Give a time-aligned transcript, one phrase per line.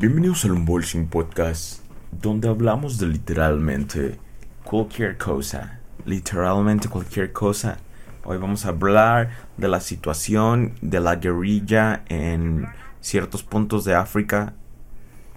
[0.00, 4.16] Bienvenidos al Unboxing Podcast, donde hablamos de literalmente
[4.62, 5.80] cualquier cosa.
[6.04, 7.78] Literalmente cualquier cosa.
[8.22, 12.68] Hoy vamos a hablar de la situación de la guerrilla en
[13.00, 14.54] ciertos puntos de África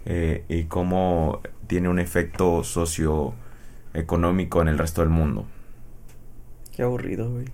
[0.05, 5.47] eh, y cómo tiene un efecto socioeconómico en el resto del mundo.
[6.75, 7.45] Qué aburrido, güey.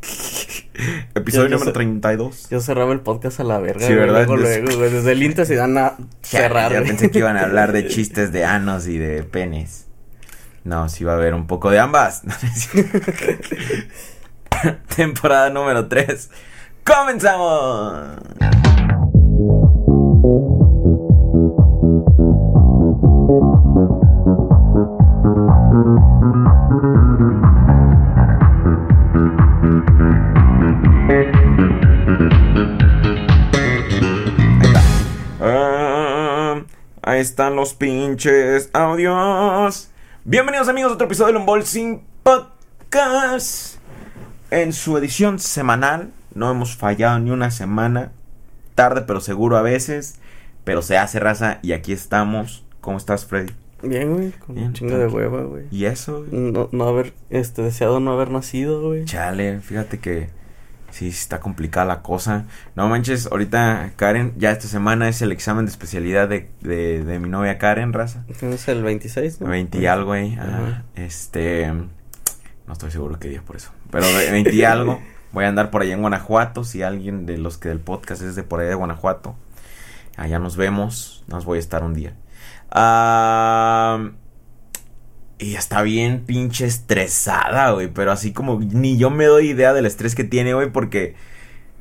[1.15, 2.49] Episodio Yo- yo número sé- 32.
[2.49, 3.85] Yo cerraba el podcast a la verga.
[3.85, 4.25] Sí, ¿verdad?
[4.27, 4.77] Luego, luego.
[4.77, 8.31] Desde el Inter se dan a cerrar, ya pensé que iban a hablar de chistes
[8.31, 9.85] de anos y de penes.
[10.63, 12.23] No, sí va a haber un poco de ambas.
[14.95, 16.29] Temporada número 3.
[16.83, 18.17] ¡Comenzamos!
[37.19, 39.89] Están los pinches audios.
[40.23, 43.79] Bienvenidos amigos a otro episodio del Unboxing Podcast.
[44.51, 48.11] En su edición semanal, no hemos fallado ni una semana.
[48.75, 50.19] Tarde pero seguro a veces.
[50.63, 52.63] Pero se hace raza y aquí estamos.
[52.81, 53.51] ¿Cómo estás, Freddy?
[53.81, 54.31] Bien, güey.
[54.33, 55.65] Con Bien, un chingo de hueva, güey.
[55.71, 56.23] ¿Y eso?
[56.23, 56.39] güey?
[56.39, 59.05] No, no haber, este, deseado no haber nacido, güey.
[59.05, 60.29] Chale, fíjate que
[60.97, 62.45] sí está complicada la cosa.
[62.75, 67.19] No manches, ahorita Karen, ya esta semana es el examen de especialidad de, de, de
[67.19, 68.23] mi novia Karen, raza.
[68.27, 69.47] Es el 26, ¿no?
[69.47, 70.35] 20 y algo, güey.
[70.37, 70.83] Ajá.
[70.95, 71.71] Este.
[71.71, 73.71] No estoy seguro qué día por eso.
[73.91, 74.99] Pero ve- 20 y algo.
[75.33, 76.63] Voy a andar por allá en Guanajuato.
[76.63, 79.35] Si alguien de los que del podcast es de por allá de Guanajuato.
[80.15, 81.23] Allá nos vemos.
[81.27, 82.13] Nos voy a estar un día.
[82.71, 84.09] Ah,
[85.39, 87.87] y está bien pinche estresada, güey.
[87.87, 90.71] Pero así como ni yo me doy idea del estrés que tiene, güey.
[90.71, 91.15] Porque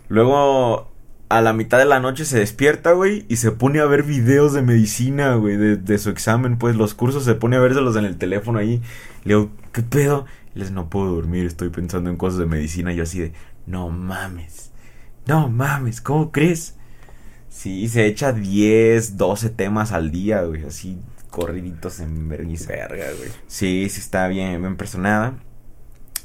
[0.08, 0.90] luego
[1.28, 3.24] a la mitad de la noche se despierta, güey.
[3.28, 5.56] Y se pone a ver videos de medicina, güey.
[5.56, 8.82] De, su examen, pues los cursos se pone a vérselos en el teléfono ahí.
[9.24, 10.26] Le digo, ¿qué pedo?
[10.54, 12.92] Les no puedo dormir, estoy pensando en cosas de medicina.
[12.92, 13.32] Yo así de,
[13.66, 14.70] no mames.
[15.26, 16.76] No mames, ¿cómo crees?
[17.48, 20.64] Sí, se echa 10, 12 temas al día, güey.
[20.64, 20.98] Así
[21.36, 22.72] corriditos en vergüenza.
[22.72, 23.28] Verga, güey.
[23.46, 25.34] Sí, sí está bien, bien personada.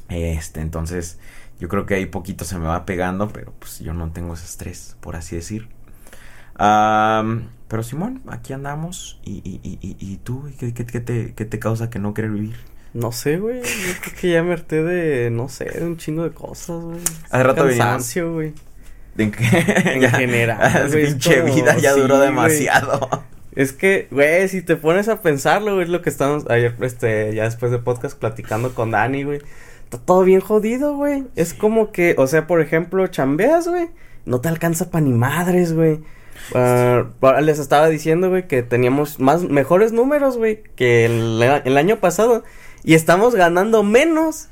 [0.08, 1.18] Este, entonces,
[1.60, 4.46] yo creo que ahí poquito se me va pegando, pero pues yo no tengo ese
[4.46, 5.68] estrés, por así decir.
[6.56, 9.20] Pero Simón, aquí andamos.
[9.22, 10.50] ¿Y, y, y, y, tú?
[10.58, 12.56] ¿Qué, qué, qué te, qué te causa que no querer vivir?
[12.94, 13.60] No sé, güey.
[13.60, 17.00] Yo creo que ya me harté de, no sé, de un chingo de cosas, güey.
[17.28, 18.54] Hace rato Cansancio, güey.
[19.18, 19.44] ¿En, qué?
[19.44, 23.24] En general, güey, es pinche vida ya sí, duró demasiado.
[23.54, 27.34] Es que, güey, si te pones a pensarlo, güey, es lo que estamos ayer, este,
[27.34, 29.40] ya después de podcast platicando con Dani, güey.
[29.84, 31.24] Está todo bien jodido, güey.
[31.36, 33.90] Es como que, o sea, por ejemplo, chambeas, güey.
[34.24, 36.00] No te alcanza pa' ni madres, güey.
[36.54, 37.04] Ah,
[37.42, 42.44] les estaba diciendo, güey, que teníamos más, mejores números, güey, que el, el año pasado.
[42.84, 44.48] Y estamos ganando menos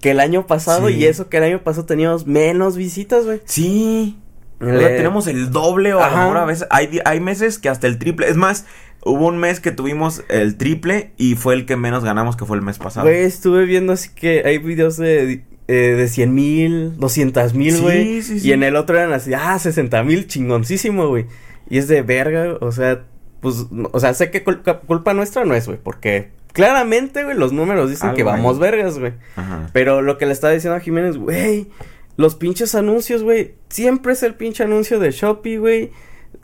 [0.00, 0.88] que el año pasado.
[0.88, 0.94] Sí.
[0.94, 3.42] Y eso que el año pasado teníamos menos visitas, güey.
[3.44, 4.18] Sí.
[4.60, 6.20] Le- tenemos el doble o a lo Ajá.
[6.22, 8.28] mejor a veces hay, hay meses que hasta el triple.
[8.28, 8.64] Es más,
[9.04, 12.56] hubo un mes que tuvimos el triple y fue el que menos ganamos que fue
[12.56, 13.06] el mes pasado.
[13.06, 18.22] Güey, estuve viendo así que hay videos de, eh, de 100 mil, 200 mil, güey.
[18.22, 18.48] sí, sí.
[18.48, 21.26] Y en el otro eran así, ah, 60 mil, chingoncísimo, güey.
[21.68, 23.02] Y es de verga, o sea,
[23.40, 27.36] pues, no- o sea, sé que culpa, culpa nuestra no es, güey, porque claramente, güey,
[27.36, 28.60] los números dicen Algo que vamos ahí.
[28.62, 29.12] vergas, güey.
[29.36, 29.68] Ajá.
[29.72, 31.68] Pero lo que le estaba diciendo a Jiménez, güey,
[32.16, 35.90] los pinches anuncios, güey, siempre es el pinche anuncio de Shopee, güey.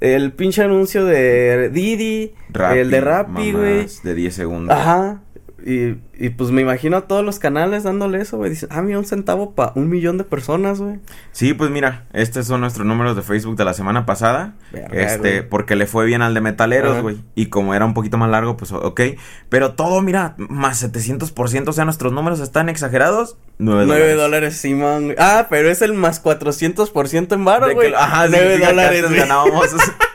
[0.01, 3.87] El pinche anuncio de Didi, Rappi, el de Rappi, güey.
[4.03, 4.77] De 10 segundos.
[4.77, 5.23] Ajá.
[5.65, 8.51] Y, y pues me imagino a todos los canales dándole eso, güey.
[8.51, 10.99] Dicen, ah, mira, un centavo para un millón de personas, güey.
[11.31, 14.55] Sí, pues mira, estos son nuestros números de Facebook de la semana pasada.
[14.73, 15.49] Verga, este, güey.
[15.49, 17.19] porque le fue bien al de metaleros, güey.
[17.35, 19.01] Y como era un poquito más largo, pues ok.
[19.49, 23.37] Pero todo, mira, más 700%, o sea, nuestros números están exagerados.
[23.59, 24.17] 9 9 dólares.
[24.17, 25.05] dólares, Simón.
[25.05, 25.17] güey.
[25.19, 27.91] Ah, pero es el más 400% en varo, güey.
[27.91, 29.19] que- ajá, 9 significa que dólares, güey.
[29.21, 29.67] ganábamos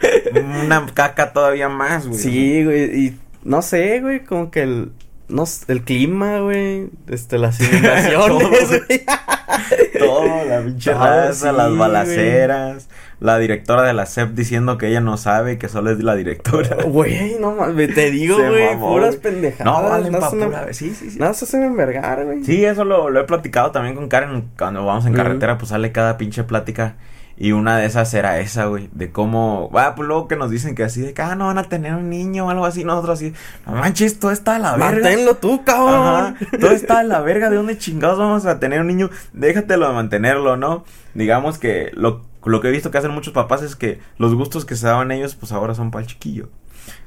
[0.65, 2.19] una caca todavía más, güey.
[2.19, 2.83] Sí, güey.
[3.05, 4.91] Y no sé, güey, como que el.
[5.29, 6.89] No, el clima, güey.
[7.07, 9.05] Este, las inundaciones, güey.
[9.99, 12.89] Todo, la pinche Todo, raza, sí, las balaceras,
[13.19, 16.15] la directora de la SEP diciendo que ella no sabe y que solo es la
[16.15, 16.77] directora.
[16.85, 19.65] Güey, no mames, te digo, güey, puras pendejadas.
[19.65, 21.19] No, valen nada me- pura- Sí, sí, sí.
[21.19, 22.43] Nada se hacen envergar, güey.
[22.43, 24.49] Sí, eso lo, lo he platicado también con Karen.
[24.57, 25.23] Cuando vamos en Ujú.
[25.23, 26.95] carretera, pues sale cada pinche plática.
[27.39, 28.89] Y una de esas era esa, güey.
[28.93, 29.69] De cómo.
[29.69, 31.93] Va, pues luego que nos dicen que así de que, ah, no van a tener
[31.93, 32.83] un niño o algo así.
[32.83, 33.33] Nosotros así,
[33.67, 35.01] no manches, todo está a la verga.
[35.01, 36.35] Manténlo tú, cabrón.
[36.35, 37.49] Ajá, todo está a la verga.
[37.51, 39.11] ¿De dónde chingados vamos a tener un niño?
[39.33, 40.83] Déjatelo de mantenerlo, ¿no?
[41.13, 44.65] Digamos que lo, Lo que he visto que hacen muchos papás es que los gustos
[44.65, 46.49] que se daban ellos, pues ahora son para el chiquillo.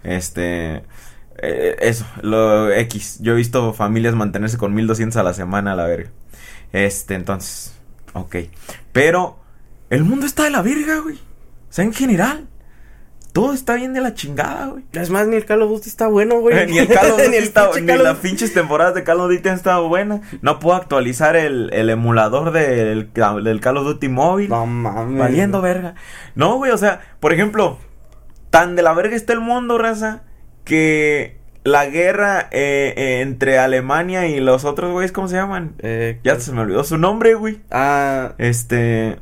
[0.05, 0.85] Este.
[1.39, 3.19] eh, eso, lo X.
[3.21, 6.11] Yo he visto familias mantenerse con 1200 a la semana a la verga.
[6.73, 7.75] Este, entonces.
[8.13, 8.37] Ok.
[8.93, 9.39] Pero.
[9.91, 11.17] El mundo está de la verga, güey.
[11.17, 12.47] O sea, en general.
[13.33, 14.83] Todo está bien de la chingada, güey.
[14.93, 16.67] Es más, ni el Call of Duty está bueno, güey.
[16.71, 19.21] ni el Call of Duty Ni el está- pinche ni las pinches temporadas de Call
[19.21, 20.21] of Duty han estado buenas.
[20.43, 24.49] No puedo actualizar el, el emulador del, del Call of Duty móvil.
[24.49, 25.17] No mames.
[25.19, 25.95] Valiendo verga.
[26.35, 27.79] No, güey, o sea, por ejemplo,
[28.51, 30.23] tan de la verga está el mundo, raza,
[30.65, 35.75] que la guerra eh, eh, entre Alemania y los otros güeyes, ¿cómo se llaman?
[35.79, 37.61] Eh, Ya se me olvidó su nombre, güey.
[37.71, 39.21] Ah, Este.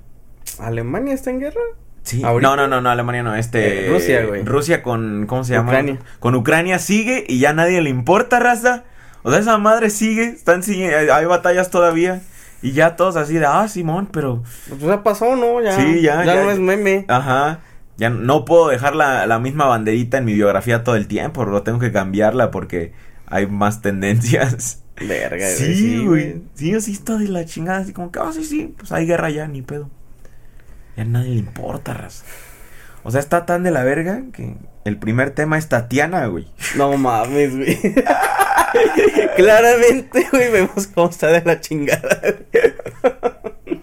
[0.61, 1.61] ¿Alemania está en guerra?
[2.03, 2.23] Sí.
[2.25, 2.49] Ahorita.
[2.49, 3.35] No, no, no, no, Alemania no.
[3.37, 3.87] Este.
[3.87, 4.43] Eh, Rusia, güey.
[4.45, 5.27] Rusia con.
[5.27, 5.69] ¿Cómo se llama?
[5.69, 5.99] Ucrania.
[6.21, 8.85] Con Ucrania sigue y ya nadie le importa, raza.
[9.23, 10.25] O sea, esa madre sigue.
[10.25, 12.23] Están sigue, hay, batallas todavía.
[12.63, 14.43] Y ya todos así de, ah, Simón, pero.
[14.69, 15.63] Pues ya pasó, ¿no?
[15.63, 17.05] Ya, Sí, ya, Ya, ya, no es meme.
[17.09, 17.61] Ajá.
[17.99, 21.45] Ya no puedo dejar la, la misma banderita en mi biografía todo el tiempo.
[21.45, 22.93] Lo tengo que cambiarla porque
[23.27, 24.83] hay más tendencias.
[25.01, 26.43] Verga, Sí, güey.
[26.55, 27.79] Sí, así está de la chingada.
[27.79, 28.75] Así como que, ah, sí, sí.
[28.77, 29.91] Pues hay guerra ya, ni pedo.
[30.99, 32.25] Ya a nadie le importa, raza.
[33.05, 36.49] O sea, está tan de la verga que el primer tema es Tatiana, güey.
[36.77, 37.79] No mames, güey.
[39.37, 42.21] Claramente, güey, vemos cómo está de la chingada.
[42.21, 43.81] güey.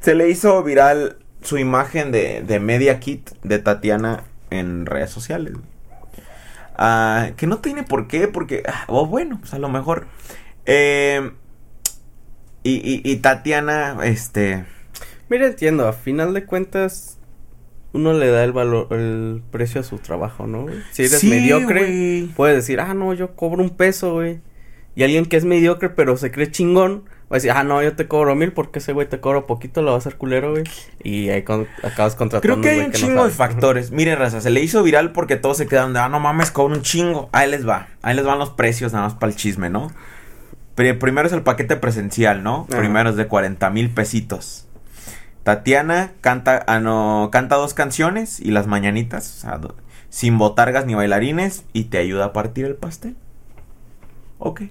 [0.00, 5.52] Se le hizo viral su imagen de, de Media Kit de Tatiana en redes sociales.
[5.52, 5.64] güey.
[6.74, 10.08] Ah, que no tiene por qué, porque, ah, o bueno, pues a lo mejor.
[10.66, 11.30] Eh,
[12.64, 14.64] y, y, y Tatiana, este,
[15.32, 17.18] Mira, entiendo, a final de cuentas,
[17.94, 20.64] uno le da el valor, el precio a su trabajo, ¿no?
[20.64, 20.76] güey?
[20.92, 22.26] Si eres Sí, mediocre, güey.
[22.36, 24.40] puedes decir, ah, no, yo cobro un peso, güey.
[24.94, 27.96] Y alguien que es mediocre, pero se cree chingón, va a decir, ah, no, yo
[27.96, 30.64] te cobro mil porque ese güey te cobra poquito, lo va a hacer culero, güey.
[31.02, 32.42] Y ahí con- acabas contratando.
[32.42, 33.90] Creo que hay un no chingo de factores.
[33.90, 36.76] Miren, raza, se le hizo viral porque todos se quedaron de, ah, no mames, cobra
[36.76, 37.30] un chingo.
[37.32, 37.88] Ahí les va.
[38.02, 39.90] Ahí les van los precios nada más para el chisme, ¿no?
[40.74, 42.66] Pri- primero es el paquete presencial, ¿no?
[42.70, 42.78] Ajá.
[42.80, 44.68] Primero es de 40 mil pesitos.
[45.44, 49.74] Tatiana canta, ah, no, canta dos canciones y las mañanitas, o sea, do-
[50.08, 53.16] sin botargas ni bailarines y te ayuda a partir el pastel.
[54.38, 54.62] Ok.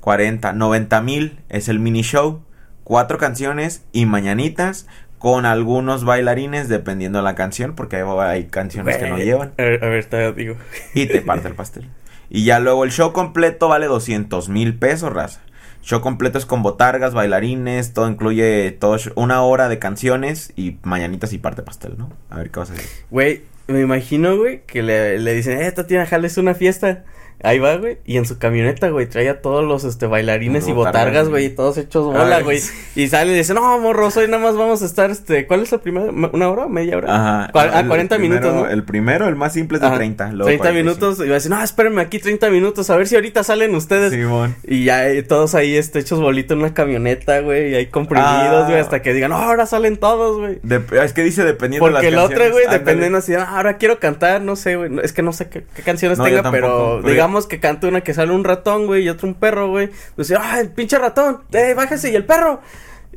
[0.00, 2.42] 40, 90 mil es el mini show,
[2.84, 4.86] cuatro canciones y mañanitas
[5.18, 9.62] con algunos bailarines dependiendo de la canción, porque hay, hay canciones que no llevan A
[9.62, 10.56] ver, a ver, te digo.
[10.94, 11.88] y te parte el pastel.
[12.30, 15.40] Y ya luego el show completo vale 200 mil pesos, raza.
[15.82, 21.32] Show completo es con botargas, bailarines, todo incluye todo una hora de canciones y mañanitas
[21.32, 22.12] y parte pastel, ¿no?
[22.28, 22.86] A ver qué vas a hacer.
[23.10, 27.04] Güey, me imagino, güey, que le, le dicen, eh, Tatiana, jales una fiesta.
[27.42, 27.98] Ahí va, güey.
[28.04, 31.46] Y en su camioneta, güey, trae a todos los este bailarines y Botargas, güey.
[31.46, 32.60] y todos hechos bola, Ay, güey.
[32.60, 32.72] sí.
[32.96, 35.72] Y sale y dice, no, morros, hoy nada más vamos a estar, este, ¿cuál es
[35.72, 36.06] la primera?
[36.32, 37.14] ¿Una hora media hora?
[37.14, 37.50] Ajá.
[37.54, 38.70] Ah, El 40 primero- minutos, ¿no?
[38.70, 40.32] El primero, el más simple es de Ajá, 30.
[40.32, 40.84] luego 30 45.
[41.00, 41.18] minutos.
[41.24, 44.12] Y va a decir, no, espérenme aquí 30 minutos, a ver si ahorita salen ustedes.
[44.12, 44.54] Simón.
[44.64, 48.64] Y ya eh, todos ahí, este, hechos bolito en una camioneta, güey, y ahí comprimidos,
[48.64, 48.66] Ah.
[48.68, 50.58] güey, hasta que digan, no, ahora salen todos, güey.
[51.02, 52.66] Es que dice dependiendo de Porque el las otro, canciones.
[52.68, 55.64] güey, dependiendo así, ah, ahora quiero cantar, no sé, güey, es que no sé qué,
[55.74, 59.04] qué canciones No, tenga, pero pero- digamos que cante una que sale un ratón, güey,
[59.04, 59.90] y otro un perro, güey.
[60.16, 62.60] Pues, ah, el pinche ratón, eh, bájese, y el perro.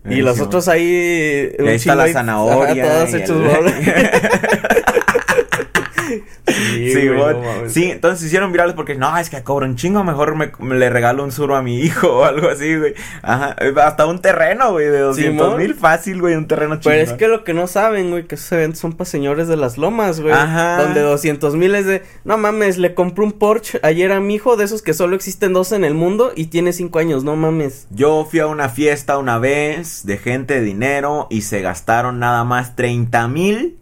[0.08, 1.56] Y los sí, otros ahí.
[1.60, 2.84] ahí está la zanahoria.
[2.84, 3.74] ajá, todos hechos el-.
[6.08, 6.24] Sí,
[6.94, 7.34] Sí, güey, güey.
[7.34, 7.74] no mames.
[7.74, 10.90] sí, entonces hicieron virales porque no, es que cobro un chingo, mejor me, me le
[10.90, 12.94] regalo un suro a mi hijo o algo así, güey.
[13.22, 15.58] Ajá, hasta un terreno, güey, de 200 Simón.
[15.62, 17.00] mil fácil, güey, un terreno Pero chingón.
[17.00, 19.78] es que lo que no saben, güey, que esos eventos son para señores de las
[19.78, 20.34] lomas, güey.
[20.34, 20.78] Ajá.
[20.84, 24.56] Donde 200 mil es de, no mames, le compré un Porsche ayer a mi hijo,
[24.58, 27.88] de esos que solo existen dos en el mundo y tiene cinco años, no mames.
[27.90, 32.44] Yo fui a una fiesta una vez de gente de dinero y se gastaron nada
[32.44, 33.78] más 30 mil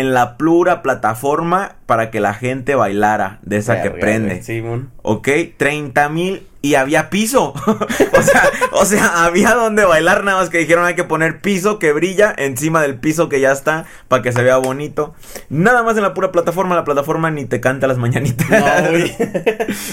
[0.00, 4.42] en la plura plataforma para que la gente bailara de esa que prende.
[4.42, 4.90] Simón.
[5.02, 7.52] Ok, 30 mil y había piso.
[7.66, 8.42] o sea,
[8.72, 12.34] o sea, había donde bailar, nada más que dijeron hay que poner piso que brilla
[12.36, 15.14] encima del piso que ya está para que se vea bonito.
[15.50, 18.48] Nada más en la pura plataforma, la plataforma ni te canta las mañanitas.
[18.48, 19.12] No, güey.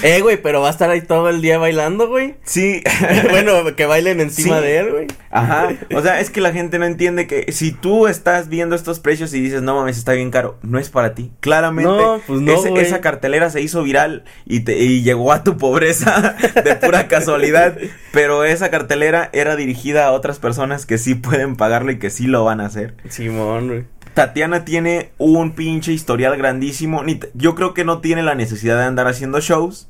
[0.03, 2.35] eh, güey, pero va a estar ahí todo el día bailando, güey.
[2.43, 2.81] Sí.
[3.29, 4.63] bueno, que bailen encima Sí.
[4.63, 5.07] de él, güey.
[5.29, 8.99] Ajá, o sea, es que la gente no entiende que si tú estás viendo estos
[8.99, 11.31] precios y dices, no mames, está bien caro, no es para ti.
[11.39, 15.43] Claramente, No, pues no, ese- esa cartelera se hizo viral y, te, y llegó a
[15.43, 17.77] tu pobreza de pura casualidad,
[18.11, 22.27] pero esa cartelera era dirigida a otras personas que sí pueden pagarlo y que sí
[22.27, 22.95] lo van a hacer.
[23.09, 23.85] Simón, güey.
[24.13, 28.83] Tatiana tiene un pinche historial grandísimo, ni yo creo que no tiene la necesidad de
[28.83, 29.87] andar haciendo shows,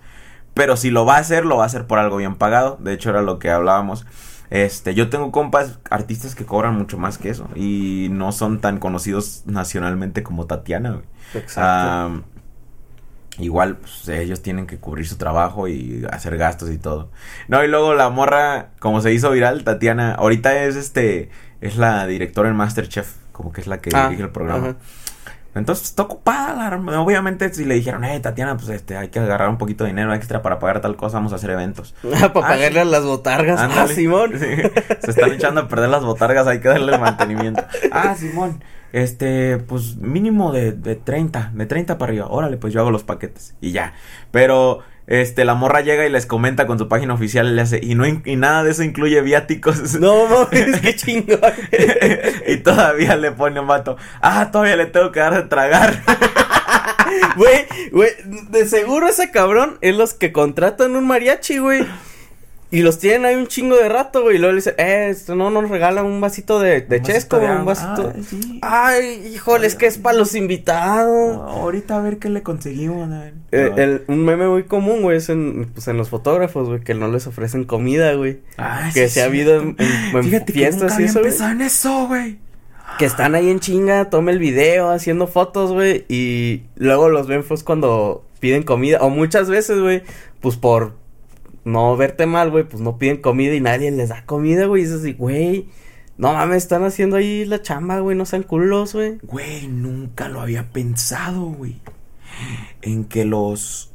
[0.54, 2.94] pero si lo va a hacer, lo va a hacer por algo bien pagado, de
[2.94, 4.06] hecho era lo que hablábamos.
[4.52, 8.80] Este, yo tengo compas, artistas que cobran mucho más que eso y no son tan
[8.80, 11.06] conocidos nacionalmente como Tatiana, güey.
[11.34, 12.26] Exacto.
[13.44, 17.12] Igual, pues, ellos tienen que cubrir su trabajo y hacer gastos y todo.
[17.48, 21.30] No, y luego la morra, como se hizo viral, Tatiana, ahorita es este,
[21.62, 24.76] es la directora en Masterchef, como que es la que Ah, dirige el programa.
[25.54, 29.50] Entonces está ocupada, la- obviamente si le dijeron, eh, Tatiana, pues este, hay que agarrar
[29.50, 31.94] un poquito de dinero extra para pagar tal cosa, vamos a hacer eventos.
[32.04, 33.60] Para Ah, pagarle a las botargas.
[33.60, 33.86] Ah.
[33.88, 34.32] Simón.
[34.40, 34.46] Sí,
[35.02, 37.62] Se están echando a perder las botargas, hay que darle mantenimiento.
[37.92, 42.28] Ah, Simón, este, pues mínimo de, de 30, de 30 para arriba.
[42.30, 43.94] Órale, pues yo hago los paquetes y ya.
[44.32, 47.80] Pero, este, la morra llega y les comenta con su página oficial y le hace,
[47.84, 49.82] y no, y nada de eso incluye viáticos.
[50.00, 51.40] No mames, qué chingón.
[52.48, 56.02] y todavía le pone un vato, ah, todavía le tengo que dar de tragar.
[57.36, 58.10] Güey, güey,
[58.52, 61.86] de seguro ese cabrón es los que contratan un mariachi, güey.
[62.74, 64.38] Y los tienen ahí un chingo de rato, güey.
[64.38, 67.36] Y luego le dicen, eh, esto no nos regalan un vasito de, de Un chesco,
[67.38, 68.14] vasito de un vasito.
[68.16, 68.60] Ah, sí.
[68.62, 71.36] Ay, híjole, es que es para los invitados.
[71.38, 73.12] Ahorita a ver qué le conseguimos.
[73.12, 73.34] a ver.
[73.52, 76.94] Eh, el- un meme muy común, güey, es en, pues, en los fotógrafos, güey, que
[76.94, 78.40] no les ofrecen comida, güey.
[78.58, 81.20] Ah, que sí, se ha habido en, en- en Fíjate que fiestas nunca y eso,
[81.20, 81.52] güey.
[81.52, 82.40] en eso, güey.
[83.00, 87.44] Que están ahí en chinga, toma el video, haciendo fotos, güey, y luego los ven,
[87.48, 90.04] pues, cuando piden comida, o muchas veces, güey,
[90.40, 90.96] pues, por
[91.64, 94.86] no verte mal, güey, pues, no piden comida y nadie les da comida, güey, y
[94.86, 95.70] dices, así, güey,
[96.18, 99.18] no mames, están haciendo ahí la chamba, güey, no sean culos, güey.
[99.24, 101.82] Güey, nunca lo había pensado, güey.
[102.82, 103.92] En que los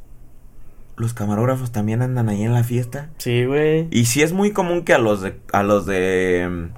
[0.97, 3.11] los camarógrafos también andan ahí en la fiesta.
[3.17, 3.87] Sí, güey.
[3.91, 6.69] Y sí es muy común que a los de a los de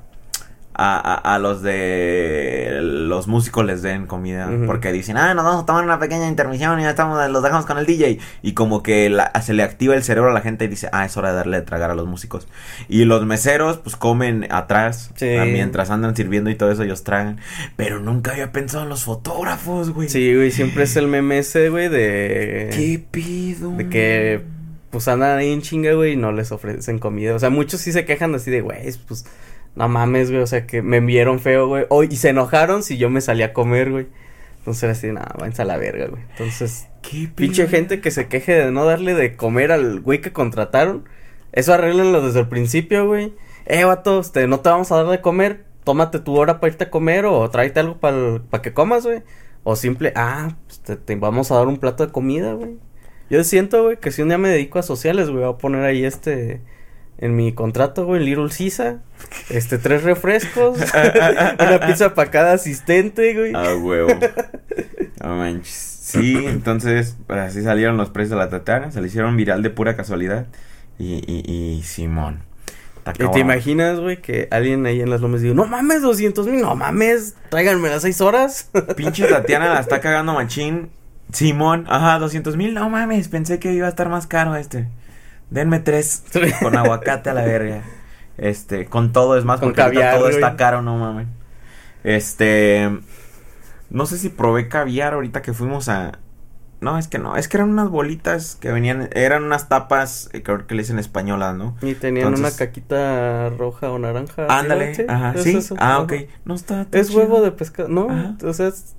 [0.82, 5.64] a, a- a los de los músicos les den comida porque dicen, ah, nos vamos
[5.64, 8.20] a tomar una pequeña intermisión y ya estamos, los dejamos con el DJ.
[8.42, 11.06] Y como que la- se le activa el cerebro a la gente y dice, ah,
[11.06, 12.48] es hora de darle de tragar a los músicos.
[12.88, 15.36] Y los meseros, pues comen atrás, Sí.
[15.36, 17.40] ah, mientras andan sirviendo y todo eso, ellos tragan.
[17.76, 20.10] Pero nunca había pensado en los fotógrafos, güey.
[20.10, 22.70] Sí, güey, siempre es el meme ese, güey, de...
[22.72, 23.72] ¿Qué pido?
[23.72, 24.42] De que,
[24.92, 27.36] pues, andan ahí en chinga, güey, y no les ofrecen comida.
[27.36, 29.26] O sea, muchos sí se quejan así de, güey, pues,
[29.76, 31.86] no mames, güey, o sea, que me vieron feo, güey.
[31.90, 34.08] Oh, y se enojaron si yo me salí a comer, güey.
[34.60, 36.22] Entonces era así, nada, váyanse a la verga, güey.
[36.32, 40.34] Entonces, ¿Qué pinche gente que se queje de no darle de comer al güey que
[40.34, 41.06] contrataron.
[41.52, 43.34] Eso arréglenlo desde el principio, güey.
[43.66, 45.66] Eh, vato, este, no te vamos a dar de comer.
[45.84, 49.24] Tómate tu hora para irte a comer o tráete algo para que comas, güey.
[49.64, 52.78] O simple, ah, pues te, te vamos a dar un plato de comida, güey.
[53.30, 55.84] Yo siento, güey, que si un día me dedico a sociales, güey, voy a poner
[55.84, 56.62] ahí este
[57.20, 59.00] en mi contrato, güey, Little Sisa,
[59.50, 60.80] este tres refrescos,
[61.60, 63.54] una pizza para cada asistente, güey.
[63.56, 64.10] Ah, huevo.
[65.22, 65.98] No manches.
[66.02, 69.98] Sí, entonces, así salieron los precios de la Tatiana, se le hicieron viral de pura
[69.98, 70.48] casualidad.
[70.98, 72.40] Y, y, y Simón.
[73.18, 76.62] ¿Y te imaginas, güey, que alguien ahí en las lomas diga, no mames, 200 mil,
[76.62, 78.70] no mames, tráiganme las seis horas?
[78.96, 80.90] Pinche Tatiana la está cagando machín.
[81.32, 84.88] Simón, ajá, 200 mil, no mames, pensé que iba a estar más caro este.
[85.50, 86.24] Denme tres
[86.62, 87.84] con aguacate a la verga.
[88.38, 90.36] Este, con todo es más, Con porque ahorita todo güey.
[90.36, 91.28] está caro, no mames.
[92.04, 92.90] Este,
[93.90, 96.20] no sé si probé caviar ahorita que fuimos a...
[96.82, 100.42] No, es que no, es que eran unas bolitas que venían, eran unas tapas, eh,
[100.44, 101.76] creo que le dicen españolas, ¿no?
[101.82, 104.46] y tenían Entonces- una caquita roja o naranja.
[104.48, 105.04] Ándale, ¿sí?
[105.10, 106.00] ajá, Es sí, ah, ajá.
[106.04, 106.14] ok,
[106.46, 108.38] no está Es huevo de pescado, no, Ajá.
[108.46, 108.96] o sea, es,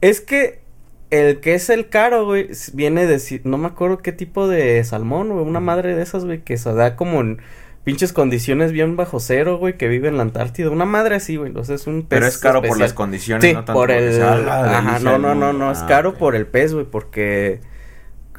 [0.00, 0.62] es que
[1.10, 5.30] el que es el caro, güey, viene de, no me acuerdo qué tipo de salmón,
[5.30, 7.38] güey, una madre de esas, güey, que se da como en
[7.84, 11.48] pinches condiciones bien bajo cero, güey, que vive en la Antártida, una madre así, güey,
[11.48, 14.18] entonces es un pez Pero es caro por las condiciones, Sí, no tanto por el,
[14.18, 17.60] la ajá, no, no, no, no, es Ah, caro por el pez, güey, porque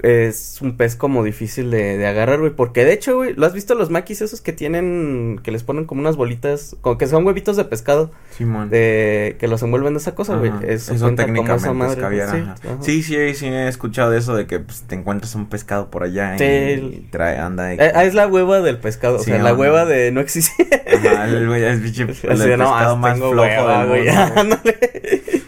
[0.01, 3.53] es un pez como difícil de, de agarrar, güey, porque de hecho, güey, ¿lo has
[3.53, 7.25] visto los maquis esos que tienen, que les ponen como unas bolitas, como que son
[7.25, 8.12] huevitos de pescado?
[8.38, 8.70] Simón.
[8.70, 10.51] de que los envuelven de esa cosa, güey.
[10.65, 12.56] Eso, Eso técnicamente esa madre, es caviar, sí, ajá.
[12.82, 16.38] Sí, sí, sí, he escuchado eso de que pues, te encuentras un pescado por allá
[16.38, 17.77] Sí, y, el- y trae, anda ahí.
[17.79, 20.68] Eh, ah, es la hueva del pescado, o sea, la hueva de no existir.
[20.88, 24.36] Ajá, el güey el de, no, pescado ah, más flojo hueva, del güey.
[24.36, 24.58] mundo.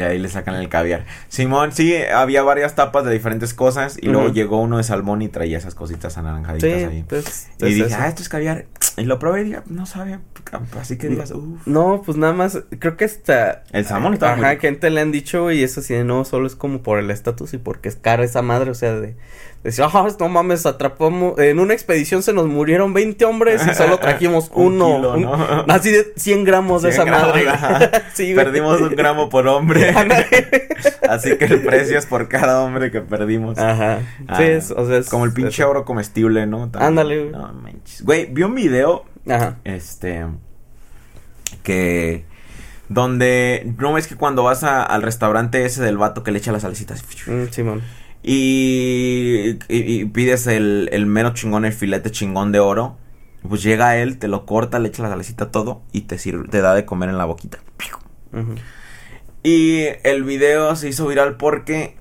[0.00, 1.04] Y le, ahí le sacan el caviar.
[1.28, 3.98] Simón, sí, había varias tapas de diferentes cosas.
[4.00, 7.04] Y luego llegó uno de salmón y traía esas cositas anaranjaditas sí, ahí.
[7.08, 7.96] pues, Y es dije, eso.
[7.98, 8.66] ah, esto es caviar.
[8.96, 10.18] Y lo probé y dije, no sabe.
[10.80, 11.66] Así que digas, uff.
[11.66, 13.62] No, pues nada más, creo que hasta...
[13.72, 16.82] El salmón muy Ajá, gente le han dicho, y eso sí, no, solo es como
[16.82, 19.16] por el estatus y porque es cara esa madre, o sea, de...
[19.62, 23.98] Decir, ah, no mames, atrapamos, en una expedición se nos murieron 20 hombres y solo
[23.98, 24.96] trajimos Un uno.
[24.96, 25.64] kilo, un- ¿no?
[25.68, 27.42] así de 100 gramos de 100 esa madre.
[27.44, 28.32] gramos, sí.
[28.34, 29.94] Perdimos un gramo por hombre.
[31.08, 33.58] Así que el precio es por cada hombre que perdimos.
[33.58, 33.98] Ajá.
[34.28, 36.70] Ah, sí, es, o sea, es Como el pinche oro comestible, ¿no?
[36.70, 36.82] También.
[36.84, 37.30] Ándale, güey.
[37.32, 38.02] No manches.
[38.02, 39.58] Güey, vi un video Ajá.
[39.64, 40.24] Este.
[41.62, 42.24] Que.
[42.88, 43.72] Donde.
[43.78, 46.62] No ves que cuando vas a- al restaurante ese del vato que le echa las
[46.62, 47.04] salsitas.
[47.26, 47.82] Mm, Simón.
[48.22, 52.96] Y, y- y pides el, el mero chingón, el filete chingón de oro.
[53.48, 56.60] Pues llega él, te lo corta, le echa la salecita todo y te sirve, te
[56.60, 57.58] da de comer en la boquita.
[58.32, 58.54] Ujú.
[59.42, 61.96] Y el video se hizo viral porque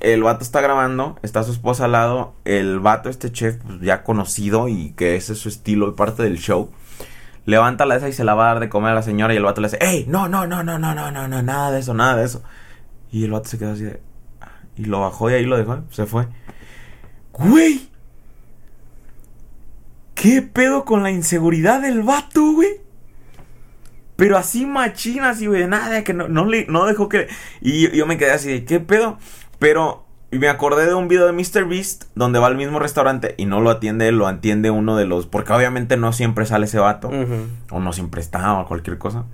[0.00, 4.02] el vato está grabando, está su esposa al lado, el vato, este chef, pues, ya
[4.02, 6.70] conocido y que ese es su estilo y parte del show.
[7.46, 9.38] Levanta la esa y se la va a dar de comer a la señora y
[9.38, 10.04] el vato le dice, ¡Ey!
[10.08, 12.42] No, no, no, no, no, no, no, no, nada de eso, nada de eso.
[13.10, 14.00] Y el vato se quedó así de...
[14.76, 16.28] Y lo bajó y ahí lo dejó, se fue.
[17.32, 17.88] ¡Güey!
[20.14, 22.80] ¿Qué pedo con la inseguridad del vato, güey?
[24.16, 27.28] Pero así machina, así, güey, nada, que no, no, le, no dejó que...
[27.60, 29.18] Y yo me quedé así de, ¿qué pedo?
[29.58, 31.66] Pero y me acordé de un video de Mr.
[31.68, 35.04] Beast donde va al mismo restaurante y no lo atiende él, lo atiende uno de
[35.04, 35.26] los...
[35.26, 37.10] Porque obviamente no siempre sale ese vato,
[37.70, 39.26] o no siempre está, o cualquier cosa.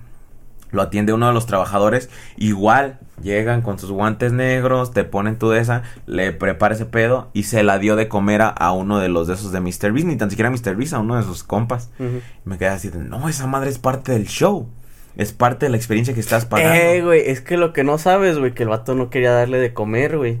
[0.71, 2.09] Lo atiende uno de los trabajadores.
[2.37, 7.29] Igual, llegan con sus guantes negros, te ponen tu de esa, le prepara ese pedo
[7.33, 9.91] y se la dio de comer a, a uno de los de esos de Mr.
[9.91, 10.75] Beast, ni tan siquiera Mr.
[10.75, 11.89] Beast, a uno de sus compas.
[11.99, 12.21] Ujú.
[12.45, 14.69] Me quedé así de, no, esa madre es parte del show.
[15.17, 16.75] Es parte de la experiencia que estás pagando.
[16.75, 19.57] Eh, güey, es que lo que no sabes, güey, que el vato no quería darle
[19.59, 20.39] de comer, güey.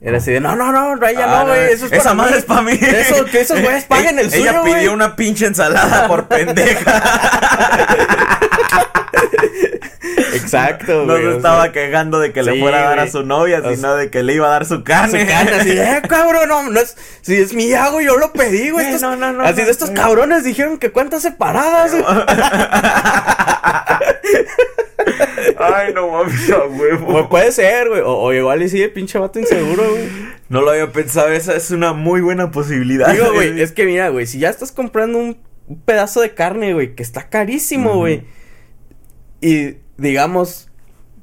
[0.00, 2.32] Era así de, no, no, no, ella Ah, no, güey, eso es esa para madre
[2.34, 2.38] mí.
[2.38, 2.72] es para mí.
[2.80, 7.02] Eso, que esos güeyes paguen el suyo, Ella pidió una pinche ensalada por pendeja.
[10.34, 11.24] Exacto, No güey.
[11.24, 13.94] se estaba sea, quejando de que le fuera a dar a su novia, O sino
[13.96, 15.20] de que le iba a dar su carne.
[15.22, 18.70] su carne, así eh, cabrón, no, no es, si es mía, güey, yo lo pedí,
[18.70, 18.86] güey.
[18.86, 20.00] Estos- no, no, no, así no, de estos no.
[20.00, 21.92] cabrones dijeron que cuentas separadas.
[25.58, 27.18] Ay, no mames, a huevo.
[27.18, 30.08] O puede ser, güey, o, o igual y sí, pinche vato inseguro, güey.
[30.48, 33.12] No lo había pensado, esa es una muy buena posibilidad.
[33.12, 36.74] Digo, güey, es que mira, güey, si ya estás comprando un, un pedazo de carne,
[36.74, 38.24] güey, que está carísimo, güey.
[39.40, 40.68] Y digamos,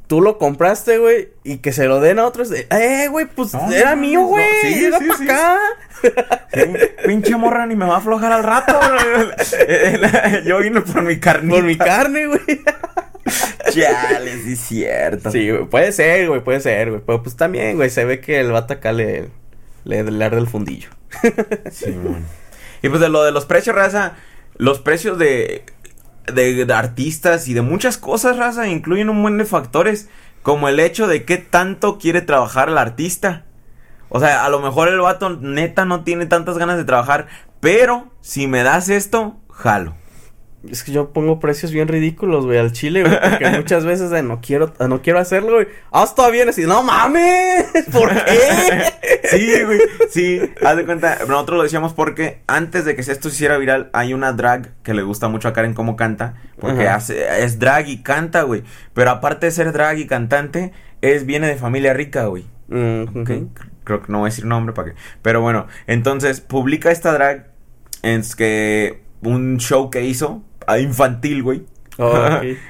[0.08, 2.50] tú lo compraste, güey, y que se lo den a otros.
[2.50, 4.46] de, Eh, güey, pues No, era no, mío, no, güey.
[4.62, 5.24] sí, llega sí, para sí.
[5.26, 5.60] acá.
[6.54, 6.62] Sí,
[7.08, 8.80] pinche morra ni me va a aflojar al rato.
[10.46, 11.56] Yo vine por mi carnita.
[11.56, 12.40] Por mi carne, güey.
[13.74, 15.32] Chale, sí es cierto.
[15.32, 17.02] Sí, güey, puede ser, güey, puede ser, güey.
[17.06, 19.30] Pero pues también, güey, se ve que el vato acá le,
[19.84, 20.90] le, le arde el fundillo.
[21.72, 22.26] Simón.
[22.84, 24.14] Y pues de lo de los precios, raza,
[24.58, 25.64] los precios de,
[26.34, 30.10] de, artistas y de muchas cosas, raza, incluyen un buen de factores,
[30.42, 33.46] como el hecho de qué tanto quiere trabajar el artista.
[34.10, 37.28] O sea, a lo mejor el vato neta no tiene tantas ganas de trabajar,
[37.60, 39.96] pero si me das esto, jalo.
[40.70, 43.20] Es que yo pongo precios bien ridículos, güey, al chile, güey.
[43.20, 45.68] Porque muchas veces de no quiero, no quiero hacerlo, güey.
[45.92, 48.94] Ah, está bien, así, no mames, ¿por qué?
[49.26, 53.36] Sí, güey, sí, haz de cuenta, nosotros lo decíamos porque antes de que esto se
[53.36, 56.96] hiciera viral, hay una drag que le gusta mucho a Karen cómo canta, porque Ajá.
[56.96, 61.48] hace, es drag y canta, güey, pero aparte de ser drag y cantante, es, viene
[61.48, 63.04] de familia rica, güey, Mm,
[63.84, 67.52] creo que no voy a decir nombre para que, pero bueno, entonces, publica esta drag,
[68.02, 70.44] en que, un show que hizo,
[70.80, 71.66] infantil, güey,
[71.98, 72.12] Oh,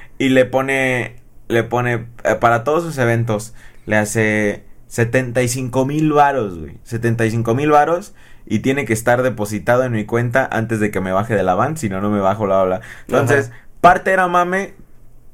[0.18, 1.16] y le pone,
[1.48, 3.54] le pone, eh, para todos sus eventos,
[3.86, 6.78] le hace 75 mil varos, güey.
[6.84, 8.14] 75 mil varos
[8.46, 11.54] y tiene que estar depositado en mi cuenta antes de que me baje de la
[11.54, 12.80] van, si no, no me bajo, bla, bla.
[13.08, 14.74] Entonces, parte era mame,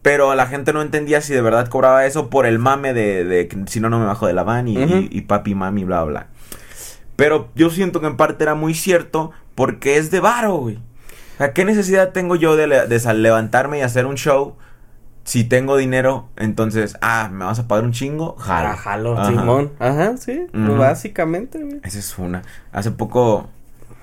[0.01, 3.49] pero la gente no entendía si de verdad cobraba eso por el mame de, de
[3.49, 4.77] que si no, no me bajo de la van y-
[5.11, 6.27] y papi, mami, bla, bla.
[7.17, 10.79] Pero yo siento que en parte era muy cierto porque es de varo, güey.
[11.39, 14.55] Sea, ¿qué necesidad tengo yo de, le- de sal- levantarme y hacer un show
[15.25, 16.29] si tengo dinero?
[16.37, 18.37] Entonces, ah, ¿me vas a pagar un chingo?
[18.39, 18.69] Jalo.
[18.69, 19.29] Ah, jalo, Ajá.
[19.31, 19.73] Simón.
[19.79, 21.81] Ajá, sí, básicamente, güey.
[21.85, 22.43] Esa es una.
[22.73, 23.49] Hace poco,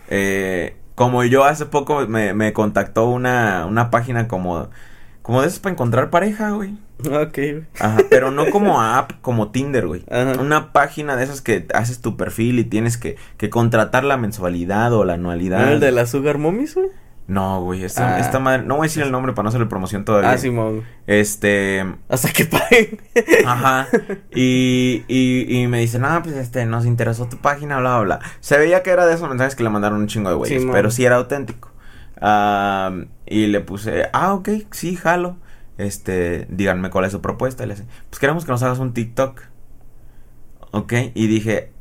[0.10, 4.70] eh, como yo hace poco me, me contactó una, una página como,
[5.22, 6.78] como de esas para encontrar pareja, güey.
[7.10, 7.64] Ok.
[7.80, 10.04] Ajá, pero no como app, como Tinder, güey.
[10.12, 10.34] Ajá.
[10.42, 14.92] Una página de esas que haces tu perfil y tienes que, que contratar la mensualidad
[14.94, 15.66] o la anualidad.
[15.66, 16.90] ¿No el de las Sugar Mommies, güey?
[17.30, 18.20] No, güey, esta, Ah.
[18.20, 20.32] esta madre, no voy a decir el nombre para no hacerle promoción todavía.
[20.32, 20.84] Ah, Simón.
[21.06, 23.00] Este, Hasta que paguen.
[23.46, 23.88] ajá,
[24.34, 28.20] y, y, y me dicen, ah, pues este, nos interesó tu página, bla, bla, bla.
[28.40, 30.74] Se veía que era de esos mensajes que le mandaron un chingo de güeyes, Simón.
[30.74, 31.72] pero sí era auténtico.
[32.20, 35.38] Am, y le puse, ah, ok, sí, jalo.
[35.78, 37.64] Este, díganme cuál es su propuesta.
[37.64, 39.42] Y le dice, pues queremos que nos hagas un TikTok.
[40.72, 41.72] Ok, y dije,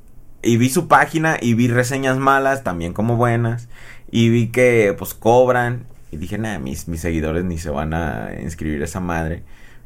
[0.42, 3.68] y vi su página y vi reseñas malas, también como buenas.
[4.10, 5.84] Y vi que, pues, cobran.
[6.10, 9.42] Y dije, nada, mis, mis seguidores ni se van a inscribir a esa madre.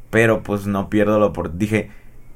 [0.09, 1.57] Pero, pues, no pierdo lo por...
[1.57, 1.91] Dije,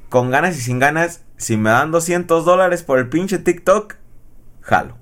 [0.09, 3.95] con ganas y sin ganas, si me dan 200 dólares por el pinche TikTok,
[4.61, 4.95] jalo.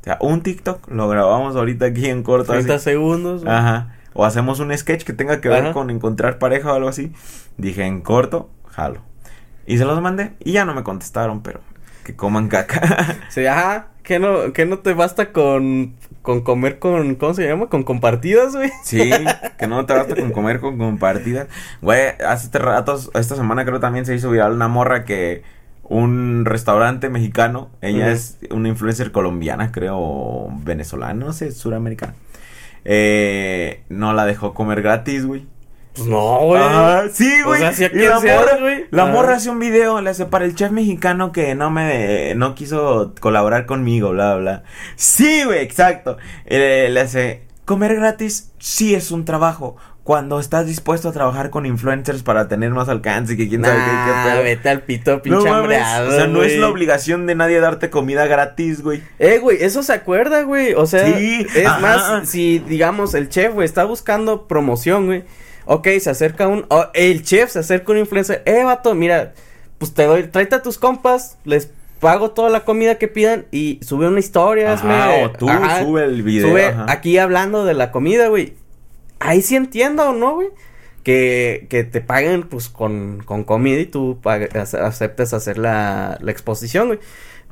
[0.00, 2.52] O sea, un TikTok lo grabamos ahorita aquí en corto.
[2.52, 2.84] 30 así.
[2.84, 3.44] segundos.
[3.46, 3.94] Ajá.
[4.14, 5.72] O hacemos un sketch que tenga que ver Ajá.
[5.72, 7.12] con encontrar pareja o algo así.
[7.56, 9.00] Dije, en corto, jalo.
[9.64, 10.32] Y se los mandé.
[10.40, 11.60] Y ya no me contestaron, pero
[12.04, 13.16] que coman caca.
[13.30, 13.91] Sí, ajá.
[14.02, 17.66] ¿Qué no, qué no te basta con, con comer con, ¿cómo se llama?
[17.68, 18.70] Con compartidas, güey.
[18.84, 19.10] sí,
[19.58, 21.46] que no te basta con comer con compartida.
[21.80, 25.42] Güey, hace este ratos, esta semana creo también se hizo viral una morra que
[25.84, 32.14] un restaurante mexicano, ella es una influencer colombiana, creo, venezolana, no sé, suramericana.
[32.84, 35.46] Eh, no la dejó comer gratis, güey.
[35.94, 36.62] Pues no, güey.
[36.64, 37.60] Ah, sí, O güey.
[37.60, 38.86] sea, si a Y quien la sea, morra, güey.
[38.90, 39.06] la Ah.
[39.06, 43.14] morra hace un video, le hace para el chef mexicano que no me, no quiso
[43.20, 44.62] colaborar conmigo, bla, bla.
[44.96, 46.16] Sí, güey, exacto.
[46.46, 49.76] Eh, le hace, comer gratis sí es un trabajo.
[50.02, 53.84] Cuando estás dispuesto a trabajar con influencers para tener más alcance, que quién sabe qué,
[53.84, 54.42] qué pedo.
[54.42, 57.88] vete al pito, No pinche hambreado, o sea, no es la obligación de nadie darte
[57.88, 59.00] comida gratis, güey.
[59.20, 60.72] Eh, güey, eso se acuerda, güey.
[60.74, 61.78] O sea, Sí, es ajá.
[61.78, 65.22] más, si digamos el chef, güey, está buscando promoción, güey.
[65.64, 66.66] Ok, se acerca un.
[66.68, 68.42] o el chef se acerca un influencer.
[68.46, 69.32] Eh, vato, mira,
[69.78, 71.70] pues te doy, tráete a tus compas, les
[72.00, 76.04] pago toda la comida que pidan y sube una historia, hazme- o tú ajá, sube
[76.04, 76.48] el video.
[76.48, 76.86] Sube ajá.
[76.88, 78.54] aquí hablando de la comida, güey.
[79.20, 80.48] Ahí sí entiendo, ¿no, güey?
[81.04, 86.30] Que, que te paguen, pues, con, con comida y tú ace- aceptes hacer la, la
[86.32, 86.98] exposición, güey.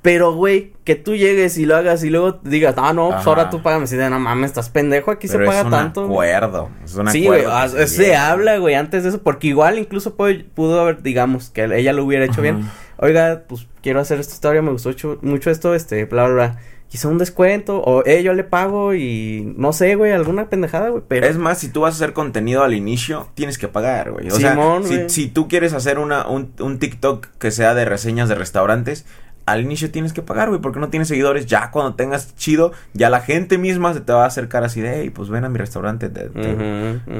[0.02, 3.50] Pero, güey, que tú llegues y lo hagas y luego digas, ah, no, pues ahora
[3.50, 3.84] tú págame.
[3.84, 6.06] Así de, no mames, estás pendejo, aquí Pero se paga es un tanto.
[6.08, 6.32] güey".
[6.32, 6.70] acuerdo.
[6.82, 10.14] Es un Sí, güey, acuerdo ah, se, habla, güey, antes de eso, porque igual incluso
[10.14, 12.42] pudo, pudo haber, digamos, que ella lo hubiera hecho Ajá.
[12.42, 12.70] bien.
[12.96, 16.58] Oiga, pues quiero hacer esta historia, me gustó mucho, mucho esto, este, bla, bla, bla.
[16.88, 21.04] Quizá un descuento, o eh, yo le pago y no sé, güey, alguna pendejada, güey,
[21.06, 21.24] pero.
[21.26, 24.26] Es más, si tú vas a hacer contenido al inicio, tienes que pagar, güey.
[24.28, 25.08] O Simón, sea, güey.
[25.08, 29.06] si, si tú quieres hacer una, un, un TikTok que sea de reseñas de restaurantes,
[29.52, 31.46] al inicio tienes que pagar, güey, porque no tienes seguidores.
[31.46, 35.00] Ya cuando tengas chido, ya la gente misma se te va a acercar así de,
[35.00, 36.30] hey, pues ven a mi restaurante, te,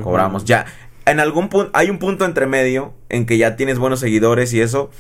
[0.03, 0.45] cobramos.
[0.45, 0.67] Ya,
[1.07, 4.61] en algún punto, hay un punto entre medio en que ya tienes buenos seguidores y
[4.61, 4.91] eso.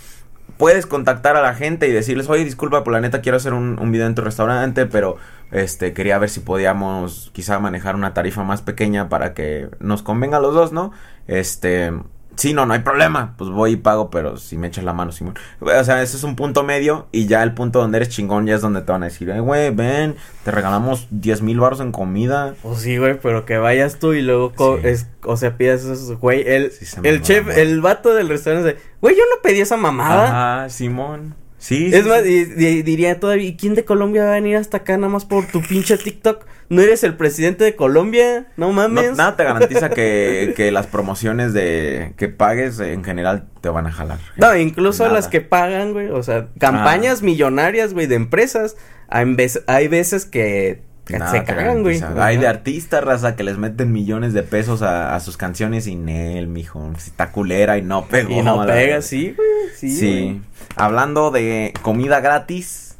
[0.56, 3.78] Puedes contactar a la gente y decirles, oye, disculpa, por la neta quiero hacer un,
[3.78, 5.16] un video en tu restaurante, pero
[5.52, 10.36] este quería ver si podíamos quizá manejar una tarifa más pequeña para que nos convenga
[10.38, 10.92] a los dos, ¿no?
[11.28, 11.92] Este,
[12.36, 15.12] sí, no, no hay problema, pues voy y pago, pero si me echas la mano,
[15.12, 15.34] Simón.
[15.60, 18.54] O sea, ese es un punto medio y ya el punto donde eres chingón ya
[18.54, 21.92] es donde te van a decir, eh, güey, ven, te regalamos 10 mil baros en
[21.92, 22.54] comida.
[22.62, 24.88] Pues sí, güey, pero que vayas tú y luego, co- Sí.
[24.88, 28.28] es, o sea, pidas esos, güey, el, Sí, se el mamó, chef, el vato del
[28.28, 30.60] restaurante dice, güey, yo no pedí esa mamada.
[30.62, 31.34] Ajá, Simón.
[31.60, 32.82] Sí, Es sí, más, sí.
[32.82, 35.60] diría todavía, ¿y quién de Colombia va a venir hasta acá nada más por tu
[35.62, 36.46] pinche TikTok?
[36.70, 38.46] ¿No eres el presidente de Colombia?
[38.56, 39.16] No No, mames.
[39.16, 43.86] nada te garantiza que, que las promociones de que pagues eh, en general te van
[43.86, 44.18] a jalar.
[44.36, 45.16] No, incluso Nada.
[45.16, 48.76] las que pagan, güey, o sea, campañas millonarias, güey, de empresas,
[49.08, 52.00] hay veces, hay veces que, que Nada se cagan, güey.
[52.18, 55.96] Hay de artistas, raza, que les meten millones de pesos a, a sus canciones y
[55.96, 56.90] Nel, mijo.
[56.98, 58.32] Si está culera y no pegó.
[58.32, 60.22] Y no la- pega, sí, güey, sí, Sí.
[60.24, 60.40] güey.
[60.76, 62.96] Hablando de comida gratis,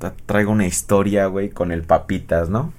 [0.00, 2.72] tra- traigo una historia, güey, con el papitas, ¿no?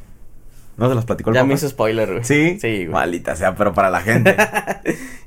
[0.78, 2.24] ¿No se las platicó el Ya me hizo spoiler, güey.
[2.24, 2.58] Sí.
[2.60, 2.88] Sí, güey.
[2.90, 4.36] Maldita sea, pero para la gente.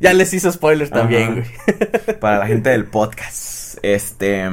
[0.01, 2.19] Ya les hizo spoiler también, güey.
[2.21, 3.79] para la gente del podcast.
[3.83, 4.51] Este,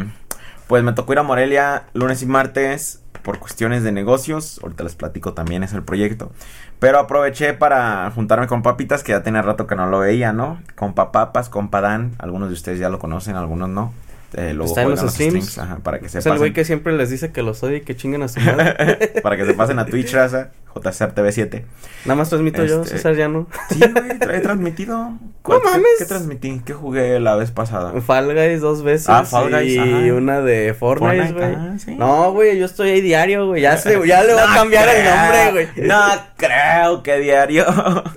[0.67, 4.59] pues me tocó ir a Morelia lunes y martes por cuestiones de negocios.
[4.63, 6.31] Ahorita les platico también es el proyecto.
[6.79, 10.59] Pero aproveché para juntarme con papitas que ya tenía rato que no lo veía, ¿no?
[10.75, 12.13] Con papapas, con padán.
[12.17, 13.93] Algunos de ustedes ya lo conocen, algunos no.
[14.33, 15.57] Eh, luego Está en los streams.
[15.57, 17.81] ajá, para que se Es el güey que siempre les dice que los odia y
[17.81, 19.11] que chinguen a su madre.
[19.23, 20.51] para que se pasen a Twitch, raza.
[20.73, 21.63] JCR TV7.
[22.05, 23.45] Nada más transmito yo, Este- César ya no.
[23.69, 25.17] Sí, güey, tra- he transmitido.
[25.41, 25.85] ¿Cuál- qué- mames.
[25.99, 26.61] ¿Qué transmití?
[26.65, 27.91] ¿Qué jugué la vez pasada?
[27.99, 30.13] Fall Guys dos veces Ah, Fall Guys, y ajá.
[30.15, 31.55] una de Fortnite, güey.
[31.55, 31.95] ah, sí.
[31.95, 33.61] No, güey, yo estoy ahí diario, güey.
[33.61, 35.87] Ya, se, ya le voy a No cambiar el nombre, güey.
[35.89, 35.99] No
[36.37, 37.65] creo que diario.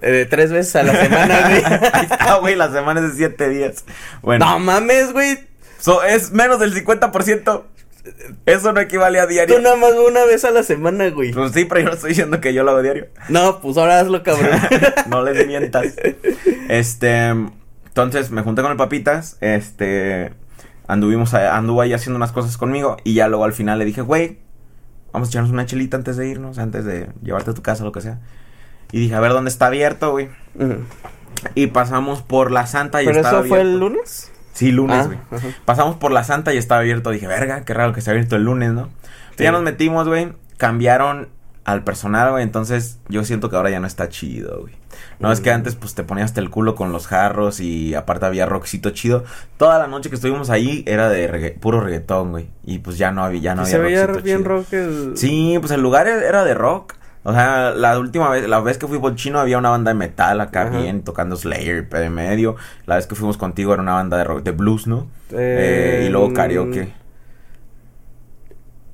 [0.02, 1.62] Eh, tres veces a la semana, güey.
[1.92, 3.84] Ahí está, güey, la semana es de siete días.
[4.22, 5.38] Bueno, No mames, güey.
[5.84, 7.62] So, es menos del 50%.
[8.44, 9.56] Eso no equivale a diario.
[9.56, 11.32] Tú nada más una vez a la semana, güey.
[11.32, 13.06] Pues sí, pero yo no estoy diciendo que yo lo hago diario.
[13.30, 14.50] No, pues ahora hazlo, cabrón.
[15.08, 15.94] no les mientas.
[16.68, 17.28] Este,
[17.86, 20.32] entonces me junté con el papitas, este,
[20.86, 24.02] anduvimos, a- anduvo ahí haciendo unas cosas conmigo y ya luego al final le dije,
[24.02, 24.38] güey,
[25.12, 27.92] vamos a echarnos una chelita antes de irnos, antes de llevarte a tu casa, lo
[27.92, 28.18] que sea.
[28.92, 30.28] Y dije, a ver dónde está abierto, güey.
[31.54, 33.88] Y pasamos por la Santa y ¿Pero estaba eso fue el abierto.
[33.88, 34.30] lunes?
[34.54, 35.54] Sí, lunes, Ah, güey.
[35.66, 37.10] Pasamos por la Santa y estaba abierto.
[37.10, 38.82] Dije, verga, qué raro que esté abierto el lunes, ¿no?
[38.82, 39.44] Entonces Sí.
[39.44, 40.32] Ya nos metimos, güey.
[40.56, 41.28] Cambiaron
[41.64, 42.42] al personal, güey.
[42.44, 44.74] Entonces, yo siento que ahora ya no está chido, güey.
[45.18, 45.54] No, es que Mm.
[45.54, 49.24] antes, pues, te ponías hasta el culo con los jarros y aparte había rockcito chido.
[49.56, 52.48] Toda la noche que estuvimos ahí era de regga- puro reggaetón, güey.
[52.64, 54.48] Y pues ya no había, ya no había se veía bien chido.
[54.48, 55.12] rock el...
[55.16, 56.94] Sí, pues el lugar era de rock.
[57.26, 59.94] O sea, la última vez, la vez que fui por chino había una banda de
[59.94, 60.78] metal acá Ajá.
[60.78, 62.56] bien, tocando Slayer de medio.
[62.86, 65.06] La vez que fuimos contigo era una banda de rock, de blues, ¿no?
[65.30, 66.92] Eh, y luego mm, karaoke.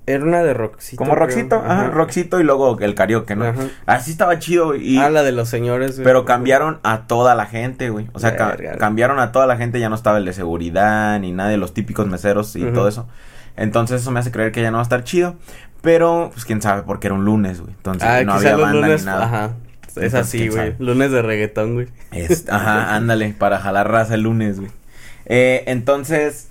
[0.07, 0.97] Era una de rockcito.
[0.99, 1.25] Como creo.
[1.27, 3.45] rockcito, ajá, rockcito y luego el karaoke, ¿no?
[3.45, 3.61] Ajá.
[3.87, 4.75] Así estaba chido.
[4.75, 5.97] Y, Ah, la de los señores.
[5.97, 6.05] güey.
[6.05, 8.09] pero cambiaron a toda la gente, güey.
[8.12, 11.31] O sea, ca- cambiaron a toda la gente, ya no estaba el de seguridad, ni
[11.33, 13.07] nada de los típicos meseros y todo eso.
[13.61, 15.37] Entonces eso me hace creer que ya no va a estar chido.
[15.83, 17.73] Pero, pues quién sabe, porque era un lunes, güey.
[17.75, 19.01] Entonces Ah, no había banda lunes.
[19.03, 19.25] ni nada.
[19.25, 19.51] Ajá.
[19.96, 20.75] Es así, güey.
[20.79, 21.88] Lunes de reggaetón, güey.
[22.51, 24.70] Ajá, ándale, para jalar raza el lunes, güey.
[25.27, 26.49] Eh, entonces,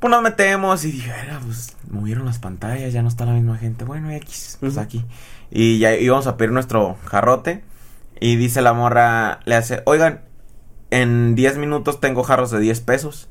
[0.00, 3.56] pues nos metemos y dije, "Verga, pues movieron las pantallas, ya no está la misma
[3.58, 3.84] gente.
[3.84, 5.04] Bueno, X, pues aquí.
[5.50, 7.62] Y ya íbamos a pedir nuestro jarrote.
[8.20, 10.20] Y dice la morra, le hace, oigan,
[10.90, 13.28] en 10 minutos tengo jarros de 10 pesos.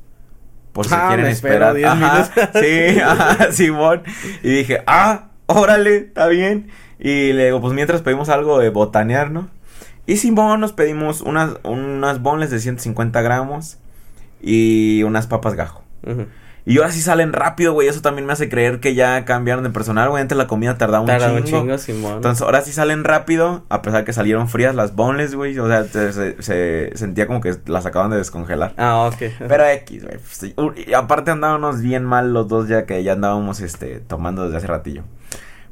[0.78, 1.74] Por si Ah, quieren me esperar.
[1.74, 2.62] 10 Ajá, minutos.
[2.62, 4.02] sí, ajá, Simón.
[4.44, 6.68] Y dije, ah, órale, está bien.
[7.00, 9.48] Y le digo, pues mientras pedimos algo de botanear, ¿no?
[10.06, 13.78] Y Simón nos pedimos unas, unas bonles de 150 gramos
[14.40, 15.82] y unas papas gajo.
[16.06, 16.26] Ujú.
[16.68, 17.88] Y ahora sí salen rápido, güey.
[17.88, 20.20] Eso también me hace creer que ya cambiaron de personal, güey.
[20.20, 21.60] Antes la comida tardaba un Tarda un chingo.
[21.62, 22.16] chingo, Simón.
[22.16, 25.58] Entonces ahora sí salen rápido, a pesar que salieron frías las bonles, güey.
[25.58, 28.74] O sea, se, se- se sentía como que las acaban de descongelar.
[28.76, 29.32] Ah, ok.
[29.48, 30.18] Pero X, güey.
[30.18, 30.54] pues, sí.
[30.86, 34.66] Y aparte andábamos bien mal los dos ya que ya andábamos este tomando desde hace
[34.66, 35.04] ratillo.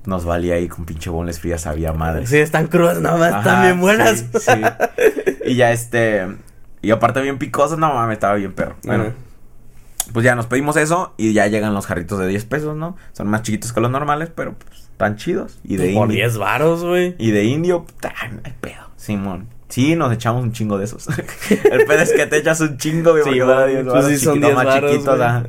[0.07, 2.27] Nos valía ahí con pinche bonles frías, sabía madre.
[2.27, 4.25] Sí, están crudas, nada más, Ajá, están bien buenas.
[4.33, 4.63] sí, sí.
[5.45, 6.27] Y ya este.
[6.81, 8.77] Y aparte bien picosas, no mames, estaba bien perro.
[8.85, 9.26] Bueno.
[10.13, 12.97] Pues ya nos pedimos eso y ya llegan los jarritos de 10 pesos, ¿no?
[13.13, 15.59] Son más chiquitos que los normales, pero pues están chidos.
[15.65, 16.25] Y de Por indio.
[16.25, 17.15] 10 varos, güey.
[17.19, 18.91] Y de indio, puta, no hay pedo.
[18.97, 19.49] Simón.
[19.69, 21.09] Sí, nos echamos un chingo de esos.
[21.51, 24.41] El pedo es que te echas un chingo, güey, porque 10 pues sí son chiquitos,
[24.41, 25.45] 10 más varos, chiquitos, ajá.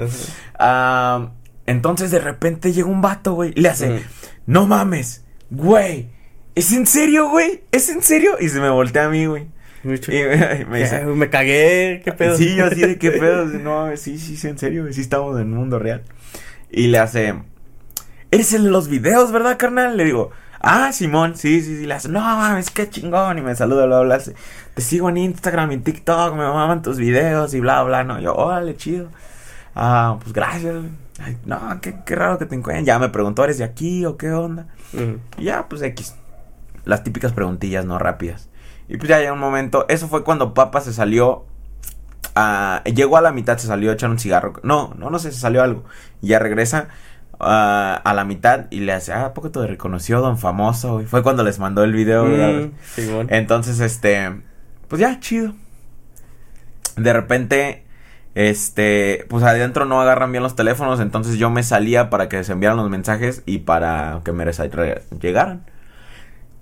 [0.58, 1.30] Ah,
[1.65, 4.04] entonces de repente llega un vato, güey, y le hace, Ujú.
[4.48, 6.10] no mames, güey,
[6.56, 7.63] ¿es en serio, güey?
[7.72, 8.38] ¿Es en serio?
[8.39, 9.48] Y se me voltea a mí, güey.
[9.88, 10.12] Mucho.
[10.12, 12.36] Y me, me dice, Ya, me cagué, qué pedo.
[12.36, 15.47] sí, yo así de qué pedo, no, sí, sí, sí, en serio, sí estamos en
[15.47, 16.04] el mundo real.
[16.69, 17.34] Y le hace,
[18.32, 19.95] ¿eres el de los videos, verdad, carnal?
[19.97, 23.56] Le digo, ah, Simón, sí, sí, sí, le hace, no mames, qué chingón, y me
[23.56, 27.60] saluda, bla, bla, te sigo en Instagram y en TikTok, me maman tus videos y
[27.60, 29.10] bla, bla, no, yo, órale, chido.
[29.76, 30.76] Ah, pues gracias.
[31.19, 32.86] Ay, no, qué, qué raro que te encuentren.
[32.86, 34.67] Ya me preguntó, ¿eres de aquí o qué onda?
[35.38, 36.15] Y ya, pues X.
[36.86, 37.97] Las típicas preguntillas, ¿no?
[38.00, 38.50] Rápidas.
[38.89, 39.86] Y pues ya llega un momento.
[39.89, 41.45] Eso fue cuando Papa se salió.
[42.39, 44.54] a- llegó a la mitad, se salió a echar un cigarro.
[44.63, 45.84] No, no, no sé, se salió algo.
[46.21, 46.88] Y ya regresa
[47.39, 51.02] ah, a la mitad y le hace, ah, ¿a poco te reconoció don famoso?
[51.02, 52.26] Y fue cuando les mandó el video.
[52.26, 53.28] Mm, Simón.
[53.32, 54.39] Entonces, este,
[54.88, 55.54] pues ya, chido.
[56.95, 57.86] De repente,
[58.36, 62.52] este, pues adentro no agarran bien los teléfonos, entonces yo me salía para que se
[62.52, 64.45] enviaran los mensajes y para que me
[65.19, 65.65] llegaran.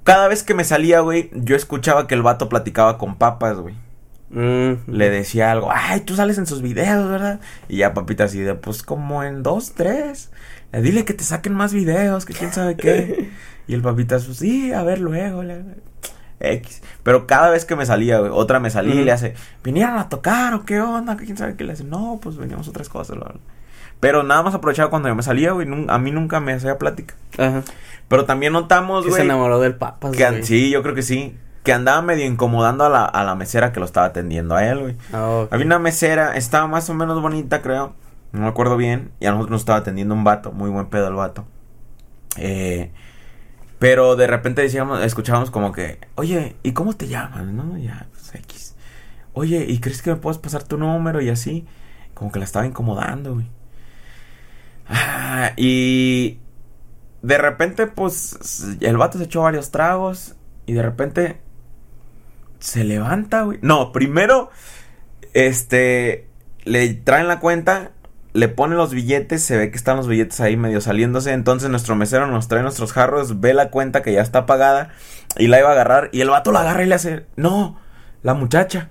[0.05, 3.75] Cada vez que me salía, güey, yo escuchaba que el vato platicaba con papas, güey.
[4.29, 7.39] Mm, Le decía algo, ay, tú sales en sus videos, ¿verdad?
[7.67, 10.31] Y ya papita así de, pues como en dos, tres.
[10.71, 13.31] Eh, Dile que te saquen más videos, que quién sabe qué.
[13.67, 15.43] y el papita, pues sí, a ver luego.
[15.43, 15.63] le-
[16.39, 16.81] X.
[17.01, 20.09] Pero cada vez que me salía, güey, otra me salía y le hace, ¿vinieron a
[20.09, 21.15] tocar o qué onda?
[21.17, 21.63] ¿Quién sabe qué?
[21.63, 23.15] Le hace, no, pues veníamos otras cosas.
[23.17, 23.39] bla, bla".
[24.05, 25.67] Pero nada más aprovechaba cuando yo me salía, güey.
[25.87, 27.15] A mí nunca me hacía plática.
[27.39, 27.63] Ajá.
[28.07, 29.23] Pero también notamos, Que se güey.
[29.25, 30.43] enamoró del papas, Que güey.
[30.43, 31.35] sí, yo creo que sí.
[31.63, 34.79] Que andaba medio incomodando a la, a la mesera que lo estaba atendiendo a él,
[34.79, 34.95] güey.
[35.11, 35.47] Ah.
[35.49, 37.95] Había una mesera, estaba más o menos bonita, creo.
[38.31, 39.09] No me acuerdo bien.
[39.19, 41.47] Y a nosotros nos estaba atendiendo un vato, muy buen pedo el vato.
[42.37, 42.91] Eh,
[43.79, 47.45] pero de repente decíamos, escuchábamos como que, oye, ¿y cómo te llamas?
[47.45, 47.75] ¿No?
[47.79, 48.75] Ya, pues X.
[49.33, 51.21] Oye, ¿y crees que me puedes pasar tu número?
[51.21, 51.65] Y así.
[52.13, 53.47] Como que la estaba incomodando, güey.
[54.87, 56.39] Ah, y
[57.21, 60.35] de repente, pues, el vato se echó varios tragos.
[60.67, 61.41] Y de repente
[62.59, 63.59] se levanta, güey.
[63.61, 64.49] No, primero,
[65.33, 66.27] este,
[66.63, 67.91] le traen la cuenta,
[68.33, 71.33] le ponen los billetes, se ve que están los billetes ahí medio saliéndose.
[71.33, 74.89] Entonces nuestro mesero nos trae nuestros jarros, ve la cuenta que ya está pagada
[75.37, 76.09] y la iba a agarrar.
[76.11, 77.79] Y el vato la agarra y le hace, no,
[78.23, 78.89] la muchacha.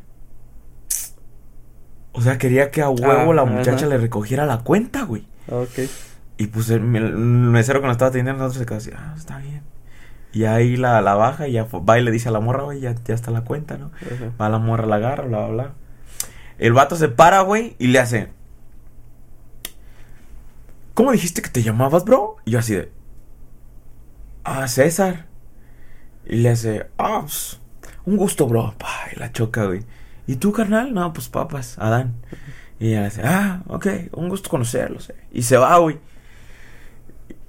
[2.12, 3.86] O sea, quería que a huevo Ah, la muchacha ajá.
[3.86, 5.26] le recogiera la cuenta, güey.
[5.48, 5.88] Ok.
[6.36, 9.38] Y pues el, el mesero que nos estaba atendiendo nosotros se quedó así, ah, está
[9.38, 9.62] bien.
[10.32, 12.80] Y ahí la, la baja y ya va y le dice a la morra, güey,
[12.80, 13.92] ya, ya está la cuenta, ¿no?
[14.02, 14.32] Ajá.
[14.40, 15.72] Va la morra, la agarra, bla, bla, bla.
[16.58, 18.30] El vato se para, güey, y le hace.
[20.94, 22.36] ¿Cómo dijiste que te llamabas, bro?
[22.44, 22.90] Y yo así de.
[24.44, 25.26] ah, César.
[26.26, 27.60] Y le hace, ah, pues,
[28.04, 28.74] un gusto, bro.
[28.78, 29.84] Pa, y la choca, güey.
[30.26, 30.94] ¿Y tú, carnal?
[30.94, 32.14] No, pues papas, Adán.
[32.78, 35.10] Y ella dice, ah, ok, un gusto conocerlos.
[35.10, 35.16] eh".
[35.32, 35.98] Y se va, güey.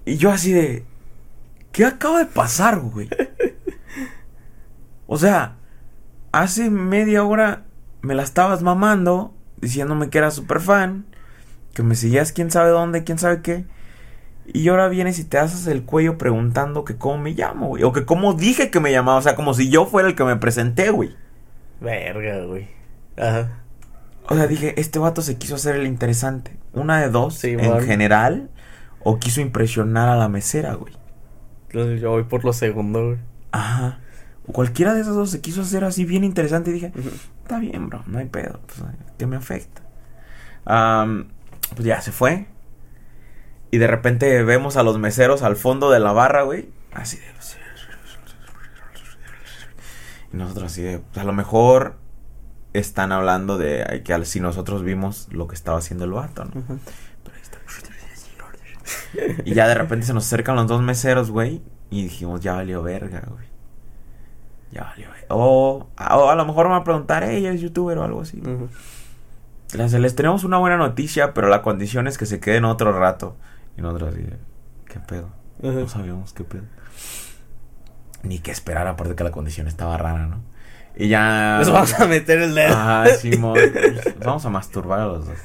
[0.05, 0.85] Y yo así de,
[1.71, 3.09] ¿qué acaba de pasar, güey?
[5.07, 5.57] O sea,
[6.31, 7.65] hace media hora
[8.01, 11.05] me la estabas mamando, diciéndome que eras súper fan,
[11.73, 13.65] que me seguías quién sabe dónde, quién sabe qué.
[14.47, 17.83] Y ahora vienes y te haces el cuello preguntando que cómo me llamo, güey.
[17.83, 19.17] O que cómo dije que me llamaba.
[19.17, 21.15] O sea, como si yo fuera el que me presenté, güey.
[21.81, 22.67] Verga, güey.
[23.17, 23.64] Ajá.
[24.27, 26.57] O sea, dije, este vato se quiso hacer el interesante.
[26.73, 28.49] Una de dos, Sí, en general.
[29.03, 30.93] O quiso impresionar a la mesera, güey.
[31.69, 33.17] Entonces yo voy por lo segundo, güey.
[33.51, 33.99] Ajá.
[34.47, 36.71] O cualquiera de esos dos se quiso hacer así bien interesante.
[36.71, 36.91] Y dije,
[37.43, 38.59] está bien, bro, no hay pedo.
[38.65, 38.81] Pues,
[39.17, 39.83] ¿Qué me afecta?
[40.65, 41.27] Am,
[41.75, 42.47] pues ya se fue.
[43.69, 46.69] Y de repente vemos a los meseros al fondo de la barra, güey.
[46.93, 47.35] Así de.
[50.33, 50.99] Y nosotros así de.
[50.99, 51.97] pues, a lo mejor
[52.79, 56.51] están hablando de que al- si nosotros vimos lo que estaba haciendo el vato, ¿no?
[56.51, 57.57] Pero ahí está.
[59.45, 61.61] Y ya de repente se nos acercan los dos meseros, güey.
[61.89, 63.45] Y dijimos, ya valió verga, güey.
[64.71, 65.25] Ya valió verga.
[65.29, 68.39] O, a- o a lo mejor van a preguntar, ella es youtuber o algo así.
[68.41, 68.69] Ujú.
[69.73, 73.35] Les, les tenemos una buena noticia, pero la condición es que se queden otro rato.
[73.77, 74.25] Y nosotros así
[74.87, 75.29] ¿qué pedo?
[75.61, 76.63] No sabíamos qué pedo.
[78.23, 80.41] Ni qué esperar, aparte que la condición estaba rara, ¿no?
[80.97, 81.57] Y ya...
[81.59, 82.73] Nos vamos a meter el dedo.
[82.75, 83.57] Ah, Simón.
[84.23, 85.37] vamos a masturbar a los dos.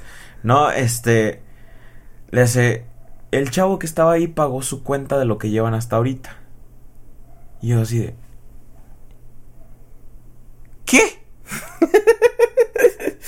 [0.42, 1.42] No, este.
[2.30, 2.84] Le hace.
[3.32, 6.36] El chavo que estaba ahí pagó su cuenta de lo que llevan hasta ahorita.
[7.60, 8.14] Y yo así de.
[10.84, 11.00] ¿Qué?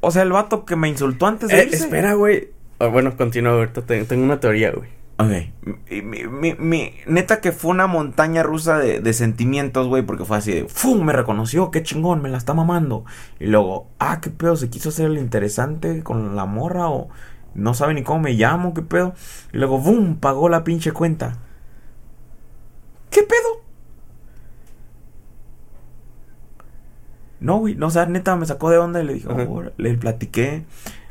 [0.00, 1.84] o sea, el vato que me insultó antes de Eh, irse.
[1.84, 2.50] espera, güey.
[2.78, 4.88] Ah, bueno, continúa, ahorita te- tengo una teoría, güey.
[5.22, 5.74] Ok.
[5.90, 10.24] Mi, mi- mi- mi- neta que fue una montaña rusa de, de sentimientos, güey, porque
[10.24, 11.04] fue así de, ¡fum!
[11.04, 13.04] Me reconoció, qué chingón, me la está mamando.
[13.40, 17.08] Y luego, ah, qué pedo, se quiso hacer el interesante con la morra o
[17.54, 19.14] no sabe ni cómo me llamo, qué pedo.
[19.52, 20.16] Y luego, ¡bum!
[20.16, 21.38] Pagó la pinche cuenta.
[23.10, 23.62] ¿Qué pedo?
[27.40, 29.42] No, güey, no, o sea, neta me sacó de onda y le dije, Ajá.
[29.48, 30.64] "Oh", le platiqué.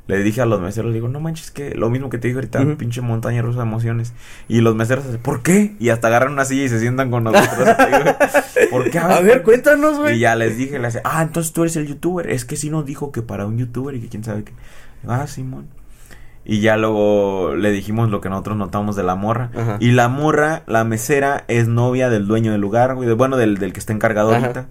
[0.08, 2.36] Le dije a los meseros, le digo, no manches, que lo mismo que te dije
[2.38, 4.14] ahorita, pinche montaña rusa de emociones.
[4.50, 5.76] Y los meseros, ¿por qué?
[5.80, 7.70] Y hasta agarran una silla y se sientan con nosotros.
[8.72, 9.00] ¿Por qué?
[9.00, 10.18] A ver, cuéntanos, güey.
[10.18, 12.30] Y ya les dije, le hace, ah, entonces tú eres el youtuber.
[12.30, 14.54] Es que sí nos dijo que para un youtuber y que quién sabe qué.
[15.08, 15.68] Ah, Simón.
[16.44, 19.52] Y ya luego le dijimos lo que nosotros notamos de la morra.
[19.56, 19.78] Ajá.
[19.80, 23.14] Y la morra, la mesera, es novia del dueño del lugar, güey.
[23.14, 24.40] Bueno, del, del que está encargado Ajá.
[24.40, 24.68] ahorita.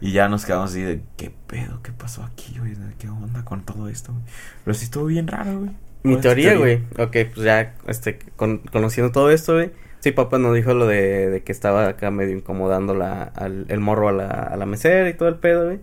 [0.00, 1.82] Y ya nos quedamos así de, ¿qué pedo?
[1.82, 2.74] ¿Qué pasó aquí, güey?
[2.98, 4.12] ¿Qué onda con todo esto?
[4.12, 4.24] güey?
[4.64, 5.70] Pero sí estuvo bien raro, güey.
[6.04, 6.76] Mi ¿Cuál es tu teoría, güey.
[6.98, 9.72] Ok, pues ya, este, con- conociendo todo esto, güey.
[10.00, 13.80] Sí, papá nos dijo lo de, de que estaba acá medio incomodando la, al, el
[13.80, 15.80] morro a la, a la mesera y todo el pedo, güey.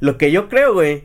[0.00, 1.04] Lo que yo creo, güey,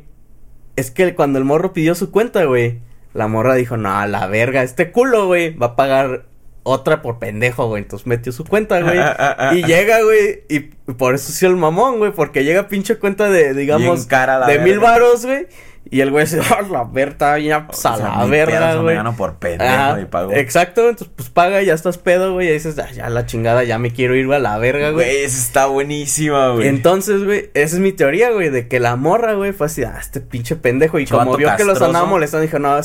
[0.78, 2.80] es que cuando el morro pidió su cuenta, güey,
[3.14, 6.28] la morra dijo, no, a la verga, este culo, güey, va a pagar
[6.64, 7.84] otra por pendejo, güey.
[7.84, 8.98] Entonces metió su cuenta, güey.
[8.98, 10.60] Ah, ah, ah, y llega, güey, y
[10.94, 14.80] por eso sí el mamón, güey, porque llega pinche cuenta de, digamos, cara de mil
[14.80, 15.48] varos, güey.
[15.92, 18.98] Y el güey se, "Ah, la verga, ya, pues, a la verga, güey.
[19.18, 20.32] por pendejo y pago.
[20.34, 22.48] Exacto, entonces pues paga y ya estás pedo, güey.
[22.48, 25.06] Y dices, "Ah, ya la chingada, ya me quiero ir a la verga, güey.
[25.06, 26.70] Güey, esa está buenísima, güey.
[26.70, 29.98] Entonces, güey, esa es mi teoría, güey, de que la morra, güey, fue así, ah,
[30.00, 31.00] este pinche pendejo.
[31.00, 32.80] Y como vio que los andaba molestando, dijo, no,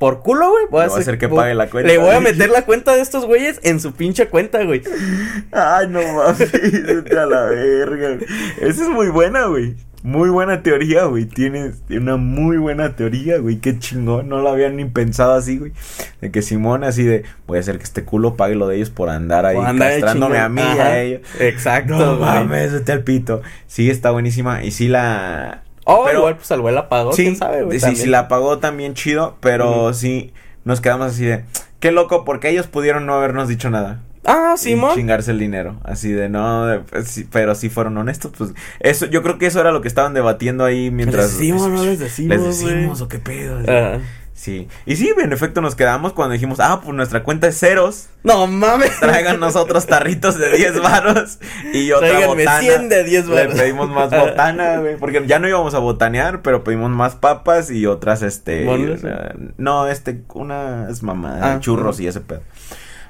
[0.00, 0.64] por culo, güey.
[0.70, 3.02] Voy a hacer que voy- pague la cuenta, Le voy a meter la cuenta de
[3.02, 4.82] estos güeyes en su pinche cuenta, güey.
[5.52, 8.16] Ay, no mames, vete a la verga.
[8.16, 8.26] güey.
[8.62, 9.76] Esa es muy buena, güey.
[10.02, 11.26] Muy buena teoría, güey.
[11.26, 13.56] Tienes una muy buena teoría, güey.
[13.58, 14.30] Qué chingón.
[14.30, 15.72] No lo habían ni pensado así, güey.
[16.22, 18.88] De que Simón así de, voy a hacer que este culo pague lo de ellos
[18.88, 21.20] por andar ahí andar castrándome a mí y a ellos.
[21.38, 22.30] Exacto, No güey.
[22.30, 23.42] mames, vete al pito.
[23.66, 24.64] Sí, está buenísima.
[24.64, 25.64] Y sí la...
[25.92, 27.80] Oh, pero- igual pues al güey la pagó, Sí, quién sabe, güey.
[27.80, 29.94] sí, sí la pagó también chido, pero Ujú.
[29.94, 30.32] sí
[30.64, 31.44] nos quedamos así de,
[31.80, 34.00] qué loco, porque ellos pudieron no habernos dicho nada.
[34.26, 34.94] Ah, y Simón.
[34.94, 39.06] chingarse el dinero, así de no, de- pues, sí, pero si fueron honestos, pues eso,
[39.06, 41.98] yo creo que eso era lo que estaban debatiendo ahí mientras Les decimos, no les
[41.98, 43.60] decimos, les decimos o qué pedo.
[43.60, 43.98] Ajá.
[44.40, 48.08] Sí, y sí, en efecto nos quedamos cuando dijimos, ah, pues nuestra cuenta es ceros,
[48.24, 48.98] No mames.
[48.98, 51.38] tráiganos otros tarritos de 10 varos
[51.74, 52.60] y otra Tráiganme botana.
[52.60, 56.64] 100 de 10 Le pedimos más botana, güey, porque ya no íbamos a botanear, pero
[56.64, 62.22] pedimos más papas y otras, este, eh, no, este, unas mamadas, Ah, churros y ese
[62.22, 62.40] pedo.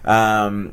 [0.03, 0.73] Am,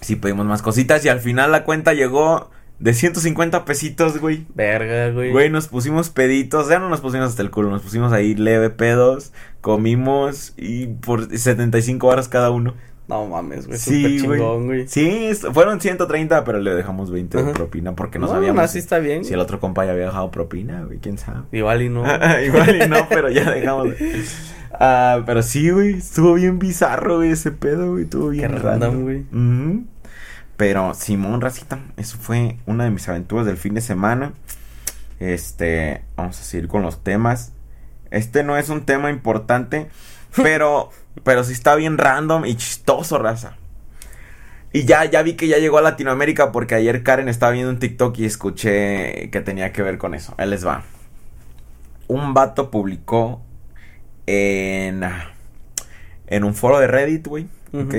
[0.00, 2.48] sí, pedimos más cositas y al final la cuenta llegó
[2.78, 4.46] de 150 pesitos, güey.
[4.54, 5.30] Verga, güey.
[5.32, 8.70] Güey, nos pusimos peditos, ya no nos pusimos hasta el culo, nos pusimos ahí leve
[8.70, 12.74] pedos, comimos y por 75 horas cada uno.
[13.06, 13.78] No mames, güey.
[13.78, 14.88] Sí, súper chingón, güey.
[14.88, 18.98] Sí, fueron 130, pero le dejamos 20 de propina porque no, No, sabíamos así está
[18.98, 19.24] bien.
[19.26, 21.40] si el otro compa ya había dejado propina, güey, quién sabe.
[21.52, 22.00] Igual y no.
[22.46, 23.88] Igual y no, pero ya dejamos.
[24.72, 29.02] Ah, pero sí, güey, estuvo bien bizarro, güey, ese pedo, güey, estuvo bien Qué random.
[29.02, 29.20] güey.
[29.32, 29.84] Ujú.
[30.56, 34.32] Pero Simón Racita, eso fue una de mis aventuras del fin de semana.
[35.18, 37.52] Este, vamos a seguir con los temas.
[38.10, 39.88] Este no es un tema importante,
[40.36, 40.90] pero,
[41.24, 43.56] pero sí está bien random y chistoso, raza.
[44.72, 47.78] Y ya, ya vi que ya llegó a Latinoamérica porque ayer Karen estaba viendo un
[47.78, 50.34] TikTok y escuché que tenía que ver con eso.
[50.36, 50.82] Él les va.
[52.08, 53.40] Un vato publicó
[54.26, 55.04] en,
[56.26, 57.46] en un foro de Reddit, güey.
[57.72, 57.84] Ujú.
[57.84, 57.94] ¿ok?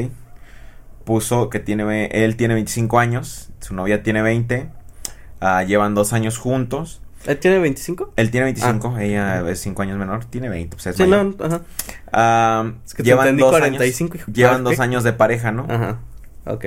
[1.06, 4.70] Puso que tiene, él tiene 25 años, su novia tiene 20.
[5.42, 7.02] ah, llevan dos años juntos.
[7.28, 8.14] ¿Él tiene 25?
[8.18, 11.04] Él tiene 25, ella es 5 años menor, tiene 20, pues es Ah.
[11.04, 11.36] Sí, mayor.
[11.40, 11.62] no, ajá.
[12.12, 15.66] Ah, Es que llevan dos 45, años, llevan Ah, dos años de pareja, ¿no?
[15.70, 16.00] Ajá.
[16.46, 16.66] Ok.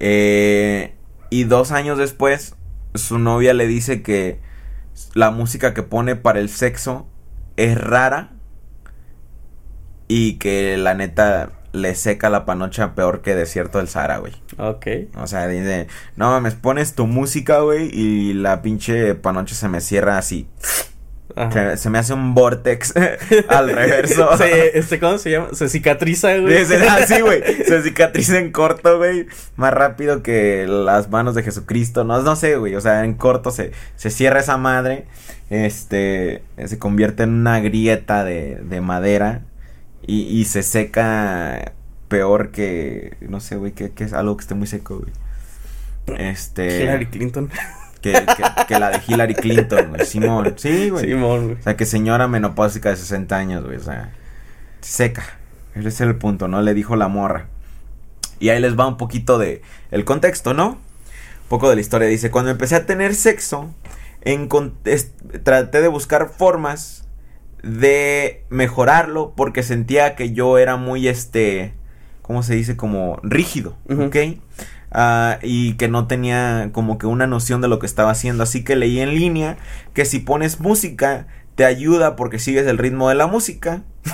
[0.00, 0.94] Eh,
[1.30, 2.54] y dos años después,
[2.94, 4.40] su novia le dice que
[5.14, 7.06] la música que pone para el sexo
[7.56, 8.30] es rara
[10.08, 14.32] y que la neta le seca la panocha peor que desierto del Sahara, güey.
[14.58, 14.86] Ok.
[15.16, 19.80] O sea, dice, no mames, pones tu música, güey, y la pinche panocha se me
[19.80, 20.48] cierra así.
[21.76, 22.94] Se me hace un vortex
[23.48, 24.36] al reverso.
[24.38, 25.48] Se, este, ¿Cómo se llama?
[25.52, 26.60] Se cicatriza, güey.
[26.60, 27.42] Dice, ah, sí, güey.
[27.66, 29.26] Se cicatriza en corto, güey.
[29.56, 32.04] Más rápido que las manos de Jesucristo.
[32.04, 32.74] No, no sé, güey.
[32.74, 35.04] O sea, en corto se, se cierra esa madre.
[35.50, 36.42] Este.
[36.64, 39.42] Se convierte en una grieta de, de madera.
[40.06, 41.72] Y, y se seca
[42.08, 43.16] peor que.
[43.20, 43.72] No sé, güey.
[43.72, 46.18] Que, que es algo que esté muy seco, güey.
[46.18, 46.82] Este.
[46.82, 47.50] Hillary Clinton.
[48.00, 50.06] Que, que, que la de Hillary Clinton, güey.
[50.06, 50.54] Simón.
[50.56, 51.06] Sí, güey.
[51.06, 51.58] Simón, güey.
[51.58, 53.78] O sea, que señora menopáusica de 60 años, güey.
[53.78, 54.12] O sea,
[54.80, 55.24] seca.
[55.74, 56.62] Ese es el punto, ¿no?
[56.62, 57.48] Le dijo la morra.
[58.38, 60.68] Y ahí les va un poquito de el contexto, ¿no?
[60.68, 62.06] Un poco de la historia.
[62.08, 63.72] Dice, cuando empecé a tener sexo,
[65.42, 67.05] traté de buscar formas
[67.66, 71.74] de mejorarlo porque sentía que yo era muy, este,
[72.22, 72.76] ¿cómo se dice?
[72.76, 74.04] Como rígido, Ujú.
[74.04, 74.16] ¿ok?
[74.92, 78.44] Ah, y que no tenía como que una noción de lo que estaba haciendo.
[78.44, 79.56] Así que leí en línea
[79.94, 83.82] que si pones música, te ayuda porque sigues el ritmo de la música.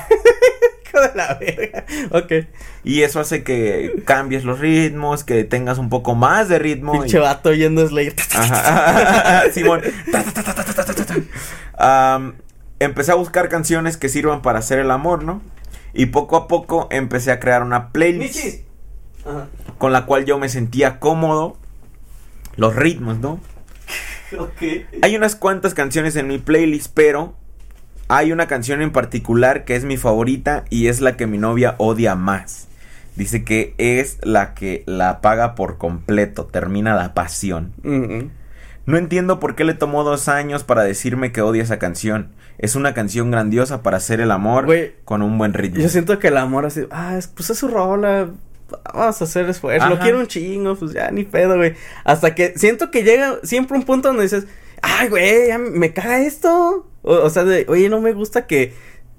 [0.92, 1.86] De la verga.
[2.11, 2.46] Ok.
[2.84, 6.92] Y eso hace que cambies los ritmos, que tengas un poco más de ritmo.
[6.92, 8.14] Pinche y- vato oyendo Slayer.
[9.53, 9.80] Simón.
[12.83, 15.41] empecé a buscar canciones que sirvan para hacer el amor, ¿no?
[15.95, 18.64] Y poco a poco empecé a crear una playlist.
[19.24, 19.47] Ajá.
[19.78, 21.57] con la cual yo me sentía cómodo.
[22.57, 23.41] Los ritmos, ¿no?
[24.39, 24.62] Ok.
[25.03, 27.35] Hay unas cuantas canciones en mi playlist, pero
[28.09, 31.74] hay una canción en particular que es mi favorita y es la que mi novia
[31.78, 32.66] odia más.
[33.14, 37.72] Dice que es la que la apaga por completo, termina la pasión.
[37.83, 38.30] Mm,
[38.87, 42.33] No entiendo por qué le tomó dos años para decirme que odia esa canción.
[42.63, 45.81] Es una canción grandiosa para hacer el amor Güey, con un buen ritmo.
[45.83, 48.31] Yo siento que el amor así, ah, es- pues es su rola,
[48.95, 51.75] vamos a hacer esfuerzo, lo quiero un chingo, pues ya ni pedo, güey.
[52.05, 54.47] Hasta que siento que llega siempre un punto donde dices,
[54.81, 56.89] ay, güey, ya me caga esto.
[57.03, 58.73] O, o sea, de, oye, no me gusta que,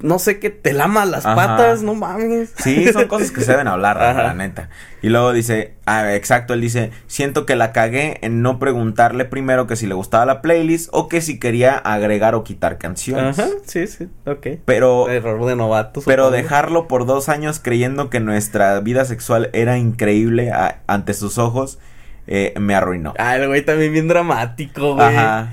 [0.03, 1.35] no sé, que te lamas las Ajá.
[1.35, 2.53] patas, no mames.
[2.57, 4.69] Sí, son cosas que se deben hablar, la neta.
[5.01, 9.65] Y luego dice, ah, exacto, él dice, siento que la cagué en no preguntarle primero
[9.65, 13.39] que si le gustaba la playlist o que si quería agregar o quitar canciones.
[13.39, 14.47] Ajá, sí, sí, ok.
[14.65, 16.01] Pero, Error de novato.
[16.05, 16.37] pero supongo.
[16.43, 21.79] dejarlo por dos años creyendo que nuestra vida sexual era increíble a- ante sus ojos,
[22.27, 23.13] eh, me arruinó.
[23.17, 25.07] Ah, el güey también bien dramático, güey.
[25.15, 25.51] Ajá.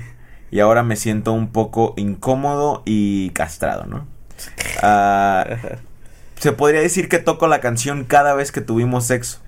[0.51, 4.05] Y ahora me siento un poco incómodo y castrado, ¿no?
[4.81, 5.45] Ah,
[6.37, 9.39] se podría decir que toco la canción cada vez que tuvimos sexo.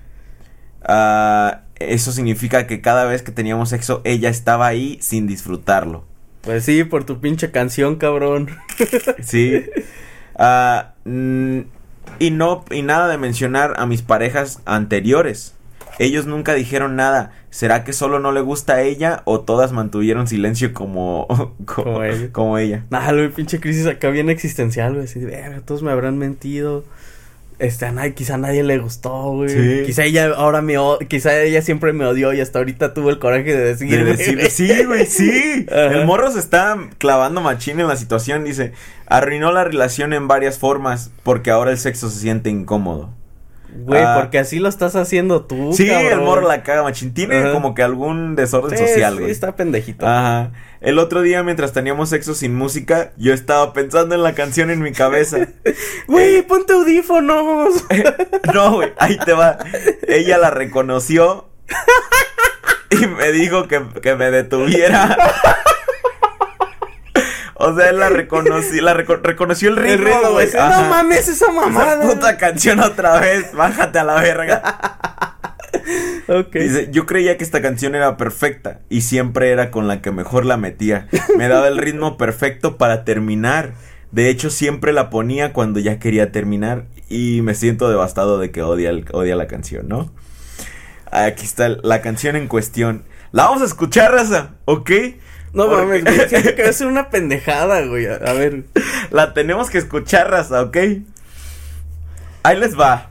[0.82, 6.04] Ah, eso significa que cada vez que teníamos sexo ella estaba ahí sin disfrutarlo.
[6.42, 8.50] Pues sí, por tu pinche canción, cabrón.
[9.22, 9.64] Sí.
[10.36, 11.60] Ah, mm,
[12.18, 15.54] y no y nada de mencionar a mis parejas anteriores.
[15.98, 17.32] Ellos nunca dijeron nada.
[17.50, 21.26] ¿Será que solo no le gusta a ella o todas mantuvieron silencio como
[21.64, 22.28] como, Como ella.
[22.32, 22.84] como ella?
[22.90, 25.04] Nah, güey, pinche crisis acá bien existencial, güey.
[25.04, 26.84] Así de, todos me habrán mentido.
[27.60, 29.48] Este, a nadie, quizá a nadie le gustó, güey.
[29.48, 29.82] Sí.
[29.86, 30.74] Quizá ella ahora me
[31.08, 34.04] quizá ella siempre me odió y hasta ahorita tuvo el coraje de De decirme.
[34.04, 35.66] decirle, sí, güey, sí.
[35.70, 35.92] Ajá.
[35.92, 38.42] El morro se está clavando machín en la situación.
[38.42, 38.72] Dice,
[39.06, 43.10] arruinó la relación en varias formas porque ahora el sexo se siente incómodo.
[43.74, 44.16] Güey, Ah.
[44.20, 47.12] porque así lo estás haciendo tú, Sí, el morro la caga, machín.
[47.12, 47.52] Tiene Ajá.
[47.52, 49.30] como que algún desorden Sí, social, sí, güey.
[49.32, 50.06] está pendejito.
[50.06, 50.52] Ajá.
[50.80, 54.80] El otro día, mientras teníamos sexo sin música, yo estaba pensando en la canción en
[54.82, 55.38] mi cabeza.
[56.06, 57.84] Güey, ponte audífonos.
[58.54, 59.58] No, güey, ahí te va.
[60.06, 61.48] Ella la reconoció
[62.90, 65.16] y me dijo que, que me detuviera.
[67.66, 70.48] O sea, él la reconoció, la reco- reconoció el ritmo, güey.
[70.52, 72.02] No mames, esa mamada.
[72.04, 74.62] Esa puta canción otra vez, bájate a la verga.
[76.28, 76.54] Ok.
[76.54, 80.46] Dice, yo creía que esta canción era perfecta y siempre era con la que mejor
[80.46, 81.08] la metía.
[81.36, 83.74] Me daba el ritmo perfecto para terminar.
[84.10, 88.62] De hecho, siempre la ponía cuando ya quería terminar y me siento devastado de que
[88.62, 90.10] odia, el- odia la canción, ¿no?
[91.10, 93.04] Aquí está la canción en cuestión.
[93.32, 94.90] La vamos a escuchar, raza, ¿ok?
[95.54, 96.28] No Porque- mames, güey.
[96.28, 98.06] Siento que va a ser una pendejada, güey.
[98.06, 98.64] A, ver.
[99.10, 100.76] La tenemos que escuchar, raza, ¿ok?
[102.42, 103.10] Ahí les va.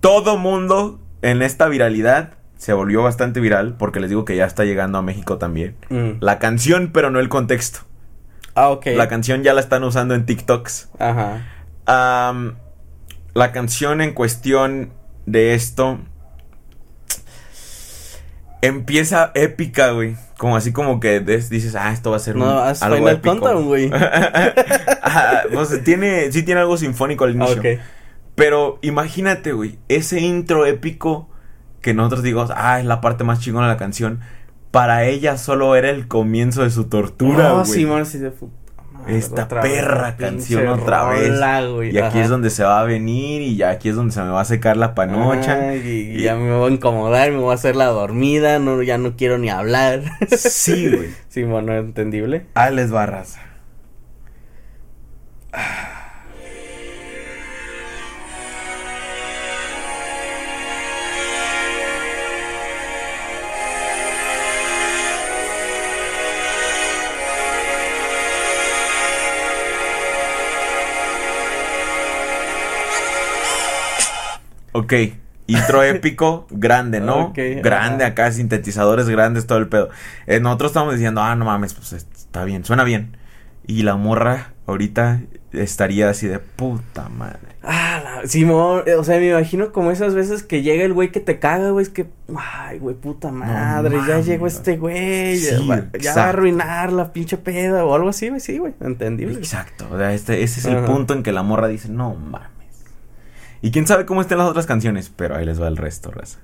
[0.00, 4.64] Todo mundo en esta viralidad se volvió bastante viral porque les digo que ya está
[4.64, 5.76] llegando a México también.
[5.90, 6.12] Mm.
[6.20, 7.80] La canción, pero no el contexto.
[8.54, 8.86] Ah, ok.
[8.94, 10.88] La canción ya la están usando en TikToks.
[10.98, 11.42] Ajá.
[13.34, 14.92] La canción en cuestión
[15.26, 15.98] de esto
[18.62, 20.16] empieza épica, güey.
[20.38, 22.96] Como así como que des- dices, ah, esto va a ser un- No, haz algo
[22.98, 23.30] Final épico.
[23.40, 23.90] Countdown, güey.
[25.02, 27.62] Ajá, pues tiene, sí tiene algo sinfónico al Ah, inicio.
[28.34, 31.28] Pero imagínate, güey, ese intro épico
[31.80, 34.20] que nosotros digamos, ah, es la parte más chingona de la canción.
[34.70, 37.66] Para ella solo era el comienzo de su tortura, No, güey.
[37.66, 38.30] sí, man, sí de
[39.06, 41.28] Esta otra vez, perra canción otra vez.
[41.28, 42.22] rola, güey, y aquí ajá.
[42.22, 44.44] es donde se va a venir y ya aquí es donde se me va a
[44.44, 45.68] secar la panocha.
[45.68, 48.82] Ay, y, y ya me voy a incomodar, me voy a hacer la dormida, no,
[48.82, 50.02] ya no quiero ni hablar.
[50.36, 51.10] Sí, güey.
[51.28, 52.46] sí, bueno, entendible.
[52.54, 53.40] Ahí les va, raza.
[74.76, 74.92] Ok,
[75.46, 77.28] intro épico, grande, ¿no?
[77.28, 79.88] Ok, grande acá, sintetizadores grandes, todo el pedo.
[80.26, 83.16] Eh, nosotros estamos diciendo, ah, no mames, pues está bien, suena bien.
[83.66, 85.22] Y la morra ahorita
[85.52, 87.56] estaría así de puta madre.
[87.62, 91.10] Ah, la, Simón, eh, o sea, me imagino como esas veces que llega el güey
[91.10, 92.06] que te caga, güey, es que,
[92.36, 95.56] ay, güey, puta madre, ya llegó este güey, Sí,
[96.00, 99.38] ya va a arruinar la pinche peda o algo así, güey, sí, güey, entendible.
[99.38, 102.55] Exacto, o sea, este, ese es el punto en que la morra dice, no mames.
[103.62, 106.40] Y quién sabe cómo estén las otras canciones, pero ahí les va el resto, raza.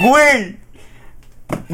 [0.00, 0.63] Güey.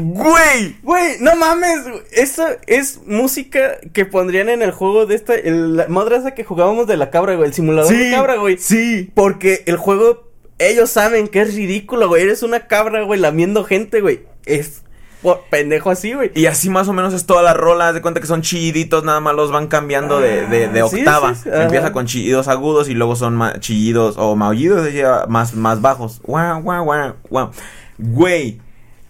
[0.01, 0.77] Güey.
[0.83, 1.79] Güey, no mames,
[2.11, 6.43] eso es música que pondrían en el juego de esta, el, la madre esa que
[6.43, 8.57] jugábamos de la cabra, güey, el simulador de cabra, güey.
[8.57, 9.11] Sí.
[9.13, 10.29] Porque el juego,
[10.59, 12.23] ellos saben que es ridículo, güey.
[12.23, 14.21] Eres una cabra, güey, lamiendo gente, güey.
[14.45, 14.81] Es
[15.21, 16.31] por pendejo así, güey.
[16.33, 17.93] Y así más o menos es toda la rola.
[17.93, 20.97] De cuenta que son chilliditos, nada más los van cambiando de, de, de Ah, sí,
[20.99, 21.35] octava.
[21.35, 21.49] sí, sí.
[21.53, 24.87] Empieza con chillidos agudos y luego son ma- chillidos o maullidos
[25.29, 26.21] más, más bajos.
[26.23, 27.51] Guau, guau, guau, guau.
[27.99, 28.59] Güey,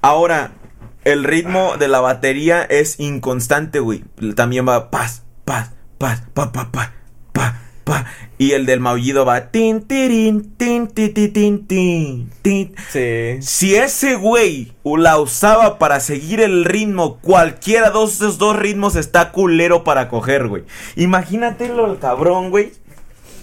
[0.01, 0.51] ahora
[1.03, 4.03] el ritmo de la batería es inconstante, güey.
[4.35, 6.93] También va paz, paz, paz, pa, pa, pa,
[7.31, 8.05] pa, pa.
[8.37, 12.75] Y el del maullido va tin, tirin, tin, ti, ti, tin, tin, tin.
[12.91, 13.37] Sí.
[13.41, 19.31] Si ese güey la usaba para seguir el ritmo, cualquiera de esos dos ritmos está
[19.31, 20.63] culero para coger, güey.
[20.95, 22.73] Imagínatelo el cabrón, güey.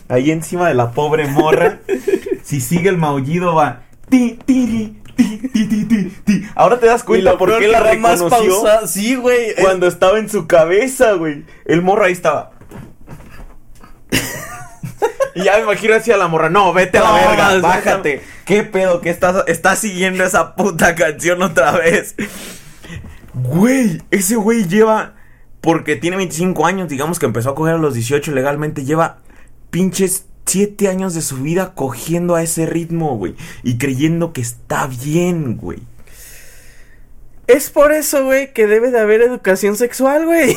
[0.08, 1.80] Ahí encima de la pobre morra.
[2.42, 3.82] si sigue el maullido va.
[4.08, 6.46] Ti, tiri, ti, ti, ti, ti, ti.
[6.54, 9.54] Ahora te das cuenta por qué la va más reconoció pausa- Sí, güey.
[9.60, 11.44] cuando estaba en su cabeza, güey.
[11.66, 12.52] El morro ahí estaba.
[15.34, 16.48] y ya me imagino así a la morra.
[16.50, 18.22] No, vete a la verga, bájate.
[18.44, 19.00] ¿Qué pedo?
[19.00, 22.14] ¿Qué estás, estás siguiendo esa puta canción otra vez?
[23.34, 25.14] Güey, ese güey lleva.
[25.60, 28.84] Porque tiene 25 años, digamos que empezó a coger a los 18 legalmente.
[28.84, 29.18] Lleva
[29.70, 33.34] pinches 7 años de su vida cogiendo a ese ritmo, güey.
[33.62, 35.78] Y creyendo que está bien, güey.
[37.46, 40.56] Es por eso, güey, que debe de haber educación sexual, güey.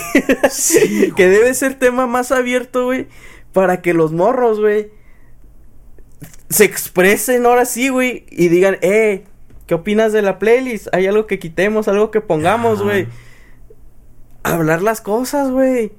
[0.49, 3.07] Sí, que debe ser tema más abierto, güey.
[3.53, 4.91] Para que los morros, güey,
[6.49, 8.25] se expresen ahora sí, güey.
[8.29, 9.23] Y digan, eh,
[9.67, 10.87] ¿qué opinas de la playlist?
[10.93, 13.07] ¿Hay algo que quitemos, algo que pongamos, güey?
[14.43, 15.93] Hablar las cosas, güey.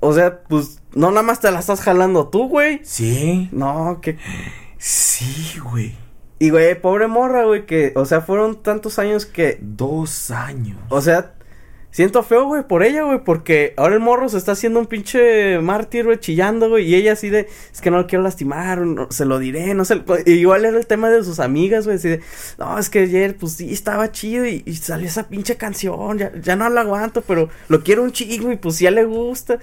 [0.00, 2.80] O sea, pues, no nada más te la estás jalando tú, güey.
[2.82, 3.48] Sí.
[3.52, 4.16] No, que...
[4.78, 5.94] Sí, güey.
[6.38, 10.78] Y, güey, pobre morra, güey, que, o sea, fueron tantos años que, Dos años.
[10.88, 11.34] o sea,
[11.90, 15.58] siento feo, güey, por ella, güey, porque ahora el morro se está haciendo un pinche
[15.58, 19.08] mártir, güey, chillando, güey, y ella así de, es que no lo quiero lastimar, no,
[19.10, 22.08] se lo diré, no sé, y igual era el tema de sus amigas, güey, así
[22.08, 22.20] de,
[22.58, 26.32] no, es que ayer, pues sí, estaba chido y, y salió esa pinche canción, ya,
[26.40, 29.58] ya no la aguanto, pero lo quiero un chingo y pues ya le gusta.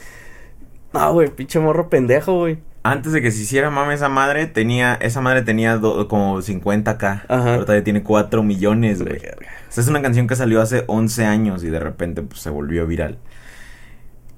[0.93, 2.59] No, güey, pinche morro pendejo, güey.
[2.83, 7.23] Antes de que se hiciera mame esa madre, tenía, esa madre tenía do- como 50k.
[7.27, 7.53] Ajá.
[7.55, 9.17] Ahorita ya tiene 4 millones, güey.
[9.17, 9.21] O
[9.71, 12.87] sea, es una canción que salió hace 11 años y de repente pues, se volvió
[12.87, 13.17] viral.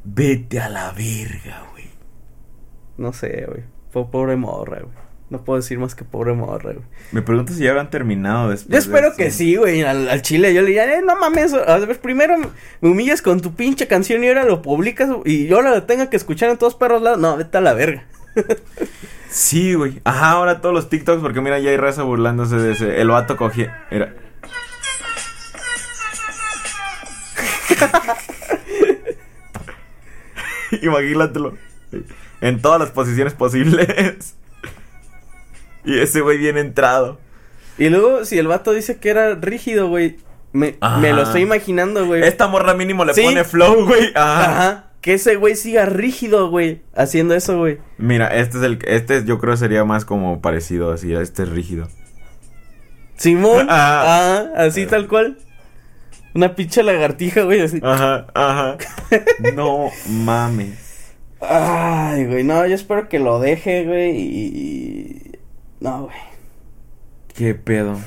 [0.03, 1.85] Vete a la verga, güey.
[2.97, 3.63] No sé, güey.
[3.91, 4.95] Fue pobre morra, güey.
[5.29, 6.85] No puedo decir más que pobre morra, güey.
[7.11, 8.71] Me pregunto si ya habrán terminado después.
[8.71, 9.83] Yo espero de que sí, güey.
[9.83, 11.53] Al, al chile yo le diría, eh, no mames.
[11.53, 12.47] A ver, primero me
[12.89, 16.49] humillas con tu pinche canción y ahora lo publicas y yo la tenga que escuchar
[16.49, 17.19] en todos perros lados.
[17.19, 18.03] No, vete a la verga.
[19.29, 20.01] Sí, güey.
[20.05, 22.99] Ajá, ahora todos los TikToks, porque mira, ya hay raza burlándose de ese.
[22.99, 23.85] El vato cogía.
[23.91, 24.15] Era.
[30.81, 31.57] Imagínatelo.
[32.41, 34.35] En todas las posiciones posibles.
[35.85, 37.19] Y ese güey bien entrado.
[37.77, 40.17] Y luego, si el vato dice que era rígido, güey,
[40.51, 42.23] me, me lo estoy imaginando, güey.
[42.23, 43.21] Esta morra mínimo le Sí.
[43.23, 44.07] pone flow, güey.
[44.15, 44.43] Ajá.
[44.45, 44.85] Ajá.
[45.01, 47.77] Que ese güey siga rígido, güey, haciendo eso, güey.
[47.97, 48.79] Mira, este es el.
[48.85, 51.13] Este yo creo sería más como parecido así.
[51.13, 51.87] Este es rígido.
[53.15, 53.67] Simón.
[53.69, 54.01] Ajá.
[54.41, 55.37] Ajá, así tal cual.
[56.35, 57.79] Una pinche lagartija, güey, así.
[57.81, 58.77] Ajá, ajá.
[59.55, 61.13] No mames.
[61.41, 65.28] Ay, güey, no, yo espero que lo deje, güey, y...
[65.79, 66.15] No, güey.
[67.35, 67.97] ¿Qué pedo?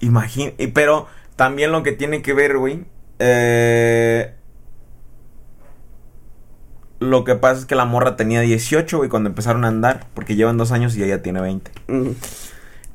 [0.00, 1.06] Imagina, y- pero
[1.36, 2.84] también lo que tiene que ver, güey.
[3.20, 4.34] eh,
[7.00, 10.06] lo que pasa es que la morra tenía 18, güey, cuando empezaron a andar.
[10.14, 11.70] Porque llevan dos años y ella tiene 20.
[11.88, 12.10] Mm,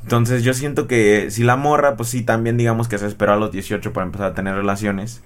[0.04, 3.36] Entonces yo siento que si la morra, pues sí, también digamos que se esperó a
[3.38, 5.22] los 18 para empezar a tener relaciones.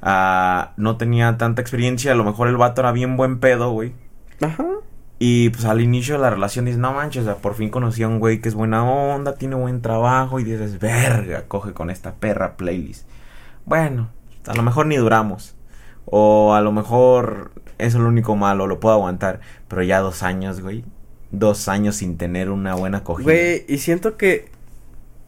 [0.00, 3.92] ah, no tenía tanta experiencia, a lo mejor el vato era bien buen pedo, güey.
[4.40, 4.64] Ajá.
[5.20, 8.04] Y pues al inicio de la relación dices, no manches, o sea, por fin conocí
[8.04, 11.90] a un güey que es buena onda, tiene buen trabajo y dices, verga, coge con
[11.90, 13.08] esta perra playlist.
[13.64, 14.10] Bueno,
[14.46, 15.56] a lo mejor ni duramos.
[16.04, 19.40] O a lo mejor eso es lo único malo, lo puedo aguantar.
[19.66, 20.84] Pero ya dos años, güey.
[21.32, 23.24] Dos años sin tener una buena acogida.
[23.24, 24.50] Güey, y siento que...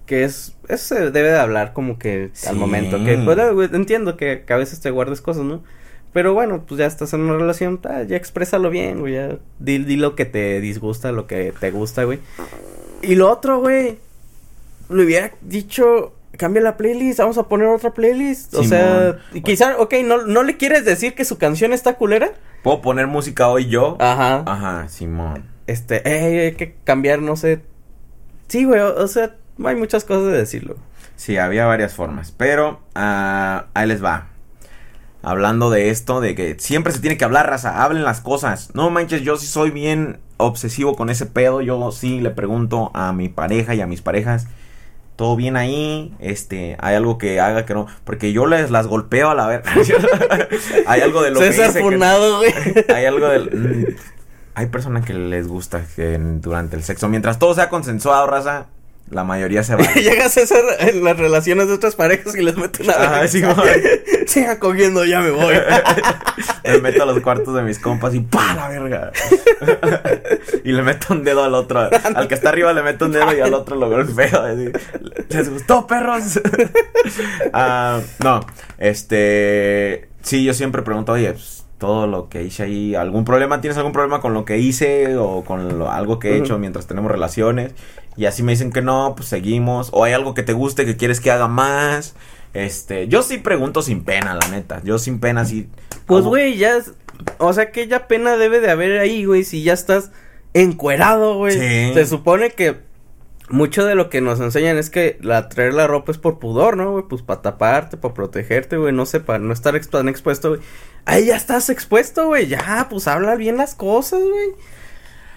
[0.07, 0.57] Que es...
[0.69, 3.05] Eso se debe de hablar como que al momento.
[3.05, 5.63] Que, pues, entiendo que, que a veces te guardes cosas, ¿no?
[6.13, 9.79] Pero bueno, pues ya estás en una relación, ta, ya exprésalo bien, güey, ya di,
[9.79, 12.19] di lo que te disgusta, lo que te gusta, güey.
[13.03, 13.99] Y lo otro, güey,
[14.89, 18.55] le hubiera dicho, cambia la playlist, vamos a poner otra playlist.
[18.55, 22.33] O sea, y quizá, ok, no, no le quieres decir que su canción está culera.
[22.63, 23.97] ¿Puedo poner música hoy yo?
[24.01, 24.43] Ajá.
[24.47, 25.45] Ajá, Simón.
[25.67, 27.61] Este, eh, hay que cambiar, no sé.
[28.49, 30.77] Sí, güey, o, o sea, hay muchas cosas de decirlo.
[31.17, 32.33] Sí, había varias formas.
[32.37, 34.29] Pero ah, ahí les va.
[35.23, 37.83] Hablando de esto, de que siempre se tiene que hablar, raza.
[37.83, 38.71] Hablen las cosas.
[38.75, 41.61] No manches, yo sí soy bien obsesivo con ese pedo.
[41.61, 44.47] Yo sí le pregunto a mi pareja y a mis parejas.
[45.17, 49.29] Todo bien ahí, este, hay algo que haga que no, porque yo les las golpeo
[49.29, 49.61] a la vez.
[50.87, 52.55] hay algo de lo César que Funado, güey.
[52.89, 53.51] hay algo del.
[53.51, 53.97] mm,
[54.55, 58.69] hay personas que les gusta que durante el sexo, mientras todo sea consensuado, raza,
[59.11, 59.83] la mayoría se va.
[59.95, 63.33] Llega César en las relaciones de otras parejas y les mete una Ajá, vez.
[63.33, 63.81] sí, güey.
[64.27, 65.55] Siga cogiendo, ya me voy.
[66.65, 68.55] Me meto a los cuartos de mis compas y ¡pa!
[68.55, 69.11] la verga.
[70.63, 71.91] y le meto un dedo al otro.
[72.15, 74.41] Al que está arriba le meto un dedo y al otro lo golpeo.
[74.43, 74.71] así.
[75.31, 76.39] ¿Les gustó, perros?
[77.53, 78.41] Ah, no,
[78.79, 80.09] este.
[80.23, 83.61] Sí, yo siempre pregunto, oye, pues, todo lo que hice ahí, ¿algún problema?
[83.61, 86.87] ¿Tienes algún problema con lo que hice o con lo- algo que he hecho mientras
[86.87, 87.73] tenemos relaciones?
[88.17, 89.89] Y así me dicen que no, pues seguimos.
[89.93, 92.15] O hay algo que te guste que quieres que haga más.
[92.55, 94.81] Este, yo sí pregunto sin pena, la neta.
[94.85, 95.69] Yo sin pena sí.
[96.07, 96.77] Pues, güey, ya.
[96.77, 96.93] es-
[97.39, 100.11] O sea, que ya pena debe de haber ahí, güey, si ya estás
[100.55, 101.53] encuerado, güey.
[101.53, 101.95] Sí.
[101.95, 102.77] Se supone que
[103.51, 106.77] mucho de lo que nos enseñan es que la traer la ropa es por pudor,
[106.77, 107.05] ¿no, güey?
[107.09, 110.61] Pues para taparte, para protegerte, güey, no sé, para no estar tan expuesto, güey.
[111.05, 114.51] Ahí ya estás expuesto, güey, ya, pues habla bien las cosas, güey.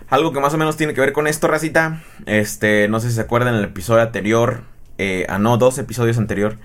[0.10, 2.04] Algo que más o menos tiene que ver con esto, racita.
[2.26, 4.62] Este, no sé si se acuerdan el episodio anterior.
[4.98, 6.58] Eh, ah, no, dos episodios anterior.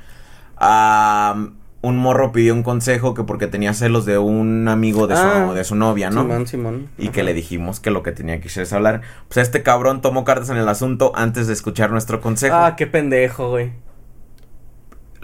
[0.57, 1.51] ah,
[1.81, 5.53] un morro pidió un consejo que porque tenía celos de un amigo de su, Ah.
[5.55, 6.23] de su novia, ¿no?
[6.23, 6.89] Simón, Simón.
[6.99, 9.03] Y que le dijimos que lo que tenía que hacer es hablar.
[9.29, 12.57] Pues este cabrón tomó cartas en el asunto antes de escuchar nuestro consejo.
[12.57, 13.73] Ah, qué pendejo, güey.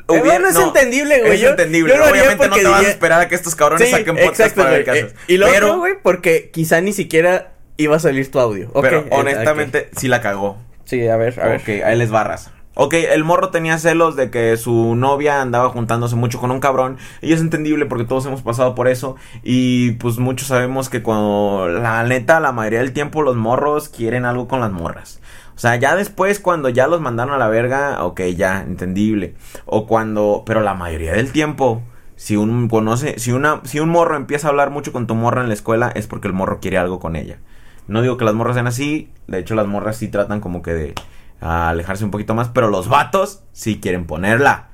[0.09, 1.33] Eh, bueno, es entendible, güey.
[1.35, 1.93] Es Yo- entendible.
[1.93, 4.17] yo lo haría Obviamente no te vas a esperar a que estos cabrones Sí, saquen
[4.17, 5.13] podcast para ver qué haces.
[5.13, 8.69] Eh, Y lo pero, otro, güey, porque quizá ni siquiera iba a salir tu audio.
[8.75, 10.59] Ok, pero eh, honestamente, sí la cagó.
[10.85, 11.61] Sí, a ver, a ver.
[11.63, 12.51] Ok, ahí les barras.
[12.77, 16.99] Ok, el morro tenía celos de que su novia andaba juntándose mucho con un cabrón.
[17.23, 19.15] Y es entendible porque todos hemos pasado por eso.
[19.45, 24.25] Y pues muchos sabemos que cuando la neta, la mayoría del tiempo los morros quieren
[24.25, 25.21] algo con las morras.
[25.55, 29.37] O sea, ya después cuando ya los mandaron a la verga, ok, ya, entendible.
[29.67, 31.81] O cuando, pero la mayoría del tiempo,
[32.17, 35.43] si un conoce, si una, si un morro empieza a hablar mucho con tu morra
[35.43, 37.39] en la escuela, es porque el morro quiere algo con ella.
[37.87, 40.73] No digo que las morras sean así, de hecho las morras sí tratan como que
[40.73, 40.95] de
[41.41, 44.69] a alejarse un poquito más, pero los vatos sí quieren ponerla,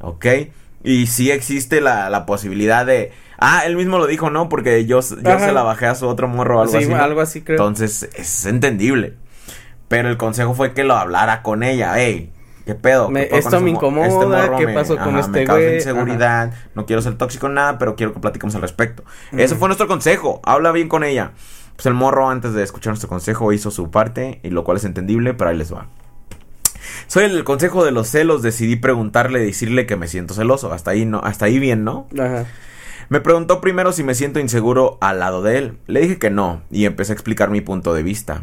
[0.00, 0.26] ¿ok?
[0.84, 3.12] Y sí existe la, la posibilidad de...
[3.38, 4.48] Ah, él mismo lo dijo, ¿no?
[4.48, 6.88] Porque yo, yo se la bajé a su otro morro o algo Sí, así.
[6.88, 6.96] ¿no?
[7.02, 7.56] algo así creo.
[7.56, 9.14] Entonces, es entendible.
[9.88, 11.98] Pero el consejo fue que lo hablara con ella.
[12.00, 12.32] Ey,
[12.66, 13.10] ¿qué pedo?
[13.10, 15.74] Me- ¿Qué pedo esto me incomoda, ¿qué pasó con ajá, este me causa güey?
[15.76, 19.04] inseguridad, no quiero ser tóxico en nada, pero quiero que platiquemos al respecto.
[19.32, 19.40] Ujú.
[19.40, 20.40] Ese fue nuestro consejo.
[20.44, 21.32] Habla bien con ella.
[21.78, 24.84] Pues el morro, antes de escuchar nuestro consejo, hizo su parte, y lo cual es
[24.84, 25.86] entendible, pero ahí les va.
[27.06, 30.72] Soy el consejo de los celos, decidí preguntarle, decirle que me siento celoso.
[30.72, 32.08] Hasta ahí no, hasta ahí bien, ¿no?
[32.18, 32.46] Ajá.
[33.10, 35.78] Me preguntó primero si me siento inseguro al lado de él.
[35.86, 38.42] Le dije que no, y empecé a explicar mi punto de vista.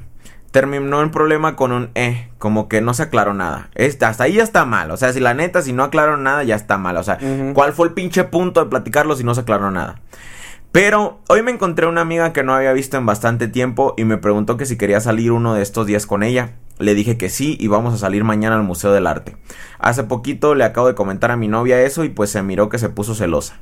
[0.51, 3.69] Terminó el problema con un eh, como que no se aclaró nada.
[4.01, 4.91] Hasta ahí ya está mal.
[4.91, 6.95] O sea, si la neta, si no aclaró nada, ya está mal.
[6.95, 7.19] O sea.
[7.53, 9.99] ¿cuál fue el pinche punto de platicarlo si no se aclaró nada?
[10.75, 14.17] Pero hoy me encontré una amiga que no había visto en bastante tiempo y me
[14.17, 16.55] preguntó que si quería salir uno de estos días con ella.
[16.79, 19.37] Le dije que sí y vamos a salir mañana al Museo del Arte.
[19.79, 22.77] Hace poquito le acabo de comentar a mi novia eso y pues se miró que
[22.77, 23.61] se puso celosa.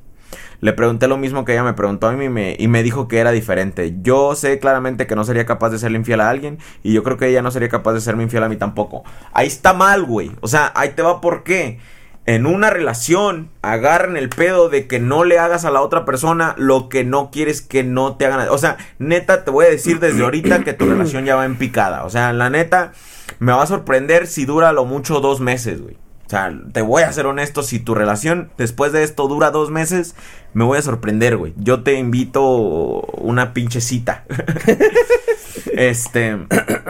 [0.60, 3.08] Le pregunté lo mismo que ella me preguntó a mí y me, y me dijo
[3.08, 3.96] que era diferente.
[4.02, 7.18] Yo sé claramente que no sería capaz de serle infiel a alguien y yo creo
[7.18, 9.04] que ella no sería capaz de serme infiel a mí tampoco.
[9.34, 10.32] Ahí está mal, güey.
[10.42, 11.78] O sea, ahí te va por qué.
[12.26, 16.56] En una relación agarran el pedo de que no le hagas a la otra persona
[16.58, 18.48] lo que no quieres que no te hagan.
[18.50, 21.58] O sea, neta, te voy a decir desde ahorita que tu relación ya va en
[21.58, 22.06] picada.
[22.06, 22.94] O sea, la neta,
[23.40, 25.98] me va a sorprender si dura lo mucho dos meses, güey.
[26.26, 29.70] O sea, te voy a ser honesto, si tu relación después de esto dura dos
[29.70, 30.16] meses,
[30.54, 31.54] me voy a sorprender, güey.
[31.58, 34.24] Yo te invito una pinche cita.
[35.72, 36.38] este,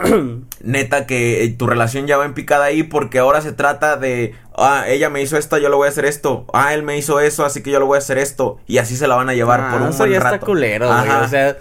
[0.61, 4.33] neta que eh, tu relación ya va en picada ahí porque ahora se trata de,
[4.57, 6.45] ah, ella me hizo esto, yo le voy a hacer esto.
[6.53, 8.57] Ah, él me hizo eso, así que yo le voy a hacer esto.
[8.67, 10.35] Y así se la van a llevar Ah, por un buen ya rato.
[10.35, 11.09] está culero, güey.
[11.09, 11.57] O sea,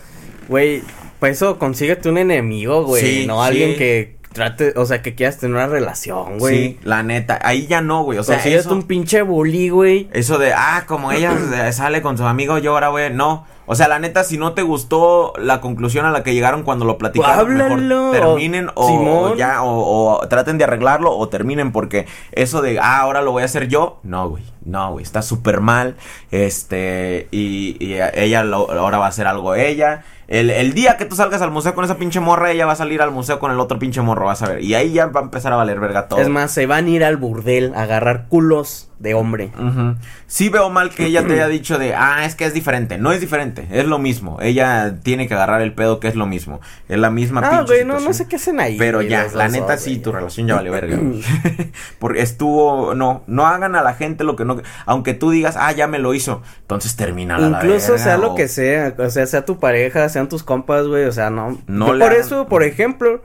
[0.49, 0.83] güey,
[1.21, 3.03] pues eso consíguete un enemigo, güey.
[3.03, 6.57] Sí, no alguien que trate, o sea, que quieras tener una relación, güey.
[6.57, 8.19] Sí, la neta, ahí ya no, güey.
[8.19, 10.09] O sea, consíguete eso- un pinche bully, güey.
[10.13, 11.37] Eso de, ah, como ella
[11.73, 13.03] sale con su amigo, yo ahora voy.
[13.13, 13.47] No.
[13.67, 16.85] O sea, la neta, si no te gustó la conclusión a la que llegaron cuando
[16.85, 17.81] lo platicaron, mejor
[18.13, 18.89] terminen o,
[19.37, 23.43] ya, o, o traten de arreglarlo o terminen porque eso de, ah, ahora lo voy
[23.43, 24.01] a hacer yo.
[24.03, 24.43] No, güey.
[24.65, 25.03] No, güey.
[25.05, 25.97] Está súper mal.
[26.31, 30.05] Este, y, y ella lo- ahora va a hacer algo ella.
[30.29, 32.77] El, el día que tú salgas al museo con esa pinche morra, ella va a
[32.77, 34.63] salir al museo con el otro pinche morro, vas a ver.
[34.63, 36.21] Y ahí ya va a empezar a valer verga todo.
[36.21, 39.51] Es más, se van a ir al burdel a agarrar culos de hombre.
[39.59, 39.97] Ujú.
[40.27, 42.97] Sí veo mal que ella te haya dicho de, ah, es que es diferente.
[42.99, 44.39] No es diferente, es lo mismo.
[44.41, 46.61] Ella tiene que agarrar el pedo que es lo mismo.
[46.89, 48.79] Es la misma Ah, pinche güey, no, no sé qué hacen ahí.
[48.79, 49.79] Pero ya, la neta güey.
[49.79, 50.99] sí, tu relación ya vale verga.
[51.99, 55.73] Porque estuvo, no, no hagan a la gente lo que no, aunque tú digas, ah,
[55.73, 59.27] ya me lo hizo, entonces termina la Incluso verga, sea lo que sea, o sea,
[59.27, 61.59] sea tu pareja, sean tus compas, güey, o sea, no.
[61.67, 63.23] No Yo por hagan- eso, por ejemplo,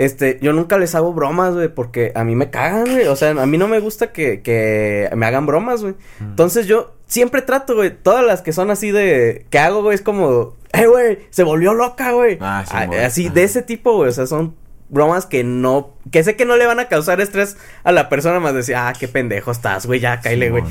[0.00, 3.32] este, yo nunca les hago bromas, güey, porque a mí me cagan, güey, o sea,
[3.32, 5.92] a mí no me gusta que, que me hagan bromas, güey.
[6.20, 6.24] Mm.
[6.24, 10.00] Entonces yo siempre trato, güey, todas las que son así de, que hago, güey, es
[10.00, 12.38] como, eh, güey, se volvió loca, güey.
[12.40, 14.56] Ah, sí, así, de ese tipo, güey, o sea, son
[14.88, 18.40] bromas que no, que sé que no le van a causar estrés a la persona
[18.40, 20.64] más decir, ah, qué pendejo estás, güey, ya, cáile, güey.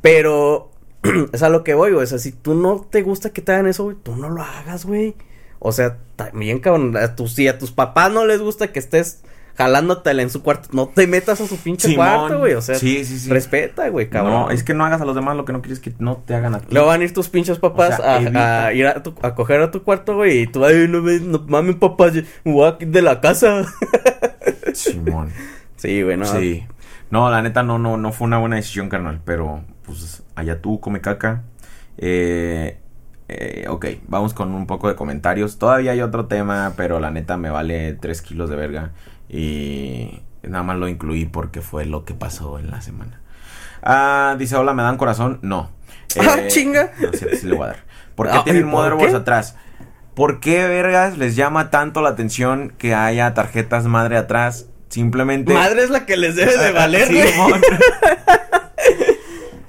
[0.00, 0.70] Pero
[1.34, 2.04] es a lo que voy, güey.
[2.04, 4.40] O sea, si tú no te gusta que te hagan eso, güey, tú no lo
[4.40, 5.14] hagas, güey.
[5.66, 9.22] O sea, también, cabrón, a tus, si a tus papás no les gusta que estés
[9.56, 12.06] jalándotela en su cuarto, no te metas a su pinche Simón.
[12.06, 12.52] cuarto, güey.
[12.54, 13.30] O sea, Sí, sí, sí.
[13.30, 14.32] respeta, güey, cabrón.
[14.34, 16.34] No, es que no hagas a los demás lo que no quieres que no te
[16.34, 16.66] hagan a ti.
[16.70, 18.16] Luego van a ir tus pinches papás O sea,
[18.66, 21.20] a- ir a, tu- a coger a tu cuarto, güey, y tú, ay, no, me-
[21.20, 22.10] no mames, papá,
[22.44, 23.64] voy de la casa.
[24.74, 25.30] Simón.
[25.76, 26.26] sí, güey, no.
[26.26, 26.66] Sí.
[27.10, 29.20] No, la neta no, no, no fue una buena decisión, carnal.
[29.24, 31.44] Pero, pues, allá tú, come caca.
[31.96, 32.78] Eh,
[33.28, 35.58] eh, ok, vamos con un poco de comentarios.
[35.58, 38.92] Todavía hay otro tema, pero la neta me vale 3 kilos de verga.
[39.28, 43.20] Y nada más lo incluí porque fue lo que pasó en la semana.
[43.82, 45.38] Ah, dice, hola, ¿me dan corazón?
[45.42, 45.70] No.
[46.20, 46.92] Ah, chinga.
[47.00, 47.76] No, sí, sí le voy a dar.
[48.14, 49.56] ¿Por qué Ah, ¿y tienen motherboards atrás?
[50.14, 54.66] ¿Por qué, vergas, les llama tanto la atención que haya tarjetas madre atrás?
[54.90, 55.52] Simplemente...
[55.52, 57.20] Madre es la que les debe de valer, Sí.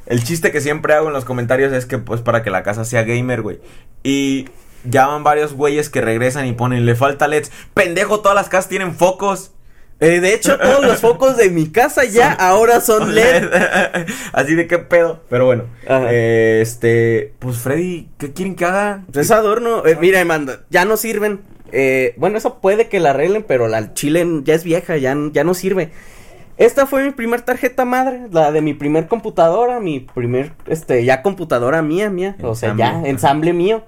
[0.06, 2.86] El chiste que siempre hago en los comentarios es que pues para que la casa
[2.86, 3.60] sea gamer, güey.
[4.03, 4.47] Y
[4.84, 7.51] ya van varios güeyes que regresan y ponen, le falta LEDs.
[7.74, 9.51] Pendejo, todas las casas tienen focos.
[10.01, 13.49] Eh, de hecho, todos los focos de mi casa ya ahora son LED.
[14.34, 15.22] Así de qué pedo.
[15.30, 15.64] Pero bueno.
[15.88, 17.34] Eh, este.
[17.39, 19.06] Pues Freddy, ¿qué quieren que haga?
[19.14, 19.86] Es adorno.
[19.86, 21.41] Eh, mira, manda, ya no sirven.
[21.72, 25.43] Eh, bueno, eso puede que la arreglen, pero la chile ya es vieja, ya, ya
[25.43, 25.91] no sirve.
[26.58, 31.22] Esta fue mi primer tarjeta madre, la de mi primer computadora, mi primer, este, ya
[31.22, 33.10] computadora mía, mía, o sea, ya, Ensamble.
[33.10, 33.84] ensamble mío.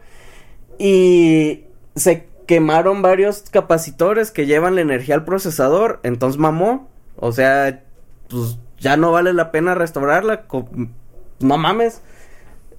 [0.77, 1.63] Y
[1.95, 7.83] se quemaron varios capacitores que llevan la energía al procesador, entonces mamó, o sea,
[8.29, 10.45] pues ya no vale la pena restaurarla,
[11.39, 12.01] no mames.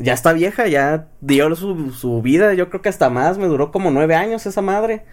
[0.00, 3.72] Ya está vieja, ya dio su, su vida, yo creo que hasta más, me duró
[3.72, 5.04] como nueve años esa madre.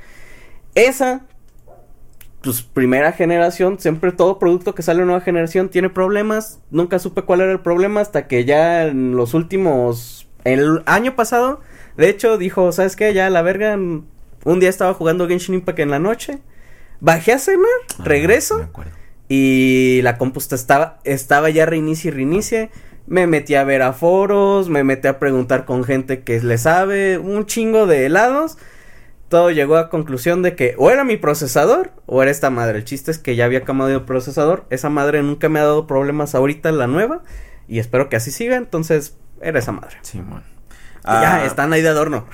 [0.75, 1.21] Esa,
[2.45, 6.61] pues primera generación, siempre todo producto que sale de nueva generación tiene problemas.
[6.71, 11.59] Nunca supe cuál era el problema hasta que ya en los últimos, el año pasado,
[11.97, 13.13] de hecho dijo, ¿sabes qué?
[13.13, 16.39] Ya la verga, un día estaba jugando Genshin Impact en la noche,
[17.01, 17.65] bajé a cenar,
[17.99, 18.59] Ah, regreso.
[18.59, 18.91] me.
[19.27, 22.69] Y la compuesta estaba, estaba ya reinicie y reinicie.
[23.07, 27.17] Me metí a ver a foros, me metí a preguntar con gente que le sabe,
[27.17, 28.57] un chingo de helados.
[29.29, 32.77] Todo llegó a conclusión de que o era mi procesador o era esta madre.
[32.77, 34.65] El chiste es que ya había cambiado el procesador.
[34.69, 37.21] Esa madre nunca me ha dado problemas ahorita, la nueva.
[37.67, 38.55] Y espero que así siga.
[38.55, 39.97] Entonces, era esa madre.
[40.01, 40.43] Sí, man.
[41.03, 42.25] Y ya, Ah, están ahí de adorno.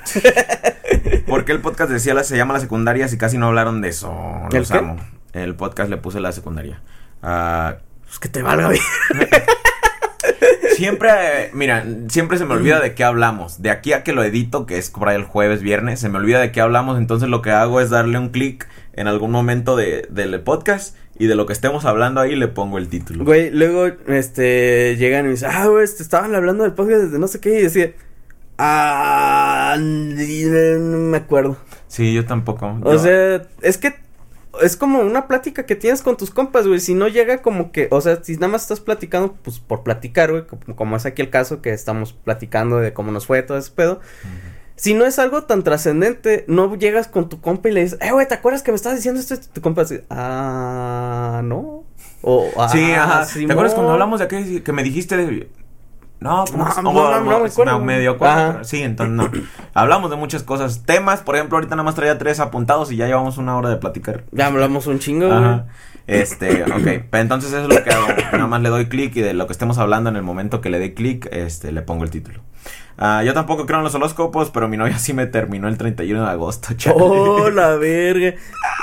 [1.26, 3.88] ¿Por qué el podcast decía la, se llama la secundaria si casi no hablaron de
[3.88, 4.12] eso?
[4.50, 4.78] ¿El Los qué?
[4.78, 4.96] amo.
[5.32, 6.82] El podcast le puse la secundaria.
[7.22, 8.82] Ah, Pues que te valga bien.
[10.76, 13.62] siempre, eh, mira, siempre se me olvida de qué hablamos.
[13.62, 16.18] De aquí a que lo edito, que es por ahí el jueves, viernes, se me
[16.18, 16.98] olvida de qué hablamos.
[16.98, 21.26] Entonces lo que hago es darle un clic en algún momento de, del podcast y
[21.26, 23.24] de lo que estemos hablando ahí le pongo el título.
[23.24, 27.18] Güey, luego, este, llegan y me dicen, ah, güey, este, estaban hablando del podcast de
[27.18, 27.92] no sé qué, y decía,
[28.58, 31.56] ah, no me acuerdo.
[31.88, 32.78] Sí, yo tampoco.
[32.82, 33.94] O Yo- sea, es que
[34.60, 37.88] es como una plática que tienes con tus compas, güey, si no llega como que,
[37.90, 41.22] o sea, si nada más estás platicando, pues por platicar, güey, como, como es aquí
[41.22, 44.00] el caso que estamos platicando de cómo nos fue todo ese pedo.
[44.76, 48.10] Si no es algo tan trascendente, no llegas con tu compa y le dices, eh,
[48.10, 49.34] güey, ¿te acuerdas que me estabas diciendo esto?
[49.34, 51.84] Y tu compa dice, ah, no.
[52.22, 53.26] O, ah, Sí, ajá.
[53.26, 53.52] ¿Te Simón".
[53.52, 55.48] acuerdas cuando hablamos de aquel que me dijiste de...
[56.22, 58.52] No, ¿cómo No, no, no, o- no me Ajá.
[58.52, 59.30] pero sí, entonces no.
[59.74, 60.84] Hablamos de muchas cosas.
[60.84, 63.76] Temas, por ejemplo, ahorita nada más traía tres apuntados y ya llevamos una hora de
[63.76, 64.24] platicar.
[64.32, 65.38] Ya hablamos un chingo, güey.
[65.38, 65.66] Ajá.
[66.06, 67.04] Este, ok.
[67.10, 68.06] Pero entonces eso es lo que hago.
[68.32, 70.70] Nada más le doy clic y de lo que estemos hablando en el momento que
[70.70, 72.40] le dé clic, este, le pongo el título.
[72.98, 76.24] Ah, yo tampoco creo en los horóscopos, pero mi novia sí me terminó el 31
[76.24, 76.96] de agosto, chale.
[76.98, 78.34] Oh, la verga.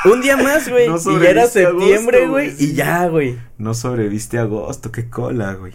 [0.06, 0.88] Un día más, güey.
[0.90, 2.54] No y ya era septiembre, güey.
[2.58, 3.38] Y ya, güey.
[3.58, 5.74] No sobreviste a agosto, qué cola, güey.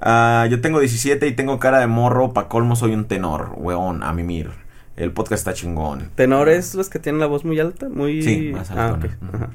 [0.00, 4.02] Ah, yo tengo 17 y tengo cara de morro, pa' colmo soy un tenor, weón,
[4.02, 4.50] a mimir.
[4.96, 6.10] El podcast está chingón.
[6.14, 8.22] Tenores los que tienen la voz muy alta, muy...
[8.22, 8.98] Sí, más Ah.
[8.98, 9.36] Ujú.
[9.36, 9.50] Ajá.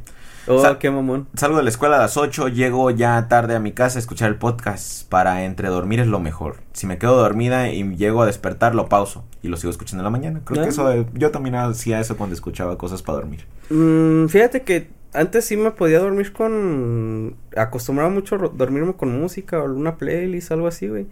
[0.47, 1.27] Oh, Sal- qué mamón.
[1.35, 4.29] Salgo de la escuela a las 8, llego ya tarde a mi casa a escuchar
[4.29, 5.07] el podcast.
[5.09, 6.57] Para entre dormir es lo mejor.
[6.73, 10.05] Si me quedo dormida y llego a despertar, lo pauso y lo sigo escuchando en
[10.05, 10.41] la mañana.
[10.45, 10.69] Creo que Ah.
[10.69, 13.47] eso, eh, yo también hacía eso cuando escuchaba cosas para dormir.
[13.71, 17.36] Mm, fíjate que antes sí me podía dormir con...
[17.55, 21.07] Acostumbraba mucho dormirme con música o alguna playlist, algo así, güey.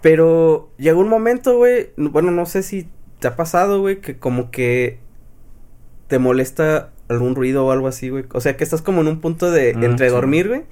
[0.00, 2.88] Pero llegó un momento, güey, bueno, no sé si
[3.20, 4.98] te ha pasado, güey, que como que
[6.08, 8.24] te molesta algún ruido o algo así, güey.
[8.32, 10.14] O sea, que estás como en un punto de Mm, entre sí.
[10.14, 10.62] dormir, güey.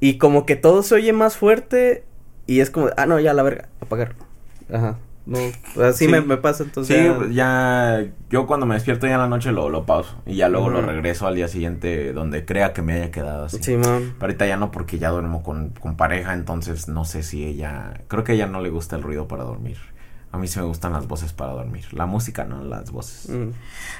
[0.00, 2.04] Y como que todo se oye más fuerte
[2.46, 4.14] y es como, ah, no, ya la verga, apagar.
[4.72, 4.98] Ajá.
[5.24, 5.38] No,
[5.84, 6.08] así Sí.
[6.10, 6.96] me, me pasa, entonces.
[6.96, 10.34] Sí, ya- ya yo cuando me despierto ya en la noche lo, lo pauso y
[10.34, 13.62] ya luego lo regreso al día siguiente donde crea que me haya quedado así.
[13.62, 14.14] Simón.
[14.18, 18.00] Pero ahorita ya no porque ya duermo con, con pareja, entonces no sé si ella...
[18.08, 19.76] Creo que a ella no le gusta el ruido para dormir.
[20.32, 21.84] A mí sí me gustan las voces para dormir.
[21.92, 23.28] La música, no las voces.
[23.28, 23.50] Mm.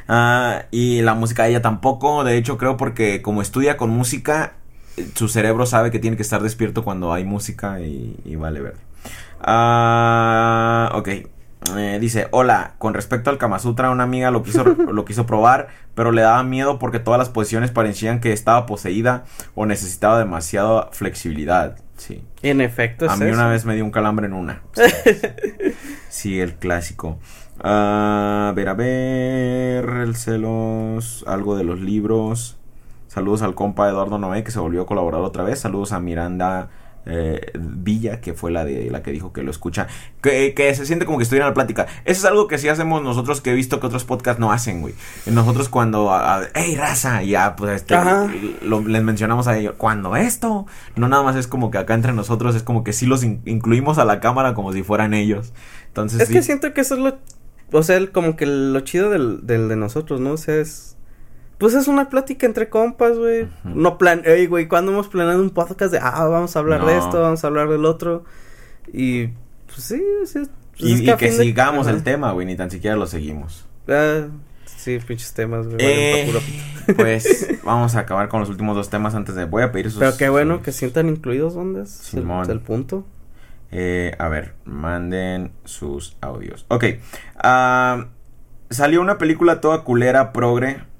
[0.09, 2.25] Ah, y la música ella tampoco.
[2.25, 4.55] De hecho, creo porque como estudia con música,
[4.97, 8.61] eh, su cerebro sabe que tiene que estar despierto cuando hay música y, y vale
[8.61, 8.75] ver.
[9.43, 11.09] Ah, ok.
[11.77, 15.69] Eh, dice, hola, con respecto al Kama Sutra, una amiga lo quiso, lo quiso probar,
[15.95, 19.25] pero le daba miedo porque todas las posiciones parecían que estaba poseída
[19.55, 21.77] o necesitaba demasiada flexibilidad.
[21.97, 22.25] Sí.
[22.43, 23.35] En efecto, es A mí eso.
[23.35, 24.63] una vez me dio un calambre en una.
[26.09, 27.19] sí, el clásico.
[27.63, 29.85] Ah, a ver, a ver.
[29.85, 31.25] El celos.
[31.29, 32.59] Algo de los libros.
[33.07, 35.61] Saludos al compa Eduardo Noé que se volvió a colaborar otra vez.
[35.61, 36.71] Saludos a Miranda
[37.07, 39.89] eh, Villa, que fue la de la que dijo que lo escucha,
[40.21, 41.87] que, que, se siente como que estuviera en la plática.
[42.05, 44.81] Eso es algo que sí hacemos nosotros que he visto que otros podcasts no hacen,
[44.81, 44.95] güey.
[45.27, 46.13] Nosotros cuando,
[46.55, 47.97] hey, raza, ya, pues este,
[48.63, 52.13] lo, les mencionamos a ellos, cuando esto, no nada más es como que acá entre
[52.13, 55.53] nosotros, es como que sí los incluimos a la cámara como si fueran ellos.
[55.89, 57.19] Entonces, es que siento que eso es lo,
[57.73, 60.33] o sea, como que lo chido del, del de nosotros, ¿no?
[60.33, 60.97] O sea, es
[61.59, 63.49] pues es una plática entre compas, güey.
[63.65, 66.99] No plan, ey, güey, cuando hemos planeado un podcast de, ah, vamos a hablar de
[66.99, 68.25] esto, vamos a hablar del otro.
[68.93, 69.29] Y,
[69.67, 70.41] pues sí, sí.
[70.79, 73.67] Pues y, que, sigamos el tema, güey, ni tan siquiera lo seguimos.
[73.89, 74.27] Ah,
[74.65, 75.79] sí, pinches temas, güey.
[75.81, 76.33] Eh,
[76.97, 79.45] pues vamos a acabar con los últimos dos temas antes de.
[79.45, 80.01] Voy a pedir sus.
[80.01, 82.13] Pero qué bueno que sientan incluidos, ¿dónde es?
[82.15, 83.07] El, el punto.
[83.71, 86.67] Eh, a ver, manden sus audios.
[86.69, 86.85] Ok.
[87.37, 88.05] Uh,
[88.71, 90.92] salió una película toda culera, progre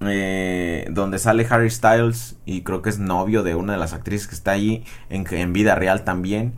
[0.00, 4.28] eh, donde sale Harry Styles y creo que es novio de una de las actrices
[4.28, 6.54] que está allí en, vida real también.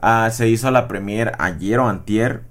[0.00, 2.42] Ah, se hizo la premier ayer o antier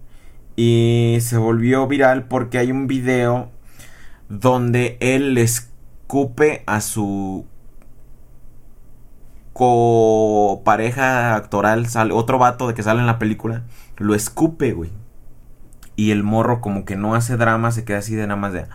[0.56, 3.52] y se volvió viral porque hay un video
[4.30, 7.46] donde él le escupe a su
[10.64, 13.64] pareja actoral, sale, otro vato de que sale en la película,
[13.98, 14.92] lo escupe, güey.
[15.96, 18.66] Y el morro como que no hace drama, se queda así de nada más de...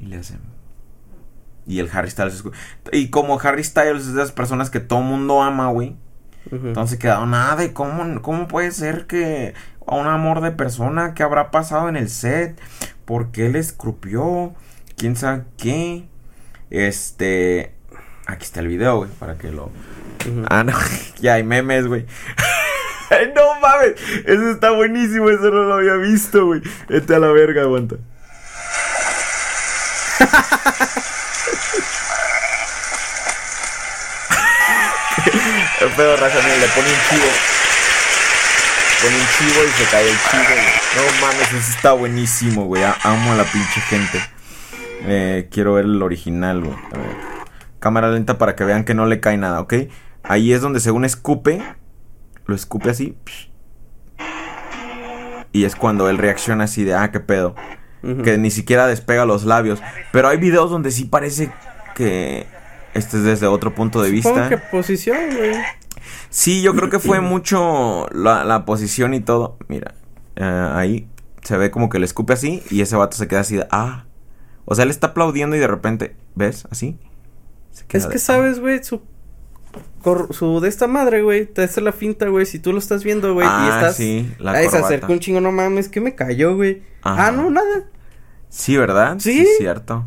[0.00, 0.40] Y le hacen.
[1.66, 2.42] Y el Harry Styles.
[2.92, 5.96] Y como Harry Styles es de esas personas que todo mundo ama, güey.
[6.50, 9.54] Entonces quedaron nada de cómo, cómo puede ser que
[9.86, 12.58] a un amor de persona que habrá pasado en el set.
[13.04, 14.54] ¿Por qué le escrupió?
[14.96, 16.06] ¿Quién sabe qué?
[16.70, 17.74] Este.
[18.26, 19.70] Aquí está el video, güey, para que lo.
[20.48, 20.72] Ah, no,
[21.20, 22.06] ya hay memes, güey.
[23.34, 23.94] no mames,
[24.26, 26.62] eso está buenísimo, eso no lo había visto, güey.
[26.88, 27.96] Este a la verga, aguanta.
[35.80, 37.26] El pedo raza, le pone un chivo.
[39.02, 40.54] Pone un chivo y se cae el chivo.
[40.96, 42.82] No mames, eso está buenísimo, güey.
[43.02, 44.20] Amo a la pinche gente.
[45.04, 46.76] Eh, quiero ver el original, güey.
[47.78, 49.74] Cámara lenta para que vean que no le cae nada, ¿ok?
[50.22, 51.62] Ahí es donde según escupe.
[52.44, 53.16] Lo escupe así.
[55.52, 57.54] Y es cuando él reacciona así de, ah, qué pedo
[58.02, 59.80] que ni siquiera despega los labios.
[60.12, 61.52] Pero hay videos donde sí parece
[61.94, 62.46] que
[62.94, 64.48] este es desde otro punto de vista.
[64.48, 65.54] ¿Qué posición, güey?
[66.28, 69.58] Sí, yo creo que fue mucho la, posición y todo.
[69.68, 69.94] Mira,
[70.36, 71.08] eh, ahí
[71.42, 74.06] se ve como que le escupe así y ese vato se queda así de, ah.
[74.64, 76.66] O sea, él está aplaudiendo y de repente, ¿ves?
[76.70, 76.98] Así.
[77.72, 78.60] es que, sabes, ah".
[78.60, 79.02] güey, su
[80.30, 83.34] su de esta madre, güey, te hace la finta, güey, si tú lo estás viendo,
[83.34, 86.14] güey, y ah, estás sí, la ahí se acerca un chingo, no mames, que me
[86.14, 86.82] cayó, güey.
[87.02, 87.84] Ah, no, nada.
[88.48, 89.16] Sí, ¿verdad?
[89.18, 89.44] Sí.
[89.44, 90.06] sí cierto.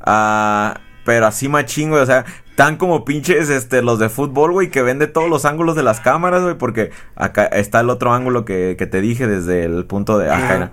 [0.00, 4.70] Ah, pero así machín, güey, o sea, tan como pinches este los de fútbol, güey,
[4.70, 8.12] que ven de todos los ángulos de las cámaras, güey, porque acá está el otro
[8.12, 10.70] ángulo que, que te dije desde el punto de acá.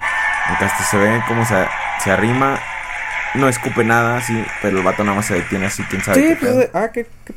[0.48, 1.56] Acá este se ve cómo se,
[2.04, 2.60] se arrima,
[3.36, 6.22] no escupe nada, sí, pero el vato nada más se detiene así, quién sabe.
[6.22, 7.34] Sí, pues, ah, qué, qué,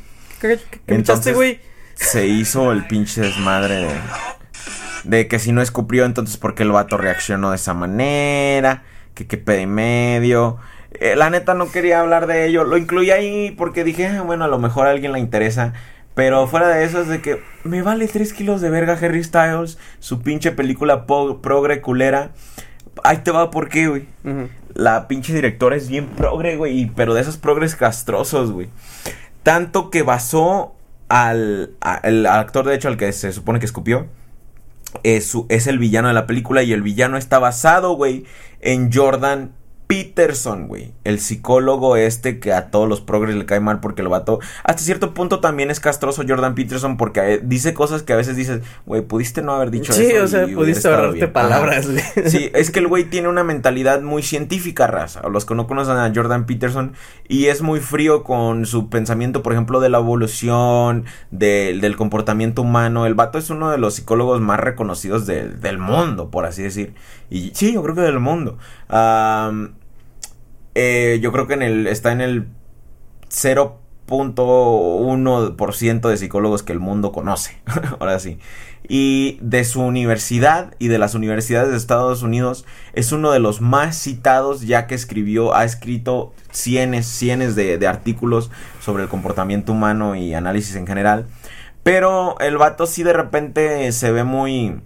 [0.87, 1.59] Entonces, güey.
[1.95, 3.89] Se hizo el pinche desmadre de,
[5.03, 8.83] de que si no escupió, entonces por qué el vato reaccionó de esa manera,
[9.15, 10.57] que qué pede medio.
[10.93, 14.45] Eh, la neta no quería hablar de ello, lo incluí ahí porque dije, ah, bueno,
[14.45, 15.73] a lo mejor a alguien le interesa.
[16.15, 19.77] Pero fuera de eso es de que me vale 3 kilos de verga Harry Styles,
[19.99, 22.31] su pinche película progre culera.
[23.03, 24.07] Ahí te va por qué, güey.
[24.73, 28.69] La pinche directora es bien progre, güey, pero de esos progres castrosos, güey.
[29.49, 30.75] Tanto que basó
[31.07, 34.05] al, actor, de hecho, al que se supone que escupió.
[35.01, 38.27] Es, es el villano de la película y el villano está basado, güey,
[38.61, 39.55] en Jordan
[39.89, 40.93] Peterson, güey.
[41.03, 44.37] El psicólogo este que a todos los progres le cae mal porque lo vato.
[44.63, 48.35] Hasta cierto punto también es castroso Jordan Peterson porque eh, dice cosas que a veces
[48.35, 49.99] dices, güey, pudiste no haber dicho eso.
[49.99, 52.03] Sí, o sea, pudiste ahorrarte palabras, güey.
[52.29, 55.27] Sí, es que el güey tiene una mentalidad muy científica, raza.
[55.27, 56.93] Los que no conocen a Jordan Peterson.
[57.27, 63.07] Y es muy frío con su pensamiento, por ejemplo, de la evolución, del comportamiento humano.
[63.07, 66.93] El vato es uno de los psicólogos más reconocidos del mundo, por así decir.
[67.31, 68.59] Y sí, yo creo que del mundo.
[70.81, 72.47] Eh, yo creo que en el, está en el
[73.29, 77.61] 0.1% de psicólogos que el mundo conoce.
[77.99, 78.39] Ahora sí.
[78.87, 82.63] Y de su universidad y de las universidades de Estados Unidos
[82.93, 87.87] es uno de los más citados ya que escribió, ha escrito cienes, cienes de, de
[87.87, 88.49] artículos
[88.79, 91.25] sobre el comportamiento humano y análisis en general.
[91.83, 94.79] Pero el vato sí de repente se ve muy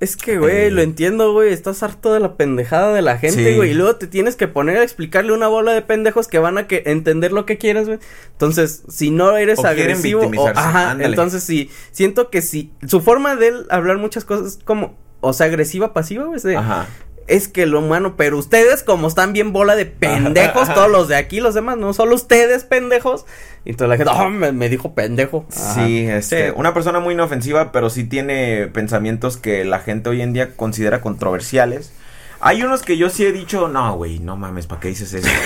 [0.00, 0.70] Es que, güey, Eh.
[0.70, 1.52] lo entiendo, güey.
[1.52, 3.56] Estás harto de la pendejada de la gente, Sí.
[3.56, 3.72] güey.
[3.72, 6.66] Y luego te tienes que poner a explicarle una bola de pendejos que van a
[6.66, 7.98] que entender lo que quieres, güey.
[8.32, 11.10] Entonces, si no eres O agresivo, o, ajá, ándale.
[11.10, 12.72] entonces sí, siento que sí.
[12.86, 16.40] Su forma de él hablar muchas cosas es como, o sea, agresiva, pasiva, güey.
[16.40, 16.86] de, Ajá.
[17.26, 20.74] Es que lo humano, pero ustedes como están bien bola de pendejos, Ajá.
[20.74, 23.24] todos los de aquí, los demás, no solo ustedes pendejos.
[23.64, 25.46] Y entonces la gente, oh, me, me dijo pendejo.
[25.54, 25.74] Ajá.
[25.86, 26.52] Sí, este, Sí.
[26.56, 31.00] una persona muy inofensiva, pero sí tiene pensamientos que la gente hoy en día considera
[31.00, 31.92] controversiales.
[32.40, 35.28] Hay unos que yo sí he dicho, no, güey, no mames, ¿para qué dices eso?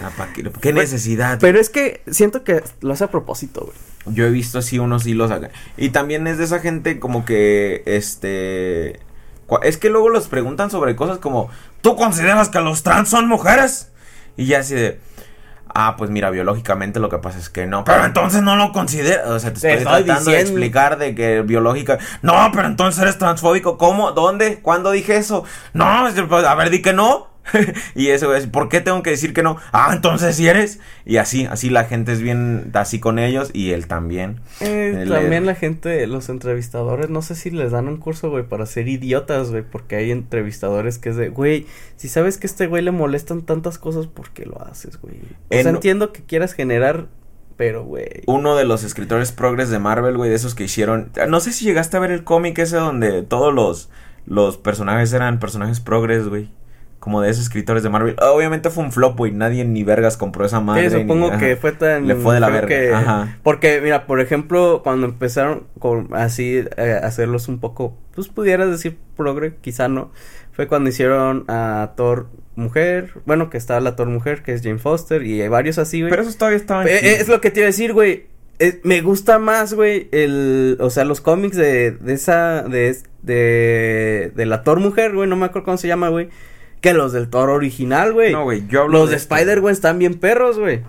[0.00, 1.38] Ah, ¿pa' qué, qué necesidad?
[1.40, 4.16] Pero es que siento que lo hace a propósito, güey.
[4.16, 5.50] Yo he visto así unos hilos acá.
[5.76, 9.00] Y también es de esa gente como que, este...
[9.62, 13.90] Es que luego los preguntan sobre cosas como, ¿tú consideras que los trans son mujeres?
[14.36, 15.00] Y ya así de...
[15.74, 17.84] Ah, pues mira, biológicamente lo que pasa es que no.
[17.84, 19.34] Pero entonces no lo considero.
[19.34, 21.98] O sea, te Te estoy, estoy tratando de explicar de que biológica.
[22.22, 23.78] No, pero entonces eres transfóbico.
[23.78, 24.12] ¿Cómo?
[24.12, 24.60] ¿Dónde?
[24.60, 25.44] ¿Cuándo dije eso?
[25.74, 27.27] No, pues, a ver, di que no.
[27.94, 29.56] y eso es, ¿por qué tengo que decir que no?
[29.72, 30.80] Ah, entonces sí eres.
[31.04, 34.40] Y así, así la gente es bien así con ellos y él también.
[34.60, 38.66] Eh, también la gente, los entrevistadores, no sé si les dan un curso, güey, para
[38.66, 42.66] ser idiotas, güey, porque hay entrevistadores que es de, güey, si sabes que a este
[42.66, 45.16] güey le molestan tantas cosas, ¿por qué lo haces, güey?
[45.50, 47.06] O En- sea, entiendo que quieras generar,
[47.56, 48.22] pero, güey.
[48.26, 51.10] Uno de los escritores progres de Marvel, güey, de esos que hicieron.
[51.28, 53.90] No sé si llegaste a ver el cómic ese donde todos los,
[54.26, 56.50] los personajes eran personajes progres, güey.
[56.98, 58.16] Como de esos escritores de Marvel.
[58.20, 59.30] Obviamente fue un flop, güey.
[59.32, 60.90] Nadie ni vergas compró esa madre.
[60.90, 61.38] Sí, ni- supongo ajá.
[61.38, 62.06] que fue tan...
[62.08, 63.38] Le fue de la verga, que- ajá.
[63.44, 68.98] Porque, mira, por ejemplo, cuando empezaron con así eh, hacerlos un poco, pues pudieras decir
[69.16, 70.10] progre, quizá no,
[70.52, 72.26] fue cuando hicieron a Thor
[72.56, 76.00] mujer, bueno, que estaba la Thor mujer, que es Jane Foster, y hay varios así,
[76.00, 76.10] güey.
[76.10, 76.88] Pero esos todavía estaban.
[76.88, 78.26] Eh, es lo que te iba a decir, güey.
[78.82, 84.46] Me gusta más, güey, el, o sea, los cómics de, de esa, de, de, de
[84.46, 86.28] la Thor mujer, güey, no me acuerdo cómo se llama, güey,
[86.80, 88.32] que los del Thor original, güey.
[88.32, 88.66] No, güey.
[88.68, 89.34] Yo hablo los de esto.
[89.34, 90.82] Spider, güey, están bien perros, güey.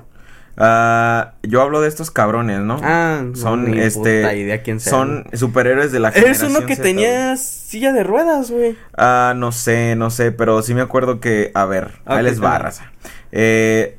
[0.62, 2.82] Ah, yo hablo de estos cabrones, ¿no?
[2.84, 4.20] Ah, son ni este.
[4.38, 6.94] idea quién sea, son superhéroes de la Eres generación uno que Z, güey.
[6.96, 8.76] tenía silla de ruedas, güey.
[8.98, 12.44] Ah, no sé, no sé, pero sí me acuerdo que, a ver, ahí Ok, les
[12.44, 12.92] va, raza.
[13.32, 13.98] Eh,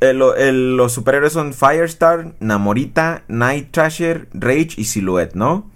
[0.00, 5.70] el- el- los superhéroes son Firestar, Namorita, Night Trasher, Rage y Silhouette, ¿no?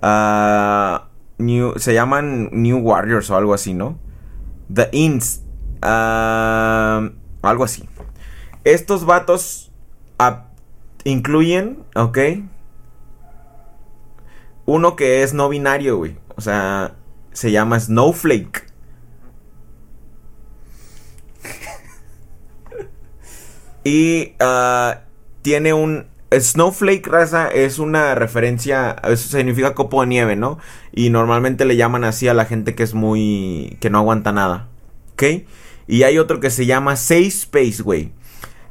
[0.00, 3.98] Ah, New, se llaman New Warriors o algo así, ¿no?
[4.72, 5.42] The Ints,
[5.82, 7.10] ah,
[7.42, 7.88] algo así.
[8.64, 9.72] Estos vatos
[10.18, 10.46] ah,
[11.04, 12.18] incluyen, ¿ok?
[14.66, 16.16] Uno que es no binario, güey.
[16.36, 16.94] O sea,
[17.32, 18.66] se llama Snowflake.
[23.86, 25.02] Y ah,
[25.42, 26.06] tiene un...
[26.40, 30.58] Snowflake raza es una referencia, eso significa copo de nieve, ¿no?
[30.92, 33.76] Y normalmente le llaman así a la gente que es muy...
[33.80, 34.68] que no aguanta nada,
[35.12, 35.22] ¿ok?
[35.86, 38.12] Y hay otro que se llama Safe Space, güey.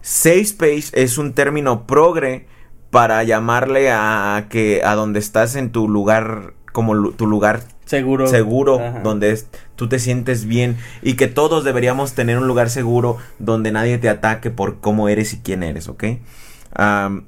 [0.02, 2.48] Safe Space es un término progre
[2.90, 8.28] para llamarle a que a donde estás en tu lugar, como tu lugar Seguro.
[8.28, 9.00] seguro, Ajá.
[9.02, 13.72] donde es- tú te sientes bien y que todos deberíamos tener un lugar seguro donde
[13.72, 16.04] nadie te ataque por cómo eres y quién eres, ¿ok?
[16.76, 17.26] Am,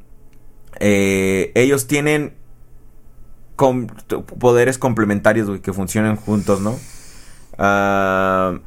[0.80, 2.34] eh, ellos tienen
[3.56, 3.88] com-
[4.40, 6.78] poderes complementarios, güey, que funcionan juntos, ¿no?
[7.58, 8.60] Ah,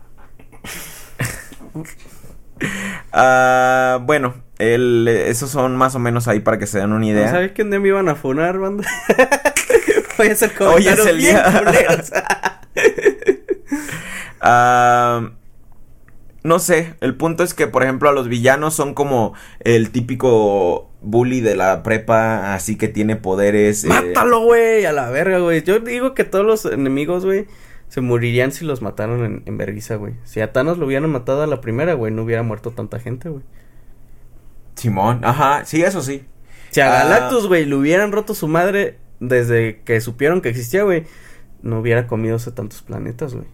[3.13, 7.31] ah, bueno, el, esos son más o menos ahí para que se den una idea.
[7.31, 8.85] ¿Sabes que me iban a funar, banda?
[10.19, 11.65] Voy a hacer Hoy es el día.
[14.41, 15.31] Ah,
[16.45, 20.88] no sé, el punto es que, por ejemplo, a los villanos son como el típico
[21.01, 23.85] bully de la prepa, así que tiene poderes.
[23.85, 25.63] eh, Mátalo, güey, a la verga, güey.
[25.63, 27.47] Yo digo que todos los enemigos, güey,
[27.89, 30.15] se morirían si los mataron en, en güey.
[30.25, 33.29] Si a Thanos lo hubieran matado a la primera, güey, no hubiera muerto tanta gente,
[33.29, 33.43] güey.
[34.75, 36.25] Simón, ajá, sí, eso sí.
[36.71, 37.05] Si a Ah.
[37.05, 41.05] Galactus, güey, le hubieran roto su madre desde que supieron que existía, güey,
[41.63, 43.47] no hubiera comido tantos planetas, güey.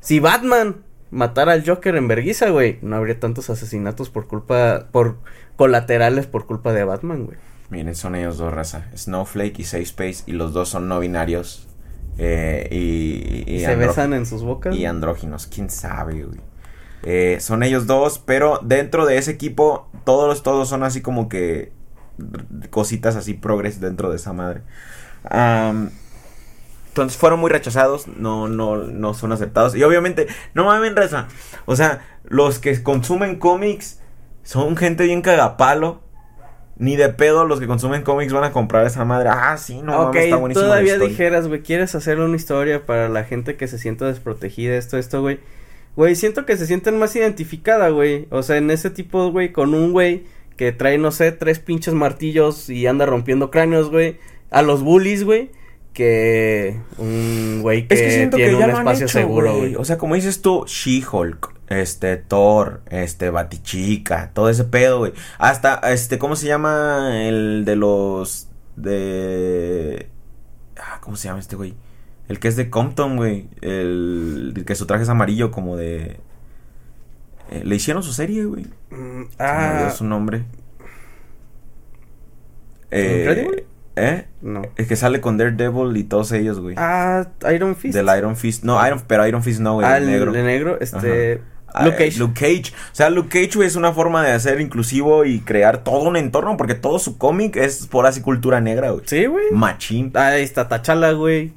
[0.00, 5.18] Si Batman matara al Joker en vergüenza, güey, no habría tantos asesinatos por culpa, por
[5.56, 7.38] colaterales por culpa de Batman, güey.
[7.70, 8.86] Miren, son ellos dos, raza.
[8.96, 11.68] Snowflake y Safe Space, y los dos son no binarios.
[12.18, 14.74] eh, y, y, Y se besan en sus bocas.
[14.76, 16.40] y andróginos, quién sabe, güey.
[17.02, 21.72] Eh, son ellos dos, pero dentro de ese equipo, todos, todos son así como que
[22.70, 24.62] cositas así progres dentro de esa madre.
[25.28, 25.90] Am,
[26.96, 29.76] entonces fueron muy rechazados, no, no, no son aceptados.
[29.76, 31.28] Y obviamente, no mames, raza.
[31.66, 34.00] O sea, los que consumen cómics
[34.42, 36.00] son gente bien cagapalo.
[36.78, 39.30] Ni de pedo los que consumen cómics van a comprar esa madre.
[39.30, 40.66] Ah, sí, no mames, está buenísimo.
[40.66, 44.98] todavía dijeras, güey, ¿quieres hacer una historia para la gente que se sienta desprotegida, esto,
[44.98, 45.40] esto, güey?
[45.96, 48.26] Güey, siento que se sienten más identificada, güey.
[48.30, 50.24] O sea, en ese tipo, güey, con un güey
[50.56, 54.18] que trae, no sé, tres pinches martillos y anda rompiendo cráneos, güey.
[54.50, 55.50] A los bullies, güey.
[55.96, 59.76] Que un güey que, Es que tiene que un espacio hecho, seguro, güey.
[59.76, 65.14] O sea, como dices tú, She-Hulk, este, Thor, este, Batichica, todo ese pedo, güey.
[65.38, 70.10] Hasta, este, ¿cómo se llama el de los, de...
[70.76, 71.74] Ah, ¿cómo se llama este güey?
[72.28, 73.48] El que es de Compton, güey.
[73.62, 76.20] El, el que su traje es amarillo, como de...
[77.50, 78.66] eh, le hicieron su serie, güey.
[78.90, 80.44] Mm, Se me olvidó ah, su nombre.
[82.90, 83.64] Eh,
[83.96, 84.26] ¿Eh?
[84.42, 84.62] no.
[84.76, 86.74] El que sale con Daredevil y todos ellos, güey.
[86.78, 87.94] Ah, Iron Fist.
[87.94, 88.62] Del Iron Fist.
[88.62, 89.86] No, Iron, pero Iron Fist no, güey.
[89.86, 90.32] Ah, el el negro.
[90.32, 91.42] de negro, este...
[91.72, 92.18] Ah, Luke Cage.
[92.18, 92.72] Luke Cage.
[92.72, 96.16] O sea, Luke Cage, güey, es una forma de hacer inclusivo y crear todo un
[96.16, 99.02] entorno, porque todo su cómic es por así cultura negra, güey.
[99.06, 99.46] Sí, güey.
[99.52, 100.10] Machín.
[100.14, 101.52] Ahí está Tachala, güey.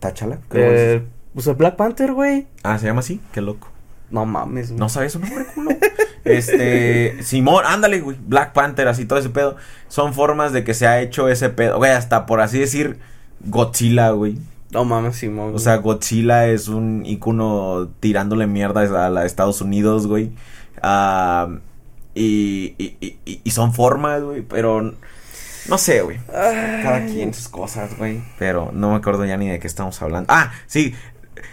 [0.00, 0.38] ¿Táchala?
[0.48, 0.70] ¿Cómo es?
[0.72, 1.02] Eh,
[1.34, 2.46] pues el Black Panther, güey.
[2.62, 3.20] Ah, ¿se llama así?
[3.32, 3.68] Qué loco.
[4.10, 4.80] No mames, güey.
[4.80, 5.70] No sabes su nombre, culo.
[6.24, 8.16] este, Simón, ándale, güey.
[8.26, 9.56] Black Panther, así todo ese pedo.
[9.88, 11.76] Son formas de que se ha hecho ese pedo.
[11.78, 12.98] Güey, hasta por así decir,
[13.40, 14.38] Godzilla, güey.
[14.70, 15.52] No mames, Simón.
[15.54, 20.32] O sea, Godzilla es un ícono tirándole mierda a la Estados Unidos, güey.
[20.82, 21.48] Ah,
[22.14, 24.94] y, y, y- y son formas, güey, pero
[25.68, 26.18] no sé, güey.
[26.26, 28.22] Cada quien sus cosas, güey.
[28.38, 30.26] Pero no me acuerdo ya ni de qué estamos hablando.
[30.32, 30.94] Ah, sí.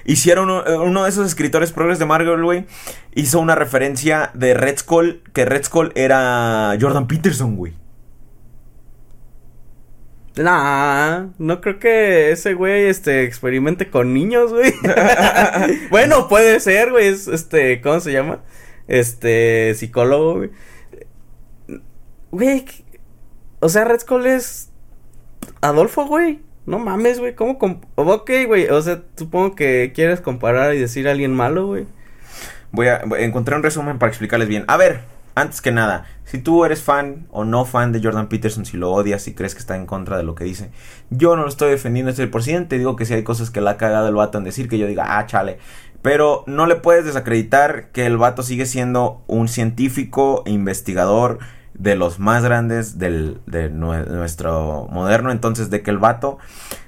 [0.05, 2.65] Hicieron uno, eh, uno de esos escritores progres de Marvel, güey.
[3.13, 5.23] Hizo una referencia de Red Skull.
[5.33, 7.73] Que Red Skull era Jordan Peterson, güey.
[10.37, 14.73] Nah, no creo que ese güey, este, experimente con niños, güey.
[15.89, 18.39] bueno, puede ser, güey, es, este, ¿cómo se llama?
[18.87, 20.49] Este, psicólogo, güey.
[22.31, 22.85] Güey, ¿qué-
[23.59, 24.71] o sea, Red Skull es
[25.59, 26.39] Adolfo, güey.
[26.65, 27.57] No mames, güey, ¿cómo?
[27.95, 31.87] ok, güey, o sea, supongo que quieres comparar y decir a alguien malo, güey.
[32.71, 34.63] Voy a, encontrar un resumen para explicarles bien.
[34.67, 35.01] A ver,
[35.33, 38.91] antes que nada, si tú eres fan o no fan de Jordan Peterson, si lo
[38.91, 40.69] odias, si crees que está en contra de lo que dice,
[41.09, 43.71] yo no lo estoy defendiendo este por ciento, digo que si hay cosas que la
[43.71, 45.57] ha cagado el vato en decir, que yo diga, ah, chale.
[46.01, 51.39] Pero no le puedes desacreditar que el vato sigue siendo un científico investigador
[51.73, 55.31] de los más grandes del, de nue- nuestro moderno.
[55.31, 56.37] Entonces, de que el vato,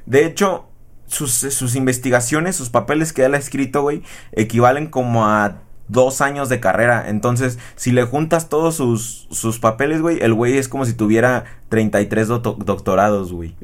[0.05, 0.67] de hecho,
[1.07, 5.61] sus, sus investigaciones, sus papeles que él ha escrito, güey, equivalen como a
[5.93, 7.05] dos años de carrera.
[7.07, 11.45] Entonces, si le juntas todos sus, sus papeles, güey, el güey es como si tuviera
[11.69, 13.55] 33 doto- doctorados, güey.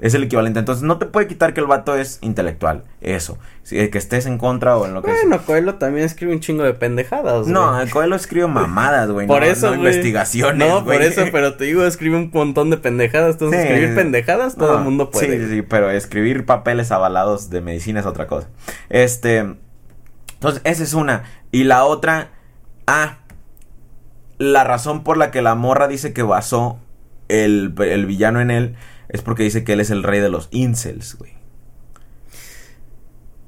[0.00, 0.58] Es el equivalente.
[0.58, 2.82] Entonces, no te puede quitar que el vato es intelectual.
[3.00, 3.38] Eso.
[3.62, 6.64] Si, que estés en contra o en lo que Bueno, Coelho también escribe un chingo
[6.64, 7.84] de pendejadas, No, güey.
[7.84, 9.26] el Coelho escribe mamadas, güey.
[9.28, 10.98] Por no- eso, no investigaciones, No, güey.
[10.98, 13.32] por eso, pero te digo, escribe un montón de pendejadas.
[13.32, 13.68] Entonces, Sí.
[13.68, 15.38] escribir pendejadas, todo No, el mundo puede.
[15.46, 18.48] Sí, sí, pero escribir papeles avalados de medicina es otra cosa.
[18.90, 19.54] Este.
[20.44, 21.24] Entonces, esa es una.
[21.52, 22.32] Y la otra.
[22.86, 23.16] Ah.
[24.36, 26.78] La razón por la que la morra dice que basó
[27.28, 28.76] el, el villano en él
[29.08, 31.32] es porque dice que él es el rey de los incels, güey.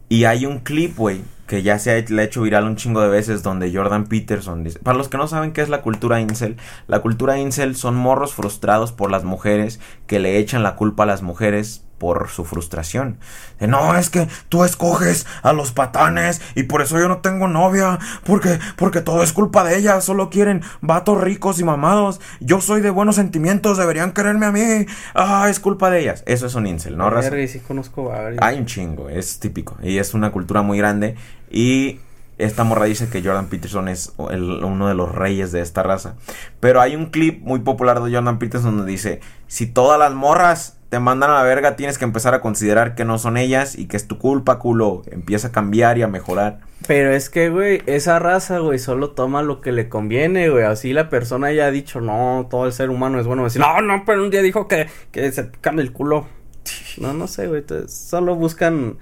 [0.09, 3.09] Y hay un clip, güey, que ya se ha, ha hecho viral un chingo de
[3.09, 4.79] veces donde Jordan Peterson dice...
[4.79, 6.57] Para los que no saben qué es la cultura incel,
[6.87, 11.07] la cultura incel son morros frustrados por las mujeres que le echan la culpa a
[11.07, 13.19] las mujeres por su frustración.
[13.59, 17.49] De, no, es que tú escoges a los patanes y por eso yo no tengo
[17.49, 22.21] novia, porque porque todo es culpa de ellas, solo quieren vatos ricos y mamados.
[22.41, 24.87] Yo soy de buenos sentimientos, deberían quererme a mí.
[25.15, 26.23] Ah, es culpa de ellas.
[26.27, 27.11] Eso es un incel, ¿no,
[27.49, 28.43] sí conozco varios.
[28.43, 29.77] Hay un chingo, es típico.
[29.83, 31.17] Y es una cultura muy grande.
[31.51, 32.01] Y
[32.39, 36.17] esta morra dice que Jordan Peterson es el- uno de los reyes de esta raza.
[36.61, 40.76] Pero hay un clip muy popular de Jordan Peterson donde dice, si todas las morras
[40.97, 43.85] te mandan a la verga, tienes que empezar a considerar que no son ellas y
[43.85, 45.03] que es tu culpa, culo.
[45.11, 46.61] Empieza a cambiar y a mejorar.
[46.87, 50.65] Pero es que, güey, esa raza, güey, solo toma lo que le conviene, güey.
[50.65, 53.45] Así la persona ya ha dicho, no, todo el ser humano es bueno.
[53.45, 56.27] Decir, no, no, pero un día dijo que, que se pican el culo.
[56.97, 57.63] No, no sé, güey.
[57.89, 58.97] Solo buscan.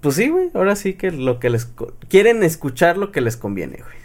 [0.00, 0.50] Pues sí, güey.
[0.54, 1.70] Ahora sí que lo que les.
[2.08, 3.96] Quieren escuchar lo que les conviene, güey.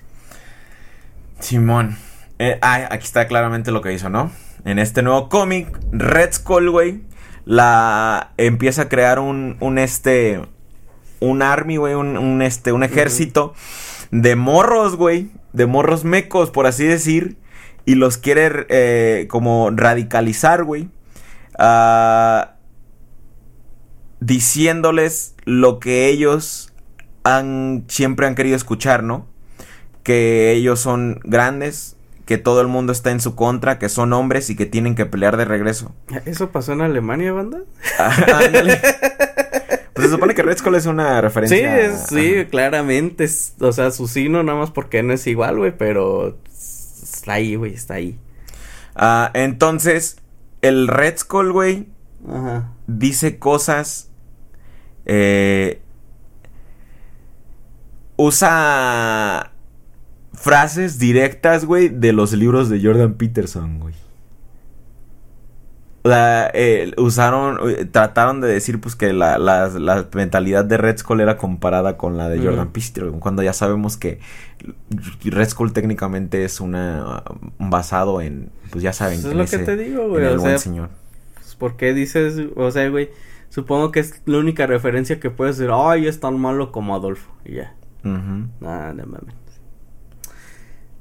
[1.39, 1.97] Simón.
[2.37, 4.31] Eh, ah, aquí está claramente lo que hizo, ¿no?
[4.65, 7.01] En este nuevo cómic, Red Skull, güey,
[7.45, 10.41] la empieza a crear un, un este,
[11.19, 13.53] un army, güey, un, un, este, un ejército
[14.11, 17.37] de morros, güey, de morros mecos, por así decir,
[17.85, 20.89] y los quiere eh, como radicalizar, güey,
[21.57, 22.55] ah,
[24.19, 26.73] diciéndoles lo que ellos
[27.23, 29.27] han siempre han querido escuchar, ¿no?
[30.03, 31.97] Que ellos son grandes,
[32.29, 35.07] que todo el mundo está en su contra, que son hombres y que tienen que
[35.07, 35.95] pelear de regreso.
[36.25, 37.61] ¿Eso pasó en Alemania, banda?
[37.97, 38.15] Ah,
[39.95, 41.57] pues se supone que Red Skull es una referencia.
[41.57, 43.23] Sí, es- sí, claramente.
[43.23, 47.55] es- o sea, su signo nada más porque no es igual, güey, pero está ahí,
[47.55, 48.19] güey, está ahí.
[48.95, 50.17] Ah, entonces,
[50.61, 51.87] el Red Skull, güey,
[52.31, 52.69] Ajá.
[52.85, 54.05] dice cosas.
[55.11, 55.81] eh,
[58.17, 59.51] usa
[60.39, 63.93] frases directas, güey, de los libros de Jordan Peterson, güey.
[66.05, 70.97] Sea, eh, usaron, eh, trataron de decir pues que la, la, la mentalidad de Red
[70.97, 72.39] Skull era comparada con la de.
[72.39, 74.19] Jordan Peterson, cuando ya sabemos que
[75.23, 77.23] Red Skull técnicamente es una
[77.59, 80.89] basado en, pues ya saben, Pues es lo que te digo, güey, o sea, señor.
[81.35, 83.09] Pues, ¿Por qué dices, o sea, güey,
[83.49, 87.29] supongo que es la única referencia que puedes decir, ay, es tan malo como Adolfo,
[87.43, 87.75] y ya.
[88.05, 88.47] Ujú.
[88.61, 89.35] Nada, no mames.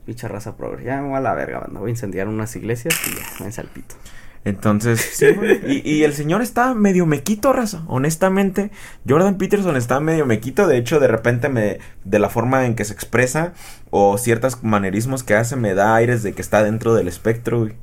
[0.09, 0.85] Pinche raza progre.
[0.85, 1.81] Ya me voy a la verga, banda.
[1.81, 3.95] Voy a incendiar unas iglesias y ya, me al pito.
[4.43, 5.61] Entonces, sí, güey.
[5.71, 7.83] y, y el señor está medio mequito, raza.
[7.89, 8.71] Honestamente,
[9.07, 10.67] Jordan Peterson está medio mequito.
[10.67, 13.53] De hecho, de repente me, de la forma en que se expresa
[13.91, 17.75] o ciertos manerismos que hace, me da aires de que está dentro del espectro, güey.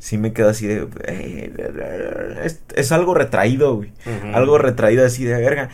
[0.00, 0.88] Sí me quedo así de...
[1.04, 3.92] eh, Es, es algo retraído, güey.
[4.34, 5.68] Algo retraído así de verga.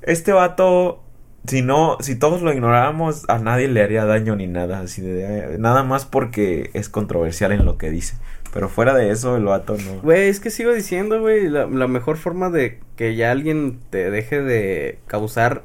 [0.00, 1.01] Este vato,
[1.46, 4.80] si no, si todos lo ignoráramos, a nadie le haría daño ni nada.
[4.80, 5.56] Así de...
[5.58, 8.16] Nada más porque es controversial en lo que dice.
[8.52, 10.00] Pero fuera de eso, el vato no.
[10.02, 14.10] Güey, es que sigo diciendo, güey, la, la mejor forma de que ya alguien te
[14.10, 15.62] deje de causar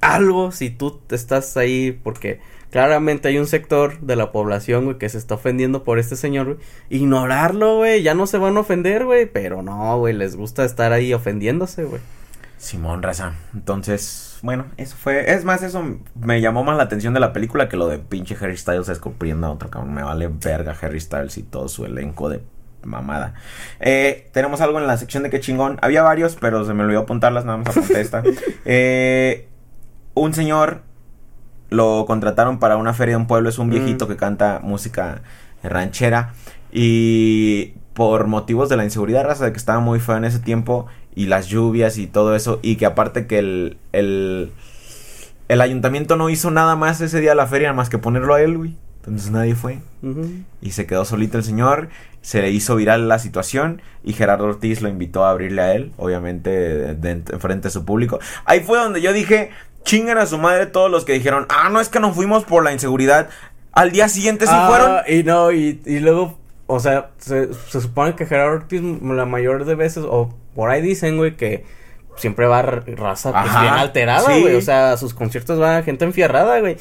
[0.00, 2.40] algo si tú estás ahí, porque
[2.70, 6.46] claramente hay un sector de la población, güey, que se está ofendiendo por este señor,
[6.46, 6.58] güey.
[6.90, 10.92] Ignorarlo, güey, ya no se van a ofender, güey, pero no, güey, les gusta estar
[10.92, 12.02] ahí ofendiéndose, güey.
[12.64, 13.34] Simón Raza.
[13.54, 15.32] Entonces, bueno, eso fue.
[15.32, 15.84] Es más, eso
[16.20, 19.46] me llamó más la atención de la película que lo de pinche Harry Styles escupiendo
[19.46, 19.94] a otro cabrón.
[19.94, 22.42] Me vale verga Harry Styles y todo su elenco de
[22.82, 23.34] mamada.
[23.80, 25.78] Eh, tenemos algo en la sección de qué chingón.
[25.82, 28.22] Había varios, pero se me olvidó apuntarlas, nada más apunté esta.
[28.64, 29.48] Eh,
[30.14, 30.82] un señor
[31.70, 33.48] lo contrataron para una feria de un pueblo.
[33.48, 33.70] Es un Mm.
[33.70, 35.22] viejito que canta música
[35.62, 36.32] ranchera.
[36.72, 40.86] Y por motivos de la inseguridad, raza, de que estaba muy feo en ese tiempo.
[41.14, 42.58] Y las lluvias y todo eso.
[42.62, 44.50] Y que aparte que el, el,
[45.48, 48.40] el ayuntamiento no hizo nada más ese día de la feria más que ponerlo a
[48.42, 48.74] él, güey.
[48.98, 49.78] Entonces nadie fue.
[50.62, 51.88] Y se quedó solito el señor.
[52.22, 53.82] Se le hizo viral la situación.
[54.02, 55.92] Y Gerardo Ortiz lo invitó a abrirle a él.
[55.98, 58.18] Obviamente, de, de- frente a su público.
[58.46, 59.50] Ahí fue donde yo dije.
[59.84, 61.44] Chingan a su madre todos los que dijeron.
[61.50, 63.28] Ah, no es que no fuimos por la inseguridad.
[63.72, 64.96] Al día siguiente sí Ah, fueron.
[65.06, 69.64] Y no, y, y luego, o sea, se, se supone que Gerardo Ortiz la mayor
[69.64, 71.64] de veces, o por ahí dicen, güey, que
[72.16, 74.40] siempre va ra- raza pues, Ajá, bien alterada, sí.
[74.40, 74.54] güey.
[74.56, 76.76] O sea, a sus conciertos va gente enfierrada, güey.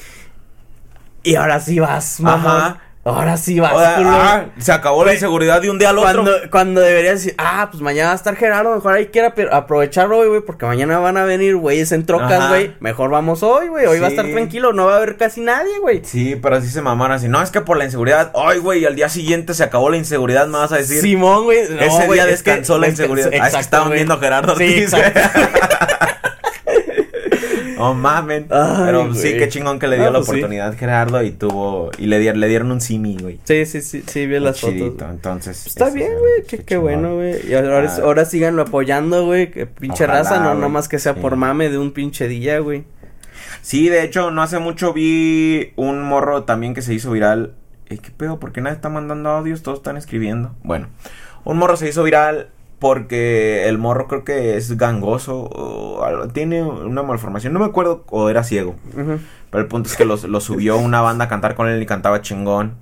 [1.23, 2.57] Y ahora sí vas, mamá.
[2.67, 2.81] Ajá.
[3.05, 6.23] Ahora sí vas, ah, se acabó la inseguridad de un día al otro.
[6.23, 9.25] Cuando, cuando deberías decir, ah, pues mañana va a estar Gerardo, mejor hay que ir
[9.25, 12.73] a pe- aprovechar hoy, güey, porque mañana van a venir güeyes en trocas, güey.
[12.79, 13.87] Mejor vamos hoy, güey.
[13.87, 15.99] Hoy va a estar tranquilo, no va a haber casi nadie, güey.
[16.05, 17.27] Sí, pero así se mamaron así.
[17.27, 18.31] No, es que por la inseguridad.
[18.35, 21.01] Ay, güey, al día siguiente se acabó la inseguridad, me vas a decir.
[21.01, 21.59] Simón, güey.
[21.69, 23.31] no, Ese día es que- descansó la es que- inseguridad.
[23.41, 23.97] Ah, es que estaban güey.
[23.97, 24.93] viendo a Gerardo Sí, Ortiz.
[27.89, 28.47] Oh, mamen.
[28.49, 30.31] Ay, Pero sí, qué chingón que le dio No, la pues sí.
[30.35, 31.91] oportunidad Gerardo y tuvo.
[31.97, 33.39] Y le, di- le dieron un simi, güey.
[33.43, 35.09] Sí, sí, sí, sí, vi las Chidito, fotos.
[35.09, 35.67] entonces.
[35.67, 37.47] Está eso bien, güey, qué qué, bueno, güey.
[37.49, 37.99] Y ahora, Ah.
[38.03, 39.51] ahora síganlo apoyando, güey.
[39.51, 41.19] Que pinche Ojalá, raza, no nada más que sea Sí.
[41.19, 42.83] por mame de un pinche día, güey.
[43.61, 47.53] Sí, de hecho, no hace mucho vi un morro también que se hizo viral.
[47.89, 48.39] Eh, ¿Qué pedo?
[48.39, 49.61] ¿Por qué nadie está mandando audios?
[49.63, 50.55] Todos están escribiendo.
[50.63, 50.87] Bueno,
[51.43, 52.49] un morro se hizo viral
[52.83, 57.53] porque el morro creo que es gangoso o algo- tiene una malformación.
[57.53, 58.75] No me acuerdo o era ciego.
[58.93, 61.85] Pero el punto es que los- lo subió una banda a cantar con él y
[61.85, 62.73] cantaba chingón.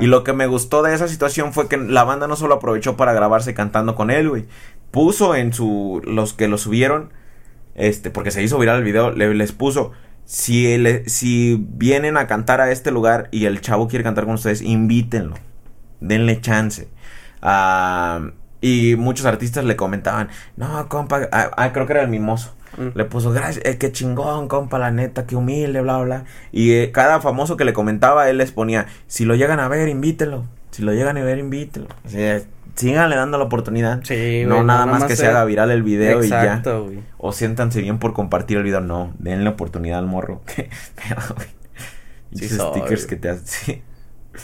[0.00, 2.96] Y lo que me gustó de esa situación fue que la banda no solo aprovechó
[2.96, 4.46] para grabarse cantando con él, güey.
[4.90, 6.00] Puso en su...
[6.06, 7.12] Los que lo subieron,
[7.74, 9.92] este, porque se hizo viral el video, le- les puso...
[10.24, 14.34] Si, el- si vienen a cantar a este lugar y el chavo quiere cantar con
[14.34, 15.34] ustedes, invítenlo.
[16.00, 16.88] Denle chance.
[17.42, 18.30] Ah,
[18.62, 22.54] y muchos artistas le comentaban, no, compa, ah, ah, creo que era el mimoso.
[22.78, 22.96] Mm.
[22.96, 26.24] Le puso, gracias, eh, qué chingón, compa, la neta, qué humilde, bla, bla.
[26.52, 29.88] Y eh, cada famoso que le comentaba, él les ponía, si lo llegan a ver,
[29.88, 30.44] invítelo.
[30.70, 31.88] Si lo llegan a ver, invítelo.
[32.06, 32.40] O sea,
[32.74, 34.00] síganle dando la oportunidad.
[34.04, 36.44] Sí, no güey, nada más que se haga viral el video y ya.
[36.44, 37.00] Exacto, güey.
[37.18, 38.80] O siéntanse bien por compartir el video.
[38.80, 40.40] No, denle oportunidad al morro.
[40.56, 41.48] Pero, güey,
[42.34, 43.08] Sí soy, stickers güey.
[43.08, 43.44] que te hacen.
[43.44, 43.82] sí.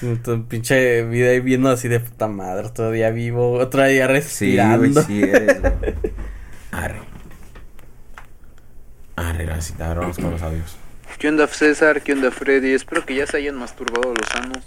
[0.02, 4.12] Un pinche video ahí viendo así de puta madre, todavía vivo, otro día Sí,
[4.56, 4.78] respirando.
[4.92, 5.94] güey, sí eres, güey.
[6.72, 7.00] Arre.
[9.16, 9.80] Arre, gracias.
[9.80, 10.76] Ahora vamos con los audios.
[11.18, 12.02] ¿Qué onda César?
[12.02, 12.72] ¿Qué onda Freddy?
[12.72, 14.64] Espero que ya se hayan masturbado los sanos.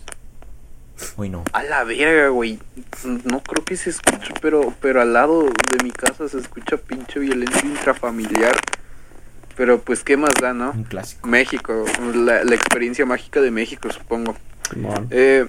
[1.15, 1.43] Hoy no.
[1.53, 2.60] A la verga, güey.
[3.23, 7.19] No creo que se escuche, pero, pero al lado de mi casa se escucha pinche
[7.19, 8.56] violencia intrafamiliar.
[9.56, 10.72] Pero pues, ¿qué más da, no?
[10.72, 11.27] Un clásico.
[11.27, 11.85] México,
[12.15, 14.35] la, la experiencia mágica de México, supongo.
[14.72, 15.07] Simón.
[15.11, 15.48] Eh,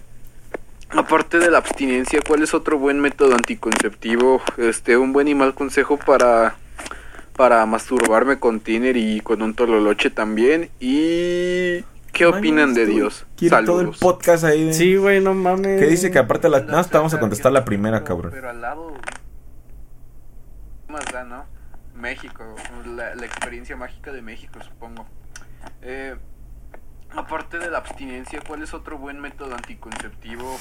[0.90, 4.42] aparte de la abstinencia, ¿cuál es otro buen método anticonceptivo?
[4.58, 6.56] Este, un buen y mal consejo para
[7.36, 10.70] para masturbarme con Tiner y con un tololoche también.
[10.80, 11.80] Y
[12.12, 13.26] ¿qué opinan de Dios?
[13.36, 13.98] Quiere todo el Saludos.
[13.98, 14.74] podcast ahí de...
[14.74, 15.80] Sí, güey, no mames.
[15.80, 16.60] Que dice que aparte la...
[16.60, 18.32] No, te vamos a contestar la primera, cabrón.
[18.34, 18.92] Pero al lado
[20.86, 21.46] ¿qué más da, ¿no?
[21.94, 22.44] México,
[22.94, 25.06] la, la experiencia mágica de México, supongo.
[25.80, 26.16] Eh,
[27.16, 30.58] aparte de la abstinencia, ¿cuál es otro buen método anticonceptivo?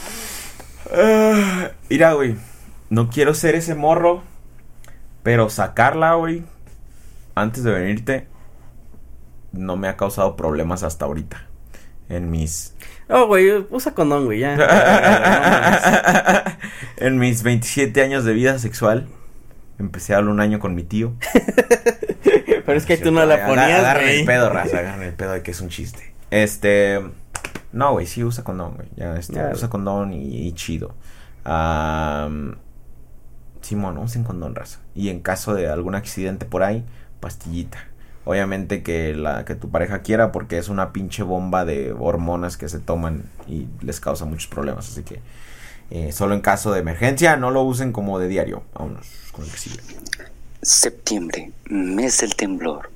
[0.93, 2.35] Ah, Mira, güey.
[2.89, 4.23] No quiero ser ese morro.
[5.23, 6.43] Pero sacarla, güey.
[7.35, 8.27] Antes de venirte.
[9.51, 11.45] No me ha causado problemas hasta ahorita.
[12.09, 12.75] En mis.
[13.09, 14.55] Oh, güey, usa condón, güey, ya.
[14.57, 14.65] No
[16.97, 19.07] en mis 27 años de vida sexual.
[19.79, 21.13] Empecé a hablar un año con mi tío.
[22.65, 24.25] Pero es que tú no la ponías, Agarren el güey.
[24.25, 24.79] pedo, raza.
[24.79, 26.10] Agarren el pedo de que es un chiste.
[26.31, 26.99] Este.
[27.71, 28.87] No, güey, sí usa condón, güey.
[28.95, 30.93] Ya, este, usa condón y, y chido.
[31.43, 32.57] Am,
[33.61, 34.79] Simón, usen condón, raza.
[34.95, 36.83] Y en caso de algún accidente por ahí,
[37.19, 37.77] pastillita.
[38.23, 42.69] Obviamente que la que tu pareja quiera porque es una pinche bomba de hormonas que
[42.69, 44.89] se toman y les causa muchos problemas.
[44.89, 45.21] Así que
[45.89, 48.63] eh, solo en caso de emergencia, no lo usen como de diario.
[48.73, 49.77] Vámonos con el que sigue.
[50.61, 52.91] Septiembre, mes del temblor.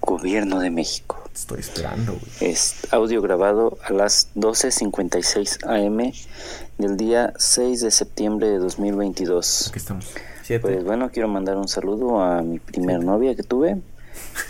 [0.00, 1.23] Gobierno de México.
[1.34, 2.52] Te estoy esperando, güey.
[2.52, 6.12] Es audio grabado a las 12.56 am
[6.78, 9.66] del día 6 de septiembre de 2022.
[9.70, 10.14] Aquí estamos.
[10.44, 10.60] Siete.
[10.62, 13.80] Pues bueno, quiero mandar un saludo a mi primer novia que tuve.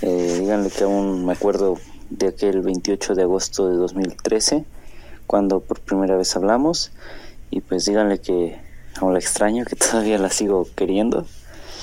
[0.03, 1.79] Eh, díganle que aún me acuerdo
[2.11, 4.67] de aquel 28 de agosto de 2013,
[5.27, 6.93] cuando por primera vez hablamos.
[7.51, 8.61] Y pues díganle que
[9.01, 11.27] aún la extraño, que todavía la sigo queriendo.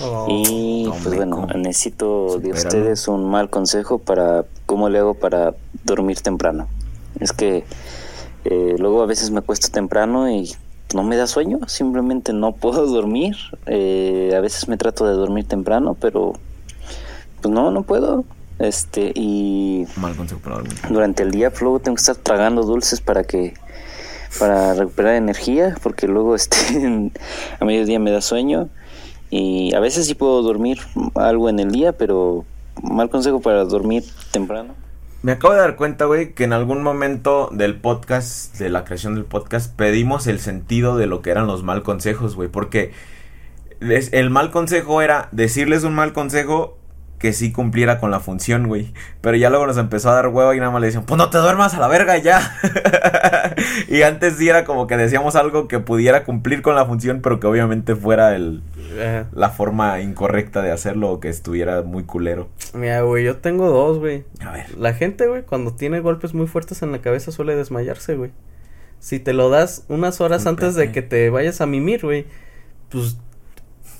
[0.04, 0.28] Oh.
[0.30, 5.54] Y pues bueno, necesito de ustedes un mal consejo para cómo le hago para
[5.84, 6.68] dormir temprano.
[7.20, 7.64] Es que
[8.46, 10.56] eh, luego a veces me acuesto temprano y
[10.94, 13.36] no me da sueño, simplemente no puedo dormir.
[13.66, 16.34] Eh, a veces me trato de dormir temprano, pero
[17.42, 18.26] pues no, no puedo.
[18.60, 20.74] Este, y Mal consejo para dormir.
[20.90, 23.56] durante el día pues, luego tengo que estar tragando dulces para que
[24.38, 27.12] para recuperar energía porque luego este
[27.60, 28.70] a mediodía me da sueño
[29.32, 30.78] y a veces sí puedo dormir
[31.16, 32.46] algo en el día pero
[32.84, 34.76] mal consejo para dormir temprano
[35.24, 39.16] Me acabo de dar cuenta, güey, que en algún momento del podcast, de la creación
[39.16, 42.50] del podcast, pedimos el sentido de lo que eran los mal consejos, güey.
[42.50, 42.92] Porque
[43.80, 46.78] el mal consejo era decirles un mal consejo
[47.22, 48.94] que sí cumpliera con la función, güey.
[49.22, 51.30] Pero ya luego nos empezó a dar huevo y nada más le decían, pues no
[51.30, 52.58] te duermas a la verga ya.
[53.88, 57.40] y antes sí era como que decíamos algo que pudiera cumplir con la función, pero
[57.40, 58.64] que obviamente fuera el,
[59.32, 62.50] la forma incorrecta de hacerlo o que estuviera muy culero.
[62.74, 64.24] mira, güey, yo tengo dos, güey.
[64.40, 64.76] A ver.
[64.80, 68.32] La gente, güey, cuando tiene golpes muy fuertes en la cabeza suele desmayarse, güey.
[69.00, 72.26] Si te lo das unas horas antes de que te vayas a mimir, güey,
[72.90, 73.18] pues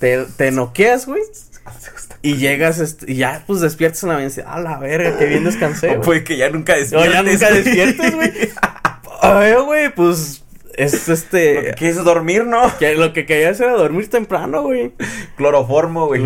[0.00, 1.22] te, te noqueas, güey.
[2.22, 5.18] Y llegas est- y ya, pues despiertas en la mañana y dices, a la verga,
[5.18, 7.12] que bien descansé, O puede que ya nunca O despiertes.
[7.12, 7.62] ya nunca güey.
[7.64, 8.30] despiertes, güey.
[9.22, 10.44] A ver, güey, pues
[10.74, 11.74] es Lo que este...
[11.76, 12.60] quieres es dormir, ¿no?
[12.78, 14.92] que lo que querías era dormir temprano, güey.
[15.36, 16.22] Cloroformo, güey.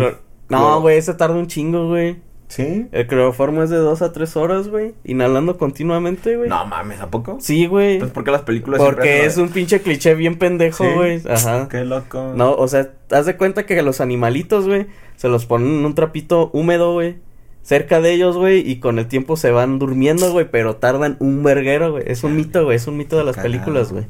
[0.49, 2.17] No, güey, ese tarda un chingo, güey.
[2.47, 2.87] ¿Sí?
[2.93, 4.95] El cloroformo es de dos a tres horas, güey.
[5.03, 6.47] Inhalando continuamente, güey.
[6.49, 7.37] No mames, ¿a poco?
[7.41, 7.95] Sí, güey.
[7.95, 10.91] Entonces, ¿por qué las películas Porque es un pinche cliché bien pendejo, Sí.
[10.93, 11.21] güey.
[11.29, 11.67] Ajá.
[11.69, 12.31] Qué loco.
[12.35, 14.87] No, o sea, haz de cuenta que los animalitos, güey,
[15.17, 17.17] se los ponen en un trapito húmedo, güey.
[17.63, 21.43] Cerca de ellos, güey, y con el tiempo se van durmiendo, güey, pero tardan un
[21.43, 22.05] verguero, güey.
[22.07, 24.05] Es un mito, güey, es un mito de las películas, güey.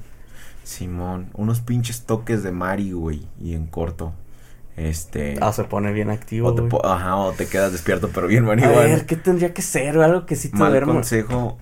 [0.63, 3.21] Simón, unos pinches toques de Mari, güey.
[3.41, 4.13] Y en corto.
[4.75, 5.37] Este.
[5.41, 8.43] Ah, se pone bien activo, o te po- Ajá, o te quedas despierto, pero bien
[8.43, 8.81] A marihuana.
[8.81, 9.97] ver, ¿qué tendría que ser?
[9.97, 10.93] Algo que sí te Mal duerma.
[10.93, 11.57] consejo.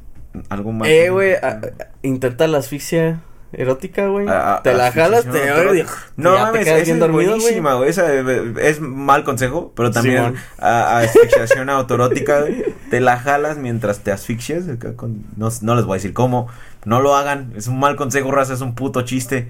[0.49, 0.89] Algo más.
[0.89, 1.61] Eh, güey, a- a-
[2.01, 3.21] intenta la asfixia
[3.53, 4.27] erótica, güey.
[4.27, 5.85] A- a- te la jalas, asfixiación te.
[6.17, 7.89] No te mames, esa es dormido, buenísima, güey.
[7.89, 10.35] Esa eh, es mal consejo, pero también Simón.
[10.59, 12.63] a, a asfixiación autorótica, güey.
[12.89, 14.65] Te la jalas mientras te asfixias.
[14.95, 16.47] con- no, no les voy a decir cómo.
[16.85, 17.53] No lo hagan.
[17.55, 18.53] Es un mal consejo, raza.
[18.53, 19.49] Es un puto chiste.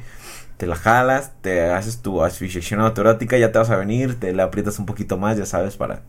[0.57, 4.43] Te la jalas, te haces tu asfixiación autorótica, ya te vas a venir, te la
[4.45, 6.03] aprietas un poquito más, ya sabes, para,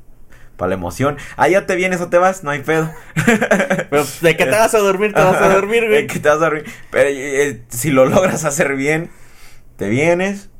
[0.57, 1.16] para la emoción.
[1.37, 2.91] Ah, ya te vienes o te vas, no hay pedo.
[3.91, 5.12] Pero, ¿de qué te vas a dormir?
[5.12, 6.07] Te vas a dormir, güey.
[6.07, 6.65] que te vas a dormir.
[6.91, 9.11] Pero eh, si lo logras hacer bien,
[9.77, 10.51] te vienes,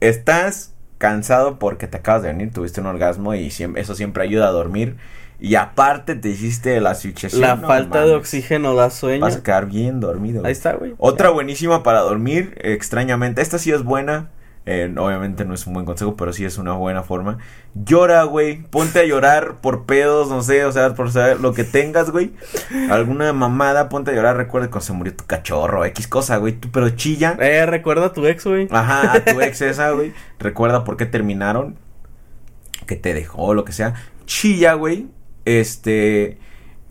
[0.00, 4.52] estás cansado porque te acabas de venir, tuviste un orgasmo y eso siempre ayuda a
[4.52, 4.96] dormir.
[5.38, 7.42] Y aparte te hiciste la asfixiación.
[7.42, 9.20] La no falta de oxígeno da sueño.
[9.20, 10.42] Vas a quedar bien dormido.
[10.46, 10.94] Ahí está, güey.
[10.96, 11.34] Otra Ya.
[11.34, 13.42] buenísima para dormir, extrañamente.
[13.42, 14.30] Esta sí es buena.
[14.68, 17.38] Eh, obviamente no es un buen consejo, pero sí es una buena forma.
[17.76, 18.62] Llora, güey.
[18.64, 22.32] Ponte a llorar por pedos, no sé, o sea, por saber lo que tengas, güey.
[22.90, 24.36] Alguna mamada, ponte a llorar.
[24.36, 26.54] Recuerda cuando se murió tu cachorro, X cosa, güey.
[26.54, 27.36] Tú, pero chilla.
[27.38, 28.66] Eh, recuerda a tu ex, güey.
[28.72, 30.12] Ajá, a tu ex esa, güey.
[30.40, 31.76] Recuerda por qué terminaron.
[32.86, 33.94] Que te dejó, lo que sea.
[34.26, 35.06] Chilla, güey.
[35.44, 36.38] Este.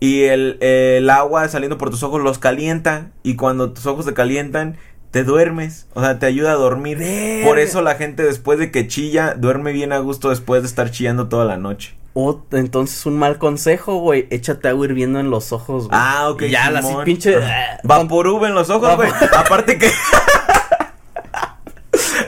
[0.00, 3.10] Y el, el agua saliendo por tus ojos los calienta.
[3.22, 4.78] Y cuando tus ojos se calientan,
[5.10, 5.86] te duermes.
[5.94, 6.98] O sea, te ayuda a dormir.
[7.44, 10.90] Por eso la gente después de que chilla, duerme bien a gusto después de estar
[10.90, 11.94] chillando toda la noche.
[12.18, 14.26] O, entonces un mal consejo, güey.
[14.30, 15.98] Échate agua hirviendo en los ojos, güey.
[16.00, 16.42] Ah, ok.
[16.42, 17.04] Y Ya, así Simón.
[17.04, 17.36] pinche.
[17.36, 17.78] Ajá.
[17.82, 19.10] Vaporub en los ojos, güey.
[19.36, 19.90] Aparte que.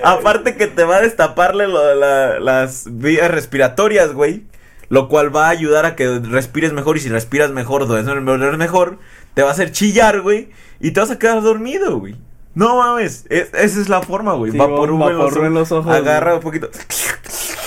[0.03, 4.45] Aparte que te va a destaparle lo de la- las vías respiratorias, güey.
[4.91, 6.97] Lo cual va a ayudar a que respires mejor.
[6.97, 8.99] Y si respiras mejor, duermes mejor.
[9.35, 10.51] Te va a hacer chillar, güey.
[10.81, 12.17] Y te vas a quedar dormido, güey.
[12.59, 13.25] No mames.
[13.29, 14.51] es- esa es la forma, güey.
[14.53, 16.69] Sí, en los, Vaporub en los ojos, Agarra un poquito.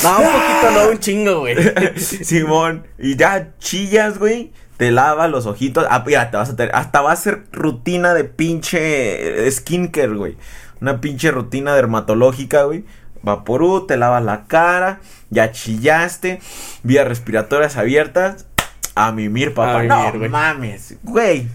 [0.04, 1.56] No, un poquito, no, un chingo, güey.
[1.98, 4.52] Simón, y ya chillas, güey.
[4.78, 5.86] Te lava los ojitos.
[5.92, 6.74] Ah, mira, te vas a tener.
[6.74, 10.38] Hasta va a ser rutina de pinche eh, skincare, güey.
[10.82, 12.84] Una pinche rutina dermatológica, güey.
[13.22, 15.02] Vaporú, te lavas la cara.
[15.30, 16.40] Ya chillaste.
[16.82, 18.48] Vías respiratorias abiertas.
[18.96, 19.76] A mimir, papá.
[19.76, 20.30] A mimir, no güey.
[20.30, 21.48] mames, güey.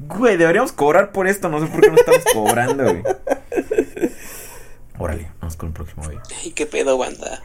[0.00, 1.48] Güey, deberíamos cobrar por esto.
[1.48, 3.02] No sé por qué no estamos cobrando, güey.
[4.98, 6.18] Órale, vamos con el próximo, güey.
[6.42, 7.42] Ay, qué pedo, banda.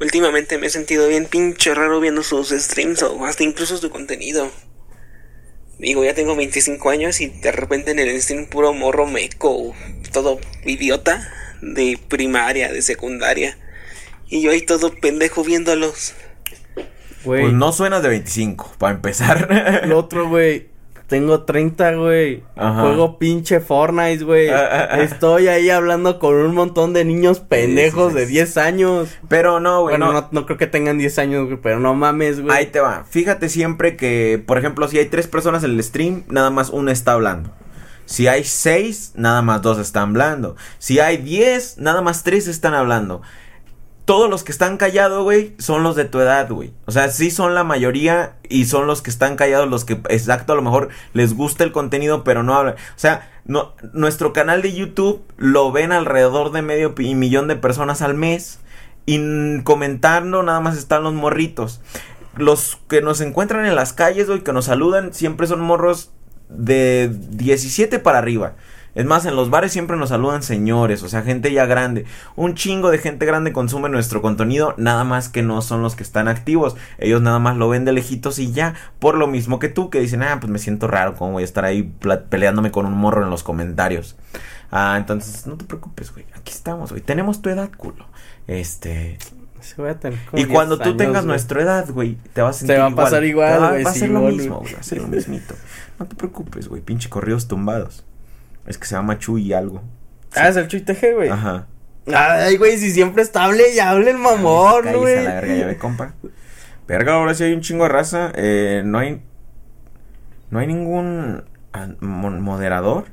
[0.00, 4.50] Últimamente me he sentido bien pinche raro viendo sus streams o hasta incluso su contenido.
[5.78, 9.74] Digo, ya tengo 25 años y de repente en el stream puro morro meco,
[10.12, 11.28] todo idiota,
[11.62, 13.56] de primaria, de secundaria.
[14.28, 16.14] Y yo ahí todo pendejo viéndolos.
[17.24, 17.42] Güey.
[17.42, 19.84] Pues no suenas de 25, para empezar.
[19.86, 20.68] Lo otro, güey.
[21.08, 22.44] Tengo 30, güey.
[22.54, 22.82] Ajá.
[22.82, 24.50] Juego pinche Fortnite, güey.
[24.50, 25.00] Ah, ah, ah.
[25.00, 29.08] Estoy ahí hablando con un montón de niños pendejos de 10 años.
[29.26, 30.20] Pero no, güey, Bueno, no.
[30.20, 32.54] no, no creo que tengan 10 años, güey, pero no mames, güey.
[32.54, 33.04] Ahí te va.
[33.08, 36.92] Fíjate siempre que, por ejemplo, si hay tres personas en el stream, nada más una
[36.92, 37.50] está hablando.
[38.04, 40.56] Si hay seis, nada más dos están hablando.
[40.78, 43.22] Si hay diez, nada más tres están hablando.
[44.08, 46.72] Todos los que están callados, güey, son los de tu edad, güey.
[46.86, 50.54] O sea, sí son la mayoría y son los que están callados los que, exacto,
[50.54, 52.76] a lo mejor les gusta el contenido, pero no hablan.
[52.76, 57.56] O sea, no, nuestro canal de YouTube lo ven alrededor de medio pi- millón de
[57.56, 58.60] personas al mes.
[59.04, 61.82] Y comentando nada más están los morritos.
[62.34, 66.12] Los que nos encuentran en las calles, güey, que nos saludan, siempre son morros
[66.48, 68.54] de 17 para arriba.
[68.98, 72.04] Es más, en los bares siempre nos saludan señores, o sea, gente ya grande.
[72.34, 76.02] Un chingo de gente grande consume nuestro contenido, nada más que no son los que
[76.02, 76.74] están activos.
[76.98, 78.74] Ellos nada más lo ven de lejitos y ya.
[78.98, 81.44] Por lo mismo que tú, que dicen, ah, pues me siento raro, ¿cómo voy a
[81.44, 81.92] estar ahí
[82.28, 84.16] peleándome con un morro en los comentarios?
[84.72, 86.26] Ah, entonces, no te preocupes, güey.
[86.34, 87.00] Aquí estamos, güey.
[87.00, 88.04] Tenemos tu edad, culo.
[88.48, 89.16] Este.
[89.78, 91.26] A tener como Y cuando 10 tú años, tengas güey.
[91.26, 93.90] nuestra edad, güey, te vas a sentir va a pasar igual, Te va, güey, va
[93.90, 94.60] a ser lo mismo, güey.
[94.62, 94.74] güey.
[94.74, 95.54] Va a ser lo mismito.
[96.00, 96.82] No te preocupes, güey.
[96.82, 98.04] Pinche corridos tumbados.
[98.68, 99.82] Es que se llama Chuy algo.
[100.36, 101.30] Ah, es el Chuy TG, güey.
[101.30, 101.66] Ajá.
[102.14, 105.24] Ay, güey, si siempre está hable y hable el mamón, Cállese a güey.
[105.24, 106.12] la verga, ya ve, compa.
[106.86, 108.30] Verga, ahora sí hay un chingo de raza.
[108.34, 109.22] Eh, no hay.
[110.50, 111.44] No hay ningún
[112.12, 113.06] moderador.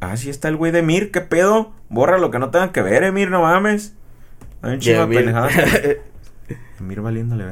[0.00, 1.72] Ah, sí está el güey de Mir, ¿qué pedo?
[1.88, 3.94] Borra lo que no tenga que ver, Emir, no mames.
[4.60, 5.52] Hay un chingo de pendejadas.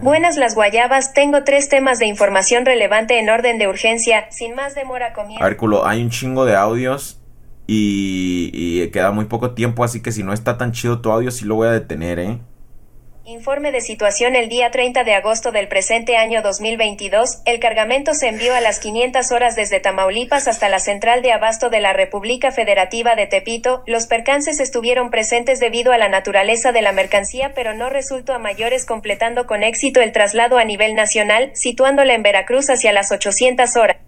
[0.03, 4.75] Buenas las guayabas, tengo tres temas de información relevante en orden de urgencia, sin más
[4.75, 5.43] demora comienzo.
[5.43, 7.21] A ver, culo, hay un chingo de audios
[7.67, 11.31] y, y queda muy poco tiempo, así que si no está tan chido tu audio,
[11.31, 12.41] sí lo voy a detener, ¿eh?
[13.25, 18.27] Informe de situación el día 30 de agosto del presente año 2022, el cargamento se
[18.27, 22.51] envió a las 500 horas desde Tamaulipas hasta la central de abasto de la República
[22.51, 23.85] Federativa de Tepito.
[23.87, 28.41] Los percances estuvieron presentes debido a la naturaleza de la mercancía, pero no resultó a
[28.41, 33.77] mayores completando con éxito el traslado a nivel nacional, situándola en Veracruz hacia las 800
[33.77, 33.99] horas.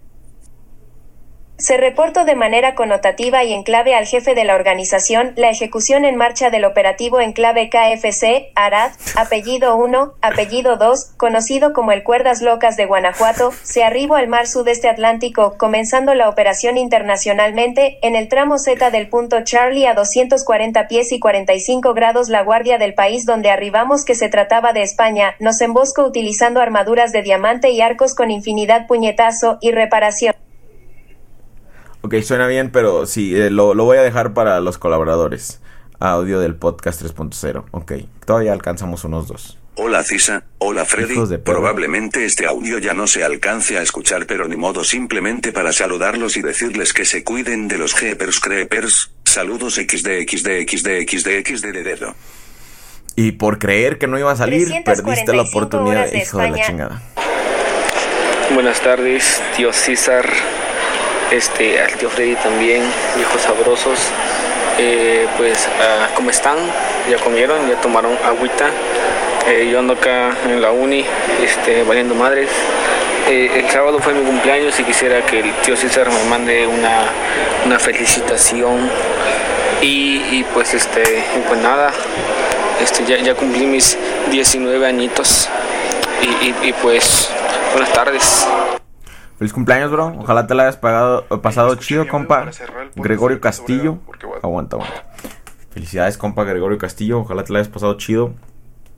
[1.56, 6.04] Se reportó de manera connotativa y en clave al jefe de la organización la ejecución
[6.04, 12.02] en marcha del operativo en clave KFC, Arad, apellido 1, apellido 2, conocido como el
[12.02, 18.16] Cuerdas Locas de Guanajuato, se arribó al mar sudeste atlántico, comenzando la operación internacionalmente, en
[18.16, 22.94] el tramo Z del punto Charlie a 240 pies y 45 grados la guardia del
[22.94, 27.80] país donde arribamos que se trataba de España, nos emboscó utilizando armaduras de diamante y
[27.80, 30.34] arcos con infinidad puñetazo y reparación.
[32.04, 35.62] Ok, suena bien, pero sí, eh, lo, lo voy a dejar para los colaboradores.
[36.00, 37.64] Audio del podcast 3.0.
[37.70, 37.92] Ok,
[38.26, 39.58] todavía alcanzamos unos dos.
[39.76, 41.14] Hola Cisa, hola Freddy.
[41.26, 41.38] De.
[41.38, 46.36] Probablemente este audio ya no se alcance a escuchar, pero ni modo simplemente para saludarlos
[46.36, 49.10] y decirles que se cuiden de los Jeepers Creepers.
[49.24, 52.14] Saludos XD XD XD XD XD de dedo.
[53.16, 56.50] Y por creer que no iba a salir, perdiste la 345 oportunidad, de hijo de
[56.50, 57.02] la chingada.
[58.52, 60.28] Buenas tardes, tío César,
[61.34, 62.82] este, al tío Freddy también,
[63.16, 63.98] viejos sabrosos.
[64.78, 66.56] Eh, pues, ah, ¿cómo están?
[67.10, 67.68] ¿Ya comieron?
[67.68, 68.70] ¿Ya tomaron agüita?
[69.48, 71.04] Eh, yo ando acá en la uni,
[71.42, 72.48] este, valiendo madres.
[73.28, 77.04] Eh, el sábado fue mi cumpleaños y quisiera que el tío César me mande una,
[77.66, 78.90] una felicitación.
[79.82, 81.02] Y, pues, este,
[81.46, 81.92] pues nada,
[82.80, 83.98] este, ya, ya cumplí mis
[84.30, 85.48] 19 añitos.
[86.22, 87.28] Y, pues,
[87.74, 88.46] buenas tardes.
[89.38, 90.14] Feliz cumpleaños, bro.
[90.18, 92.48] Ojalá te la hayas pagado, pasado chido, compa.
[92.94, 93.98] Gregorio Castillo.
[94.42, 95.06] Aguanta, aguanta.
[95.70, 97.20] Felicidades, compa Gregorio Castillo.
[97.20, 98.32] Ojalá te la hayas pasado chido.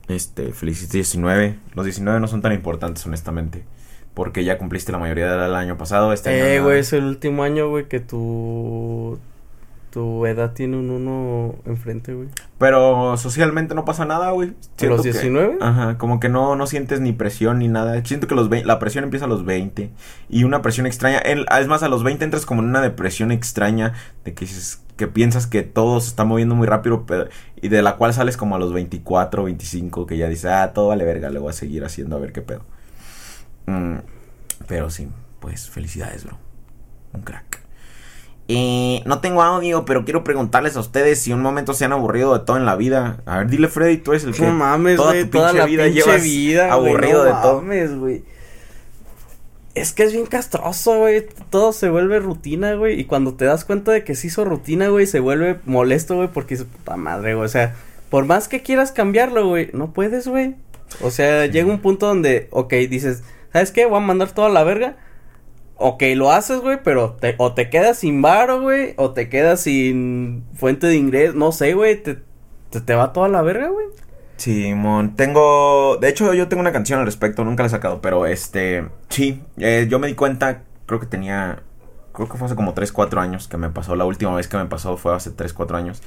[0.07, 1.57] Este, felices 19.
[1.73, 3.65] Los 19 no son tan importantes, honestamente.
[4.13, 6.13] Porque ya cumpliste la mayoría del año pasado.
[6.13, 9.19] Este año Eh, güey, es el último año, güey, que tu...
[9.89, 12.27] Tu edad tiene un uno enfrente, güey.
[12.59, 14.53] Pero socialmente no pasa nada, güey.
[14.75, 15.57] Siento los que- 19?
[15.61, 18.03] ajá, como que no, no sientes ni presión ni nada.
[18.05, 19.89] Siento que los la presión empieza a los 20.
[20.29, 21.19] Y una presión extraña.
[21.19, 23.93] el- es más, a los 20 entras como en una depresión extraña.
[24.25, 24.45] De que,
[24.97, 27.05] que piensas que todo se está moviendo muy rápido.
[27.07, 30.05] pero- y de la cual sales como a los 24, 25.
[30.05, 31.29] Que ya dices, ah, todo vale verga.
[31.29, 32.61] Le voy a seguir haciendo a ver qué pedo.
[33.67, 33.97] Mm,
[34.67, 35.07] pero sí,
[35.39, 36.37] pues felicidades, bro.
[37.13, 37.56] Un crack.
[38.49, 42.37] Eh, no tengo audio, pero quiero preguntarles a ustedes si un momento se han aburrido
[42.37, 43.21] de todo en la vida.
[43.25, 45.65] A ver, dile Freddy, tú eres el que No mames, toda tu toda pinche la
[45.65, 47.61] vida pinche llevas vida, aburrido no de todo.
[47.61, 48.23] mames, güey.
[49.75, 51.27] Es que es bien castroso, güey.
[51.49, 52.99] Todo se vuelve rutina, güey.
[52.99, 56.29] Y cuando te das cuenta de que se hizo rutina, güey, se vuelve molesto, güey,
[56.29, 57.45] porque es puta madre, güey.
[57.45, 57.75] O sea,
[58.09, 60.55] por más que quieras cambiarlo, güey, no puedes, güey.
[61.01, 63.85] O sea, llega un punto donde, ok, dices, ¿sabes qué?
[63.85, 64.95] Voy a mandar toda la verga.
[65.79, 69.61] Ok, lo haces, güey, pero te, o te quedas sin varo, güey, o te quedas
[69.61, 72.17] sin fuente de ingreso, no sé, güey, te,
[72.69, 73.85] te, va toda la verga, güey.
[74.37, 75.97] Simón, tengo.
[75.97, 78.87] De hecho, yo tengo una canción al respecto, nunca la he sacado, pero este.
[79.09, 81.63] Sí, eh, yo me di cuenta, creo que tenía.
[82.13, 83.95] Creo que fue hace como 3, 4 años que me pasó.
[83.95, 86.01] La última vez que me pasó fue hace 3, 4 años.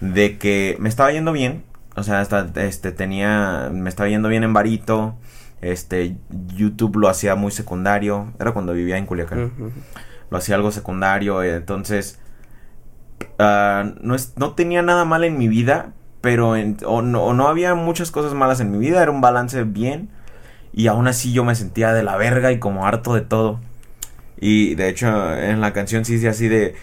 [0.00, 1.64] De que me estaba yendo bien.
[1.96, 3.70] O sea, este tenía.
[3.72, 5.16] Me estaba yendo bien en Varito.
[5.64, 6.16] Este.
[6.56, 8.32] YouTube lo hacía muy secundario.
[8.38, 9.52] Era cuando vivía en Culiacán
[10.30, 12.18] lo hacía algo secundario, entonces
[13.38, 17.34] ah, no, es, no tenía nada mal en mi vida, pero en- o, no, o
[17.34, 20.08] no había muchas cosas malas en mi vida, era un balance bien
[20.72, 23.60] y aún así yo me sentía de la verga y como harto de todo.
[24.40, 26.74] Y de hecho en la canción sí dice así de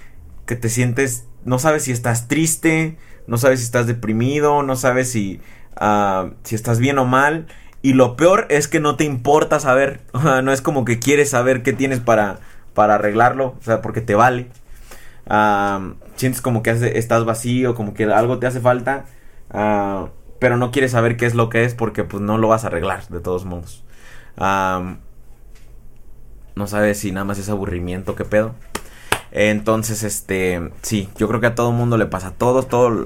[0.45, 2.98] que te sientes, no sabes si estás triste,
[3.28, 5.41] no sabes si estás deprimido, no sabes si,
[5.76, 7.48] ah, si estás bien o mal.
[7.82, 10.99] Y lo peor es que no te importa saber, o sea, no es como que
[10.99, 12.40] quieres saber qué tienes para,
[12.74, 14.48] para arreglarlo, o sea, porque te vale.
[16.16, 19.06] Sientes como que estás vacío, como que algo te hace falta,
[19.49, 20.10] ah,
[20.40, 22.68] pero no quieres saber qué es lo que es porque pues no lo vas a
[22.68, 23.84] arreglar de todos modos.
[26.56, 28.53] No sabes si nada más es aburrimiento, qué pedo.
[29.32, 33.06] Entonces, este, sí, yo creo que a todo mundo le pasa, a todos, todo.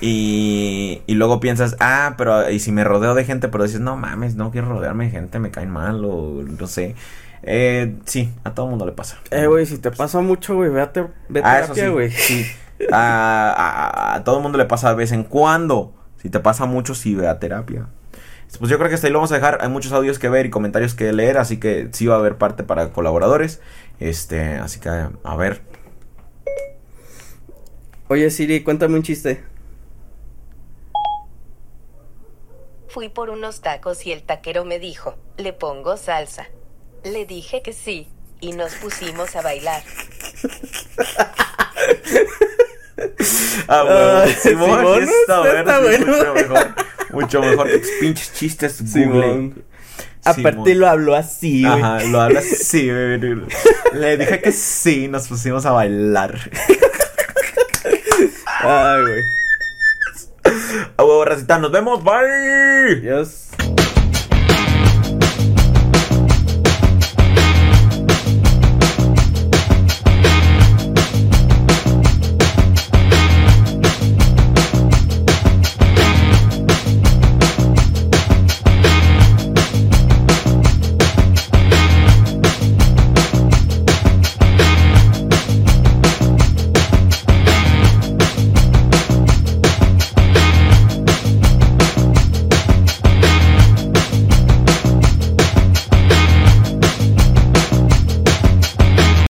[0.00, 3.96] Y, y luego piensas, ah, pero y si me rodeo de gente, pero dices, no
[3.96, 6.94] mames, no quiero rodearme de gente, me caen mal o no sé.
[7.42, 9.18] Eh, sí, a todo mundo le pasa.
[9.30, 11.06] Eh, güey, si te pasa mucho, güey, vete Ah,
[11.58, 12.10] a terapia, güey.
[12.10, 12.44] sí.
[12.92, 15.94] A, a- a todo mundo le pasa de vez en cuando.
[16.20, 17.86] Si te pasa mucho, sí ve a terapia.
[18.58, 19.58] Pues yo creo que hasta ahí lo vamos a dejar.
[19.62, 22.36] Hay muchos audios que ver y comentarios que leer, así que sí va a haber
[22.36, 23.60] parte para colaboradores.
[24.00, 25.62] Este, así que a ver.
[28.08, 29.42] Oye, Siri, cuéntame un chiste.
[32.94, 36.46] Fui por unos tacos y el taquero me dijo, ¿le pongo salsa?
[37.02, 38.06] Le dije que sí,
[38.40, 39.82] y nos pusimos a bailar.
[43.66, 44.26] Ah, Ah, huevo.
[44.40, 46.34] Simón, Simón, está, está bueno, sí, bueno.
[46.34, 46.74] mucho mejor.
[47.10, 48.80] Mucho mejor que tus pinches chistes.
[48.80, 48.92] Google.
[49.02, 49.64] Simón.
[50.24, 50.78] Aparte Simón.
[50.78, 51.82] lo habló así, güey.
[51.82, 53.18] Ajá, lo hablas así, güey.
[53.92, 56.38] Le dije que sí, nos pusimos a bailar.
[58.60, 59.22] Ay, güey.
[60.96, 63.83] A huevo, racita, nos vemos, bye.